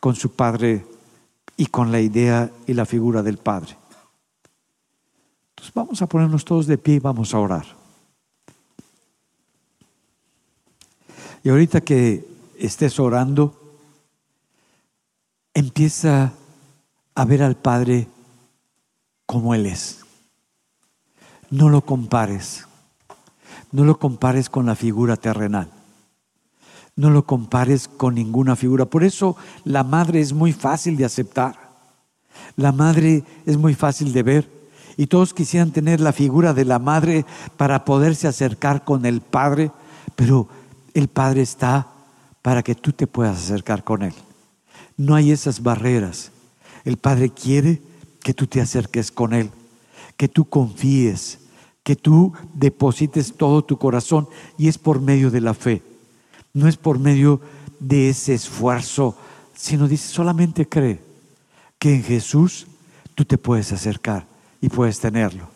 con 0.00 0.14
su 0.14 0.32
padre 0.32 0.86
y 1.56 1.66
con 1.66 1.92
la 1.92 2.00
idea 2.00 2.50
y 2.66 2.74
la 2.74 2.86
figura 2.86 3.22
del 3.22 3.38
padre? 3.38 3.76
Entonces 5.50 5.74
vamos 5.74 6.00
a 6.00 6.06
ponernos 6.06 6.44
todos 6.44 6.66
de 6.66 6.78
pie 6.78 6.94
y 6.94 7.00
vamos 7.00 7.34
a 7.34 7.38
orar. 7.38 7.66
Y 11.42 11.48
ahorita 11.48 11.80
que 11.80 12.26
estés 12.58 12.98
orando, 12.98 13.78
empieza 15.54 16.32
a 17.14 17.24
ver 17.24 17.42
al 17.42 17.56
Padre 17.56 18.08
como 19.26 19.54
Él 19.54 19.66
es 19.66 19.99
no 21.50 21.68
lo 21.68 21.82
compares. 21.82 22.66
No 23.72 23.84
lo 23.84 23.98
compares 23.98 24.48
con 24.48 24.66
la 24.66 24.74
figura 24.74 25.16
terrenal. 25.16 25.68
No 26.96 27.10
lo 27.10 27.24
compares 27.24 27.88
con 27.88 28.14
ninguna 28.14 28.56
figura. 28.56 28.84
Por 28.84 29.04
eso 29.04 29.36
la 29.64 29.84
madre 29.84 30.20
es 30.20 30.32
muy 30.32 30.52
fácil 30.52 30.96
de 30.96 31.04
aceptar. 31.04 31.70
La 32.56 32.72
madre 32.72 33.24
es 33.46 33.56
muy 33.56 33.74
fácil 33.74 34.12
de 34.12 34.22
ver. 34.22 34.50
Y 34.96 35.06
todos 35.06 35.32
quisieran 35.32 35.70
tener 35.70 36.00
la 36.00 36.12
figura 36.12 36.52
de 36.52 36.64
la 36.64 36.78
madre 36.78 37.24
para 37.56 37.84
poderse 37.84 38.28
acercar 38.28 38.84
con 38.84 39.06
el 39.06 39.20
Padre. 39.20 39.70
Pero 40.14 40.48
el 40.94 41.08
Padre 41.08 41.42
está 41.42 41.88
para 42.42 42.62
que 42.62 42.74
tú 42.74 42.92
te 42.92 43.06
puedas 43.06 43.38
acercar 43.38 43.84
con 43.84 44.02
Él. 44.02 44.14
No 44.96 45.14
hay 45.14 45.30
esas 45.30 45.62
barreras. 45.62 46.32
El 46.84 46.96
Padre 46.96 47.30
quiere 47.30 47.80
que 48.22 48.34
tú 48.34 48.46
te 48.46 48.60
acerques 48.60 49.10
con 49.10 49.32
Él, 49.32 49.50
que 50.20 50.28
tú 50.28 50.44
confíes, 50.44 51.38
que 51.82 51.96
tú 51.96 52.34
deposites 52.52 53.32
todo 53.38 53.64
tu 53.64 53.78
corazón 53.78 54.28
y 54.58 54.68
es 54.68 54.76
por 54.76 55.00
medio 55.00 55.30
de 55.30 55.40
la 55.40 55.54
fe. 55.54 55.82
No 56.52 56.68
es 56.68 56.76
por 56.76 56.98
medio 56.98 57.40
de 57.78 58.10
ese 58.10 58.34
esfuerzo, 58.34 59.16
sino 59.54 59.88
dice, 59.88 60.12
solamente 60.12 60.68
cree 60.68 61.00
que 61.78 61.94
en 61.94 62.02
Jesús 62.02 62.66
tú 63.14 63.24
te 63.24 63.38
puedes 63.38 63.72
acercar 63.72 64.26
y 64.60 64.68
puedes 64.68 65.00
tenerlo. 65.00 65.48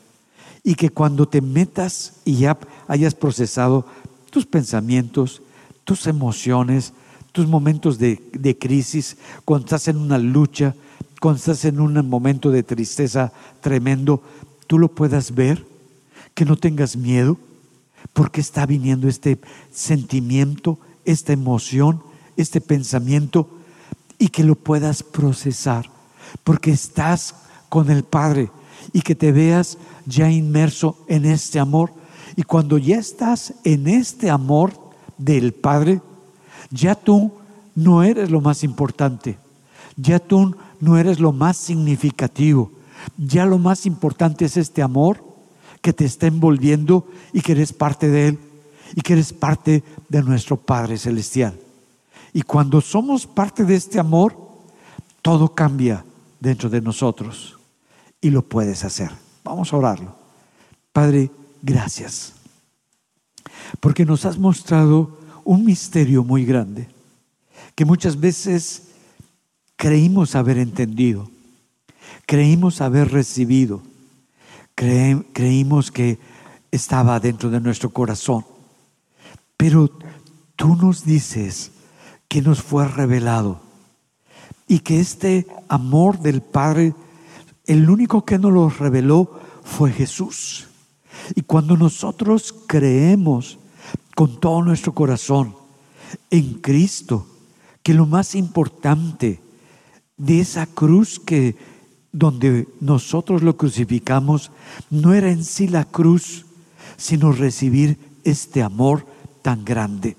Y 0.62 0.76
que 0.76 0.88
cuando 0.88 1.28
te 1.28 1.42
metas 1.42 2.14
y 2.24 2.36
ya 2.36 2.58
hayas 2.88 3.14
procesado 3.14 3.84
tus 4.30 4.46
pensamientos, 4.46 5.42
tus 5.84 6.06
emociones, 6.06 6.94
tus 7.32 7.46
momentos 7.46 7.98
de, 7.98 8.18
de 8.32 8.56
crisis, 8.56 9.18
cuando 9.44 9.66
estás 9.66 9.88
en 9.88 9.98
una 9.98 10.16
lucha, 10.16 10.74
cuando 11.24 11.38
estás 11.38 11.64
en 11.64 11.80
un 11.80 12.08
momento 12.08 12.50
de 12.50 12.62
tristeza 12.62 13.32
tremendo, 13.62 14.22
tú 14.66 14.78
lo 14.78 14.88
puedas 14.88 15.34
ver 15.34 15.64
que 16.34 16.44
no 16.44 16.56
tengas 16.56 16.96
miedo, 16.96 17.38
porque 18.12 18.40
está 18.40 18.66
viniendo 18.66 19.08
este 19.08 19.38
sentimiento, 19.72 20.78
esta 21.04 21.32
emoción, 21.32 22.02
este 22.36 22.60
pensamiento, 22.60 23.48
y 24.18 24.28
que 24.28 24.44
lo 24.44 24.54
puedas 24.54 25.02
procesar, 25.02 25.90
porque 26.42 26.70
estás 26.70 27.34
con 27.68 27.90
el 27.90 28.04
Padre 28.04 28.50
y 28.92 29.02
que 29.02 29.14
te 29.14 29.32
veas 29.32 29.78
ya 30.06 30.30
inmerso 30.30 31.04
en 31.08 31.24
este 31.24 31.58
amor. 31.58 31.92
Y 32.36 32.42
cuando 32.42 32.78
ya 32.78 32.96
estás 32.98 33.54
en 33.64 33.88
este 33.88 34.30
amor 34.30 34.72
del 35.18 35.52
Padre, 35.52 36.00
ya 36.70 36.94
tú 36.94 37.32
no 37.74 38.02
eres 38.02 38.30
lo 38.30 38.40
más 38.40 38.64
importante, 38.64 39.38
ya 39.96 40.18
tú 40.18 40.54
no 40.80 40.98
eres 40.98 41.20
lo 41.20 41.32
más 41.32 41.56
significativo, 41.56 42.70
ya 43.16 43.46
lo 43.46 43.58
más 43.58 43.86
importante 43.86 44.44
es 44.44 44.56
este 44.56 44.82
amor 44.82 45.24
que 45.80 45.92
te 45.92 46.04
está 46.04 46.26
envolviendo 46.26 47.06
y 47.32 47.40
que 47.40 47.52
eres 47.52 47.72
parte 47.72 48.08
de 48.08 48.28
Él 48.28 48.38
y 48.94 49.00
que 49.00 49.14
eres 49.14 49.32
parte 49.32 49.82
de 50.08 50.22
nuestro 50.22 50.56
Padre 50.56 50.98
Celestial. 50.98 51.58
Y 52.32 52.42
cuando 52.42 52.80
somos 52.80 53.26
parte 53.26 53.64
de 53.64 53.74
este 53.74 53.98
amor, 53.98 54.36
todo 55.22 55.54
cambia 55.54 56.04
dentro 56.40 56.68
de 56.68 56.80
nosotros 56.80 57.58
y 58.20 58.30
lo 58.30 58.42
puedes 58.42 58.84
hacer. 58.84 59.10
Vamos 59.44 59.72
a 59.72 59.76
orarlo. 59.76 60.16
Padre, 60.92 61.30
gracias. 61.62 62.32
Porque 63.80 64.04
nos 64.04 64.24
has 64.24 64.38
mostrado 64.38 65.18
un 65.44 65.64
misterio 65.64 66.24
muy 66.24 66.44
grande 66.44 66.88
que 67.74 67.84
muchas 67.84 68.18
veces 68.18 68.88
creímos 69.76 70.34
haber 70.34 70.58
entendido, 70.58 71.30
creímos 72.26 72.80
haber 72.80 73.10
recibido 73.10 73.82
creímos 74.74 75.90
que 75.90 76.18
estaba 76.70 77.20
dentro 77.20 77.50
de 77.50 77.60
nuestro 77.60 77.90
corazón. 77.90 78.44
Pero 79.56 79.90
tú 80.56 80.76
nos 80.76 81.04
dices 81.04 81.70
que 82.28 82.42
nos 82.42 82.62
fue 82.62 82.88
revelado 82.88 83.60
y 84.66 84.80
que 84.80 85.00
este 85.00 85.46
amor 85.68 86.18
del 86.18 86.40
Padre 86.40 86.94
El 87.66 87.88
único 87.88 88.26
que 88.26 88.38
nos 88.38 88.52
lo 88.52 88.68
reveló 88.68 89.40
fue 89.62 89.90
Jesús. 89.90 90.66
Y 91.34 91.40
cuando 91.40 91.78
nosotros 91.78 92.54
creemos 92.66 93.58
con 94.14 94.38
todo 94.38 94.62
nuestro 94.62 94.92
corazón 94.92 95.56
en 96.28 96.60
Cristo, 96.60 97.26
que 97.82 97.94
lo 97.94 98.04
más 98.04 98.34
importante 98.34 99.40
de 100.18 100.40
esa 100.40 100.66
cruz 100.66 101.18
que 101.18 101.56
donde 102.14 102.68
nosotros 102.80 103.42
lo 103.42 103.56
crucificamos 103.56 104.52
no 104.88 105.14
era 105.14 105.32
en 105.32 105.44
sí 105.44 105.66
la 105.66 105.84
cruz, 105.84 106.46
sino 106.96 107.32
recibir 107.32 107.98
este 108.22 108.62
amor 108.62 109.04
tan 109.42 109.64
grande, 109.64 110.16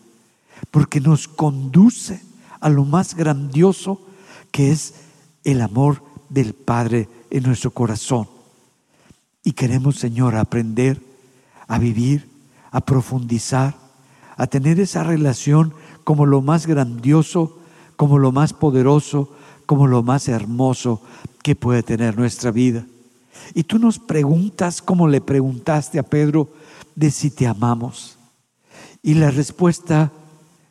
porque 0.71 0.99
nos 0.99 1.29
conduce 1.29 2.21
a 2.59 2.67
lo 2.67 2.83
más 2.83 3.15
grandioso 3.15 4.01
que 4.51 4.71
es 4.71 4.95
el 5.45 5.61
amor 5.61 6.03
del 6.27 6.53
Padre 6.53 7.07
en 7.29 7.43
nuestro 7.43 7.71
corazón. 7.71 8.27
Y 9.41 9.53
queremos, 9.53 9.95
Señor, 9.95 10.35
aprender 10.35 11.01
a 11.65 11.79
vivir, 11.79 12.27
a 12.71 12.81
profundizar, 12.81 13.77
a 14.35 14.47
tener 14.47 14.81
esa 14.81 15.03
relación 15.03 15.73
como 16.03 16.25
lo 16.25 16.41
más 16.41 16.67
grandioso, 16.67 17.57
como 17.95 18.19
lo 18.19 18.33
más 18.33 18.51
poderoso, 18.51 19.31
como 19.65 19.87
lo 19.87 20.03
más 20.03 20.27
hermoso 20.27 21.01
que 21.45 21.55
puede 21.55 21.83
tener 21.83 22.17
nuestra 22.17 22.49
vida. 22.49 22.87
Y 23.53 23.65
tú 23.65 23.77
nos 23.77 23.99
preguntas 23.99 24.81
como 24.81 25.07
le 25.07 25.21
preguntaste 25.21 25.99
a 25.99 26.03
Pedro 26.03 26.49
de 26.95 27.11
si 27.11 27.29
te 27.29 27.45
amamos. 27.45 28.17
Y 29.03 29.13
la 29.13 29.29
respuesta 29.29 30.11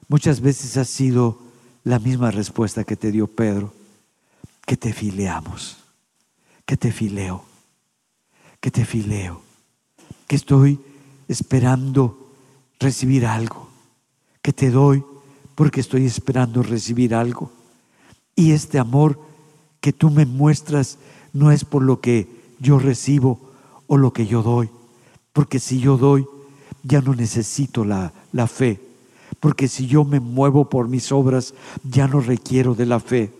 muchas 0.08 0.40
veces 0.40 0.76
ha 0.76 0.84
sido 0.84 1.38
la 1.84 2.00
misma 2.00 2.32
respuesta 2.32 2.82
que 2.82 2.96
te 2.96 3.12
dio 3.12 3.28
Pedro, 3.28 3.72
que 4.66 4.76
te 4.76 4.92
fileamos, 4.92 5.76
que 6.66 6.76
te 6.76 6.90
fileo, 6.90 7.44
que 8.58 8.72
te 8.72 8.84
fileo, 8.84 9.42
que 10.26 10.34
estoy 10.34 10.80
esperando 11.28 12.32
recibir 12.80 13.26
algo, 13.26 13.68
que 14.42 14.52
te 14.52 14.72
doy 14.72 15.04
porque 15.54 15.78
estoy 15.78 16.04
esperando 16.04 16.64
recibir 16.64 17.14
algo. 17.14 17.52
Y 18.34 18.50
este 18.50 18.80
amor 18.80 19.33
que 19.84 19.92
tú 19.92 20.08
me 20.08 20.24
muestras 20.24 20.96
no 21.34 21.52
es 21.52 21.66
por 21.66 21.82
lo 21.82 22.00
que 22.00 22.26
yo 22.58 22.78
recibo 22.78 23.38
o 23.86 23.98
lo 23.98 24.14
que 24.14 24.26
yo 24.26 24.42
doy, 24.42 24.70
porque 25.34 25.60
si 25.60 25.78
yo 25.78 25.98
doy, 25.98 26.24
ya 26.82 27.02
no 27.02 27.14
necesito 27.14 27.84
la, 27.84 28.10
la 28.32 28.46
fe, 28.46 28.80
porque 29.40 29.68
si 29.68 29.86
yo 29.86 30.06
me 30.06 30.20
muevo 30.20 30.70
por 30.70 30.88
mis 30.88 31.12
obras, 31.12 31.52
ya 31.82 32.08
no 32.08 32.20
requiero 32.20 32.74
de 32.74 32.86
la 32.86 32.98
fe. 32.98 33.30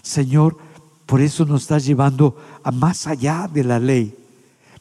Señor, 0.00 0.56
por 1.04 1.20
eso 1.20 1.44
nos 1.44 1.60
estás 1.60 1.84
llevando 1.84 2.34
a 2.62 2.70
más 2.70 3.06
allá 3.06 3.46
de 3.52 3.64
la 3.64 3.78
ley, 3.78 4.16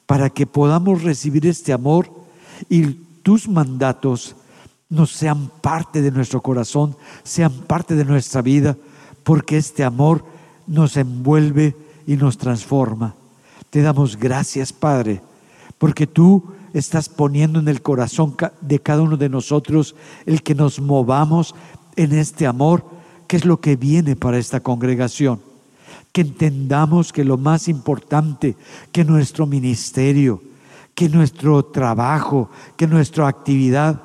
para 0.06 0.30
que 0.30 0.48
podamos 0.48 1.04
recibir 1.04 1.46
este 1.48 1.74
amor 1.74 2.10
y 2.70 2.86
tus 3.24 3.50
mandatos 3.50 4.38
no 4.88 5.06
sean 5.06 5.52
parte 5.60 6.02
de 6.02 6.12
nuestro 6.12 6.40
corazón, 6.40 6.96
sean 7.24 7.52
parte 7.52 7.94
de 7.94 8.06
nuestra 8.06 8.42
vida, 8.42 8.78
porque 9.26 9.58
este 9.58 9.84
amor 9.84 10.32
nos 10.68 10.98
envuelve 10.98 11.76
y 12.06 12.16
nos 12.16 12.38
transforma. 12.38 13.16
Te 13.70 13.82
damos 13.82 14.18
gracias, 14.18 14.72
Padre, 14.74 15.22
porque 15.78 16.08
tú 16.08 16.44
estás 16.74 17.10
poniendo 17.10 17.60
en 17.60 17.68
el 17.68 17.82
corazón 17.82 18.36
de 18.62 18.80
cada 18.80 19.02
uno 19.02 19.18
de 19.18 19.30
nosotros 19.30 19.96
el 20.26 20.44
que 20.44 20.56
nos 20.56 20.80
movamos 20.80 21.56
en 21.96 22.14
este 22.14 22.48
amor, 22.48 22.86
que 23.28 23.38
es 23.38 23.46
lo 23.46 23.60
que 23.60 23.76
viene 23.76 24.16
para 24.16 24.38
esta 24.38 24.60
congregación. 24.60 25.42
Que 26.12 26.22
entendamos 26.22 27.12
que 27.12 27.24
lo 27.24 27.38
más 27.38 27.68
importante, 27.68 28.56
que 28.92 29.04
nuestro 29.04 29.46
ministerio, 29.48 30.42
que 30.96 31.10
nuestro 31.10 31.64
trabajo, 31.66 32.50
que 32.78 32.88
nuestra 32.88 33.28
actividad 33.28 34.02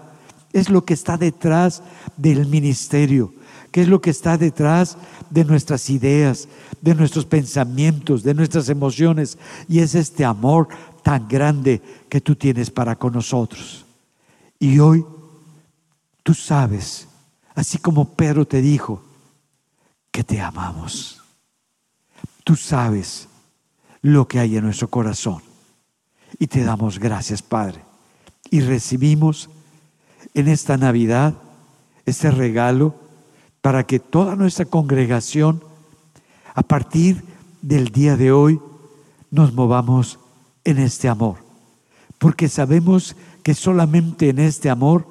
es 0.52 0.70
lo 0.70 0.84
que 0.84 0.94
está 0.94 1.16
detrás 1.16 1.82
del 2.16 2.46
ministerio, 2.46 3.32
que 3.70 3.82
es 3.82 3.88
lo 3.88 4.00
que 4.00 4.10
está 4.10 4.36
detrás 4.38 4.96
de 5.30 5.44
nuestras 5.44 5.90
ideas, 5.90 6.48
de 6.80 6.94
nuestros 6.94 7.24
pensamientos, 7.24 8.22
de 8.22 8.34
nuestras 8.34 8.68
emociones. 8.68 9.38
Y 9.68 9.80
es 9.80 9.94
este 9.94 10.24
amor 10.24 10.68
tan 11.02 11.28
grande 11.28 11.82
que 12.08 12.20
tú 12.20 12.34
tienes 12.34 12.70
para 12.70 12.96
con 12.96 13.12
nosotros. 13.12 13.84
Y 14.58 14.78
hoy 14.78 15.04
tú 16.22 16.34
sabes, 16.34 17.08
así 17.54 17.78
como 17.78 18.14
Pedro 18.14 18.46
te 18.46 18.60
dijo, 18.60 19.02
que 20.10 20.24
te 20.24 20.40
amamos. 20.40 21.22
Tú 22.44 22.56
sabes 22.56 23.28
lo 24.02 24.26
que 24.26 24.38
hay 24.38 24.56
en 24.56 24.64
nuestro 24.64 24.88
corazón. 24.88 25.42
Y 26.38 26.46
te 26.46 26.64
damos 26.64 26.98
gracias, 26.98 27.42
Padre. 27.42 27.84
Y 28.50 28.60
recibimos 28.60 29.48
en 30.34 30.48
esta 30.48 30.76
Navidad 30.76 31.34
este 32.06 32.30
regalo 32.30 32.94
para 33.68 33.84
que 33.84 33.98
toda 34.00 34.34
nuestra 34.34 34.64
congregación, 34.64 35.62
a 36.54 36.62
partir 36.62 37.22
del 37.60 37.88
día 37.90 38.16
de 38.16 38.32
hoy, 38.32 38.62
nos 39.30 39.52
movamos 39.52 40.18
en 40.64 40.78
este 40.78 41.06
amor. 41.06 41.36
Porque 42.16 42.48
sabemos 42.48 43.14
que 43.42 43.52
solamente 43.52 44.30
en 44.30 44.38
este 44.38 44.70
amor 44.70 45.06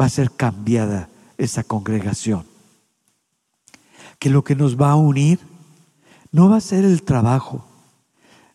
va 0.00 0.06
a 0.06 0.08
ser 0.08 0.30
cambiada 0.30 1.10
esta 1.36 1.64
congregación. 1.64 2.46
Que 4.18 4.30
lo 4.30 4.42
que 4.42 4.56
nos 4.56 4.80
va 4.80 4.92
a 4.92 4.96
unir 4.96 5.38
no 6.30 6.48
va 6.48 6.56
a 6.56 6.62
ser 6.62 6.86
el 6.86 7.02
trabajo, 7.02 7.66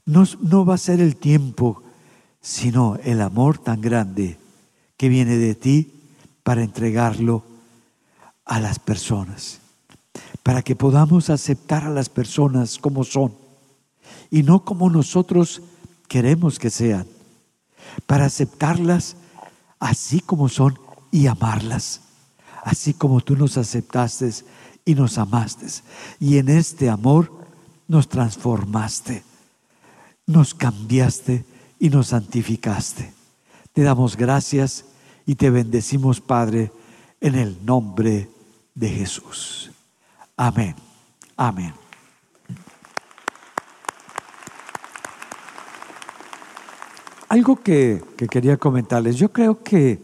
no, 0.03 0.23
no 0.41 0.65
va 0.65 0.73
a 0.73 0.79
ser 0.79 0.99
el 0.99 1.15
tiempo, 1.15 1.83
sino 2.41 2.97
el 3.03 3.21
amor 3.21 3.59
tan 3.59 3.81
grande 3.81 4.39
que 4.97 5.09
viene 5.09 5.37
de 5.37 5.53
ti 5.53 5.93
para 6.41 6.63
entregarlo 6.63 7.43
a 8.47 8.59
las 8.59 8.79
personas, 8.79 9.59
para 10.41 10.61
que 10.61 10.75
podamos 10.75 11.29
aceptar 11.29 11.83
a 11.83 11.89
las 11.89 12.09
personas 12.09 12.77
como 12.79 13.03
son 13.03 13.33
y 14.31 14.43
no 14.43 14.63
como 14.63 14.89
nosotros 14.89 15.61
queremos 16.07 16.57
que 16.57 16.69
sean, 16.69 17.05
para 18.05 18.25
aceptarlas 18.25 19.17
así 19.79 20.21
como 20.21 20.49
son 20.49 20.79
y 21.11 21.27
amarlas, 21.27 22.01
así 22.63 22.93
como 22.93 23.21
tú 23.21 23.35
nos 23.35 23.57
aceptaste 23.57 24.31
y 24.85 24.95
nos 24.95 25.17
amaste. 25.17 25.67
Y 26.19 26.37
en 26.37 26.49
este 26.49 26.89
amor 26.89 27.31
nos 27.87 28.07
transformaste, 28.07 29.23
nos 30.25 30.53
cambiaste 30.53 31.45
y 31.79 31.89
nos 31.89 32.07
santificaste. 32.07 33.13
Te 33.73 33.83
damos 33.83 34.17
gracias 34.17 34.85
y 35.25 35.35
te 35.35 35.49
bendecimos, 35.49 36.21
Padre, 36.21 36.71
en 37.21 37.35
el 37.35 37.65
nombre 37.65 38.11
de 38.11 38.36
Jesús. 38.79 39.71
Amén. 40.35 40.75
Amén. 41.35 41.73
Algo 47.29 47.57
que, 47.57 48.01
quería 48.29 48.57
comentarles, 48.57 49.17
yo 49.17 49.31
creo 49.33 49.61
que 49.61 49.99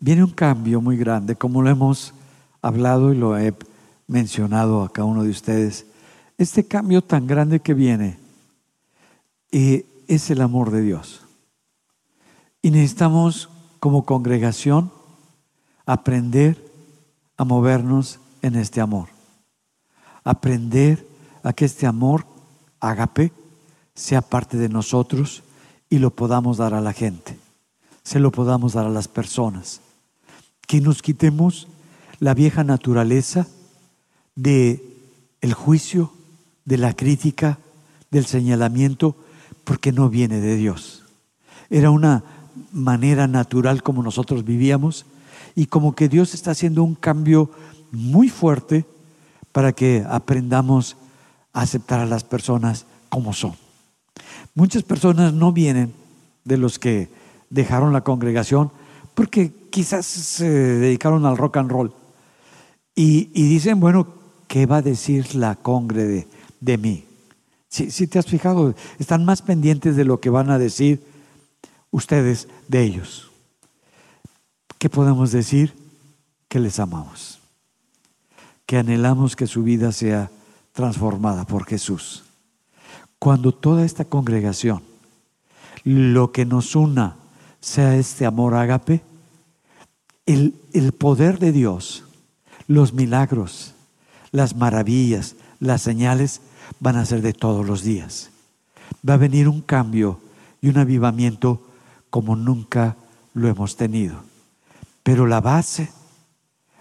viene 0.00 0.24
un 0.24 0.32
cambio 0.32 0.80
muy 0.80 0.96
grande, 0.96 1.36
como 1.36 1.62
lo 1.62 1.70
hemos 1.70 2.14
hablado 2.62 3.12
y 3.12 3.16
lo 3.16 3.38
he 3.38 3.54
mencionado 4.08 4.82
a 4.82 4.92
cada 4.92 5.06
uno 5.06 5.22
de 5.22 5.30
ustedes. 5.30 5.86
Este 6.36 6.66
cambio 6.66 7.02
tan 7.02 7.26
grande 7.26 7.60
que 7.60 7.74
viene 7.74 8.18
eh, 9.52 9.86
es 10.08 10.30
el 10.30 10.40
amor 10.40 10.70
de 10.72 10.82
Dios. 10.82 11.22
Y 12.60 12.70
necesitamos 12.70 13.50
como 13.78 14.04
congregación 14.04 14.90
aprender 15.86 16.73
a 17.36 17.44
movernos 17.44 18.20
en 18.42 18.56
este 18.56 18.80
amor. 18.80 19.08
Aprender 20.22 21.06
a 21.42 21.52
que 21.52 21.64
este 21.64 21.86
amor, 21.86 22.26
agape, 22.80 23.32
sea 23.94 24.22
parte 24.22 24.56
de 24.56 24.68
nosotros 24.68 25.42
y 25.88 25.98
lo 25.98 26.10
podamos 26.10 26.56
dar 26.56 26.74
a 26.74 26.80
la 26.80 26.92
gente, 26.92 27.38
se 28.02 28.18
lo 28.18 28.32
podamos 28.32 28.72
dar 28.72 28.86
a 28.86 28.90
las 28.90 29.08
personas. 29.08 29.80
Que 30.66 30.80
nos 30.80 31.02
quitemos 31.02 31.68
la 32.20 32.34
vieja 32.34 32.64
naturaleza 32.64 33.46
de 34.34 34.82
el 35.40 35.52
juicio, 35.52 36.12
de 36.64 36.78
la 36.78 36.94
crítica, 36.94 37.58
del 38.10 38.24
señalamiento, 38.24 39.16
porque 39.64 39.92
no 39.92 40.08
viene 40.08 40.40
de 40.40 40.56
Dios. 40.56 41.04
Era 41.70 41.90
una 41.90 42.24
manera 42.72 43.26
natural 43.26 43.82
como 43.82 44.02
nosotros 44.02 44.44
vivíamos 44.44 45.06
y 45.54 45.66
como 45.66 45.94
que 45.94 46.08
Dios 46.08 46.34
está 46.34 46.50
haciendo 46.50 46.82
un 46.82 46.94
cambio 46.94 47.50
muy 47.92 48.28
fuerte 48.28 48.84
para 49.52 49.72
que 49.72 50.04
aprendamos 50.08 50.96
a 51.52 51.62
aceptar 51.62 52.00
a 52.00 52.06
las 52.06 52.24
personas 52.24 52.86
como 53.08 53.32
son. 53.32 53.54
Muchas 54.54 54.82
personas 54.82 55.32
no 55.32 55.52
vienen 55.52 55.92
de 56.44 56.56
los 56.56 56.78
que 56.78 57.08
dejaron 57.50 57.92
la 57.92 58.02
congregación 58.02 58.70
porque 59.14 59.52
quizás 59.70 60.06
se 60.06 60.48
dedicaron 60.48 61.24
al 61.24 61.36
rock 61.36 61.58
and 61.58 61.70
roll 61.70 61.94
y, 62.96 63.24
dicen, 63.32 63.80
bueno, 63.80 64.06
¿qué 64.46 64.66
va 64.66 64.76
a 64.76 64.82
decir 64.82 65.34
la 65.34 65.56
congre 65.56 66.04
de, 66.04 66.28
de 66.60 66.78
mí? 66.78 67.04
Si, 67.68 68.06
te 68.06 68.20
has 68.20 68.26
fijado, 68.26 68.72
están 69.00 69.24
más 69.24 69.42
pendientes 69.42 69.96
de 69.96 70.04
lo 70.04 70.20
que 70.20 70.30
van 70.30 70.48
a 70.48 70.60
decir 70.60 71.04
ustedes 71.90 72.46
de 72.68 72.84
ellos. 72.84 73.32
¿Qué 74.84 74.90
podemos 74.90 75.32
decir? 75.32 75.72
Que 76.46 76.60
les 76.60 76.78
amamos, 76.78 77.38
que 78.66 78.76
anhelamos 78.76 79.34
que 79.34 79.46
su 79.46 79.62
vida 79.62 79.92
sea 79.92 80.30
transformada 80.74 81.46
por 81.46 81.64
Jesús. 81.64 82.24
Cuando 83.18 83.52
toda 83.52 83.86
esta 83.86 84.04
congregación, 84.04 84.82
lo 85.84 86.32
que 86.32 86.44
nos 86.44 86.76
una 86.76 87.16
sea 87.62 87.96
este 87.96 88.26
amor 88.26 88.52
ágape, 88.52 89.00
el, 90.26 90.54
el 90.74 90.92
poder 90.92 91.38
de 91.38 91.52
Dios, 91.52 92.04
los 92.66 92.92
milagros, 92.92 93.72
las 94.32 94.54
maravillas, 94.54 95.34
las 95.60 95.80
señales, 95.80 96.42
van 96.78 96.96
a 96.96 97.06
ser 97.06 97.22
de 97.22 97.32
todos 97.32 97.64
los 97.64 97.84
días. 97.84 98.28
Va 99.08 99.14
a 99.14 99.16
venir 99.16 99.48
un 99.48 99.62
cambio 99.62 100.20
y 100.60 100.68
un 100.68 100.76
avivamiento 100.76 101.62
como 102.10 102.36
nunca 102.36 102.96
lo 103.32 103.48
hemos 103.48 103.76
tenido. 103.78 104.33
Pero 105.04 105.28
la 105.28 105.40
base, 105.40 105.92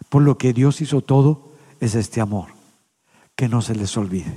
por 0.09 0.23
lo 0.23 0.39
que 0.39 0.53
Dios 0.53 0.81
hizo 0.81 1.01
todo, 1.01 1.51
es 1.79 1.93
este 1.93 2.21
amor. 2.21 2.47
Que 3.35 3.47
no 3.47 3.61
se 3.61 3.75
les 3.75 3.95
olvide. 3.97 4.35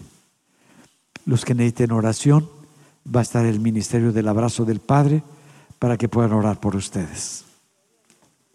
Los 1.24 1.46
que 1.46 1.54
necesiten 1.54 1.92
oración, 1.92 2.50
va 3.06 3.20
a 3.20 3.22
estar 3.22 3.46
el 3.46 3.60
ministerio 3.60 4.12
del 4.12 4.28
abrazo 4.28 4.66
del 4.66 4.80
Padre 4.80 5.22
para 5.78 5.96
que 5.96 6.08
puedan 6.08 6.34
orar 6.34 6.60
por 6.60 6.76
ustedes. 6.76 7.45